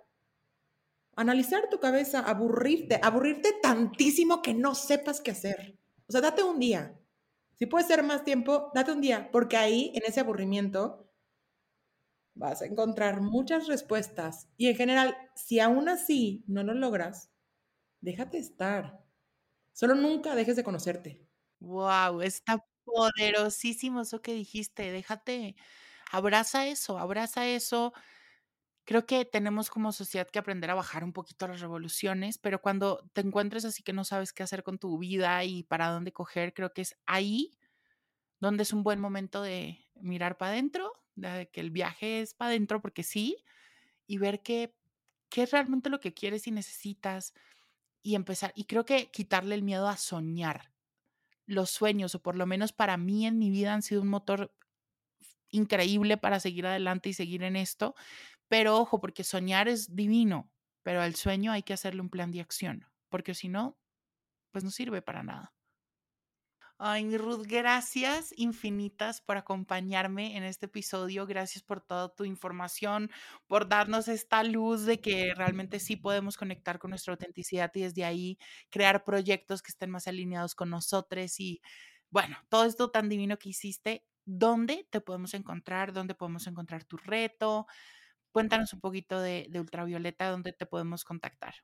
analizar 1.16 1.70
tu 1.70 1.80
cabeza, 1.80 2.22
aburrirte, 2.22 3.00
aburrirte 3.04 3.54
tantísimo 3.62 4.42
que 4.42 4.56
no 4.56 4.74
sepas 4.74 5.22
qué 5.22 5.30
hacer. 5.30 5.78
O 6.08 6.12
sea, 6.12 6.22
date 6.22 6.42
un 6.42 6.58
día. 6.58 7.00
Si 7.54 7.68
puede 7.68 7.86
ser 7.86 8.02
más 8.02 8.24
tiempo, 8.24 8.72
date 8.74 8.92
un 8.92 9.02
día, 9.02 9.30
porque 9.32 9.56
ahí, 9.56 9.92
en 9.94 10.02
ese 10.04 10.22
aburrimiento, 10.22 11.12
vas 12.34 12.64
a 12.64 12.66
encontrar 12.66 13.22
muchas 13.22 13.68
respuestas. 13.68 14.48
Y 14.58 14.70
en 14.70 14.76
general, 14.76 15.16
si 15.36 15.60
aún 15.60 15.90
así 15.90 16.44
no 16.48 16.64
lo 16.64 16.74
logras, 16.74 17.30
déjate 18.06 18.38
estar. 18.38 19.04
Solo 19.74 19.96
nunca 19.96 20.36
dejes 20.36 20.56
de 20.56 20.64
conocerte. 20.64 21.28
Wow, 21.60 22.22
está 22.22 22.64
poderosísimo 22.86 24.02
eso 24.02 24.22
que 24.22 24.34
dijiste. 24.34 24.92
Déjate, 24.92 25.56
abraza 26.12 26.68
eso, 26.68 26.98
abraza 27.00 27.48
eso. 27.48 27.94
Creo 28.86 29.08
que 29.08 29.26
tenemos 29.26 29.70
como 29.72 29.92
sociedad 29.92 30.28
que 30.30 30.40
aprender 30.40 30.70
a 30.72 30.76
bajar 30.76 31.04
un 31.04 31.14
poquito 31.14 31.48
las 31.48 31.62
revoluciones, 31.62 32.38
pero 32.38 32.62
cuando 32.62 33.10
te 33.14 33.22
encuentres 33.22 33.66
así 33.66 33.84
que 33.84 33.94
no 33.94 34.04
sabes 34.06 34.32
qué 34.34 34.44
hacer 34.44 34.64
con 34.64 34.78
tu 34.80 35.00
vida 35.00 35.44
y 35.44 35.64
para 35.64 35.90
dónde 35.90 36.14
coger, 36.14 36.54
creo 36.54 36.72
que 36.74 36.82
es 36.84 36.96
ahí 37.08 37.58
donde 38.40 38.64
es 38.64 38.74
un 38.74 38.84
buen 38.84 39.00
momento 39.00 39.42
de 39.42 39.86
mirar 39.96 40.38
para 40.38 40.52
adentro, 40.54 40.94
de 41.16 41.50
que 41.52 41.62
el 41.62 41.72
viaje 41.72 42.22
es 42.22 42.34
para 42.36 42.50
adentro, 42.52 42.82
porque 42.82 43.04
sí, 43.04 43.44
y 44.08 44.18
ver 44.20 44.44
qué, 44.44 44.76
qué 45.30 45.44
es 45.44 45.52
realmente 45.52 45.90
lo 45.90 46.00
que 46.00 46.14
quieres 46.14 46.48
y 46.48 46.52
necesitas 46.52 47.34
y 48.06 48.14
empezar, 48.14 48.54
y 48.56 48.66
creo 48.66 48.86
que 48.86 49.10
quitarle 49.10 49.56
el 49.56 49.64
miedo 49.64 49.88
a 49.88 49.98
soñar. 49.98 50.72
Los 51.48 51.72
sueños, 51.72 52.14
o 52.14 52.22
por 52.22 52.36
lo 52.36 52.46
menos 52.46 52.72
para 52.72 52.98
mí 52.98 53.26
en 53.26 53.40
mi 53.40 53.50
vida, 53.50 53.74
han 53.74 53.82
sido 53.82 54.04
un 54.04 54.10
motor 54.10 54.54
increíble 55.50 56.16
para 56.16 56.40
seguir 56.40 56.68
adelante 56.68 57.10
y 57.10 57.14
seguir 57.14 57.42
en 57.42 57.56
esto. 57.56 57.96
Pero 58.48 58.78
ojo, 58.78 59.02
porque 59.02 59.24
soñar 59.24 59.68
es 59.68 59.96
divino, 59.96 60.52
pero 60.84 61.02
al 61.02 61.16
sueño 61.16 61.52
hay 61.52 61.64
que 61.64 61.74
hacerle 61.74 62.02
un 62.02 62.12
plan 62.12 62.32
de 62.32 62.42
acción, 62.42 62.86
porque 63.10 63.34
si 63.34 63.50
no, 63.50 63.80
pues 64.52 64.64
no 64.64 64.70
sirve 64.70 65.02
para 65.02 65.24
nada. 65.24 65.55
Ay, 66.78 67.18
Ruth, 67.18 67.46
gracias 67.48 68.34
infinitas 68.36 69.22
por 69.22 69.38
acompañarme 69.38 70.36
en 70.36 70.44
este 70.44 70.66
episodio. 70.66 71.26
Gracias 71.26 71.64
por 71.64 71.80
toda 71.80 72.14
tu 72.14 72.26
información, 72.26 73.10
por 73.48 73.70
darnos 73.70 74.10
esta 74.10 74.44
luz 74.44 74.86
de 74.86 75.00
que 75.00 75.34
realmente 75.36 75.80
sí 75.80 75.96
podemos 75.96 76.36
conectar 76.36 76.78
con 76.78 76.90
nuestra 76.90 77.14
autenticidad 77.14 77.72
y 77.76 77.82
desde 77.82 78.04
ahí 78.04 78.38
crear 78.70 79.06
proyectos 79.06 79.62
que 79.62 79.72
estén 79.72 79.90
más 79.90 80.08
alineados 80.08 80.54
con 80.54 80.70
nosotros. 80.70 81.40
Y 81.40 81.62
bueno, 82.10 82.38
todo 82.50 82.66
esto 82.66 82.92
tan 82.92 83.08
divino 83.08 83.38
que 83.38 83.50
hiciste, 83.50 84.06
¿dónde 84.26 84.86
te 84.90 85.00
podemos 85.00 85.34
encontrar? 85.34 85.94
¿Dónde 85.94 86.14
podemos 86.14 86.46
encontrar 86.46 86.84
tu 86.84 86.98
reto? 86.98 87.68
Cuéntanos 88.34 88.74
un 88.74 88.82
poquito 88.82 89.22
de, 89.22 89.50
Ultravioleta, 89.56 90.30
¿dónde 90.30 90.52
te 90.52 90.66
podemos 90.66 91.06
contactar? 91.06 91.56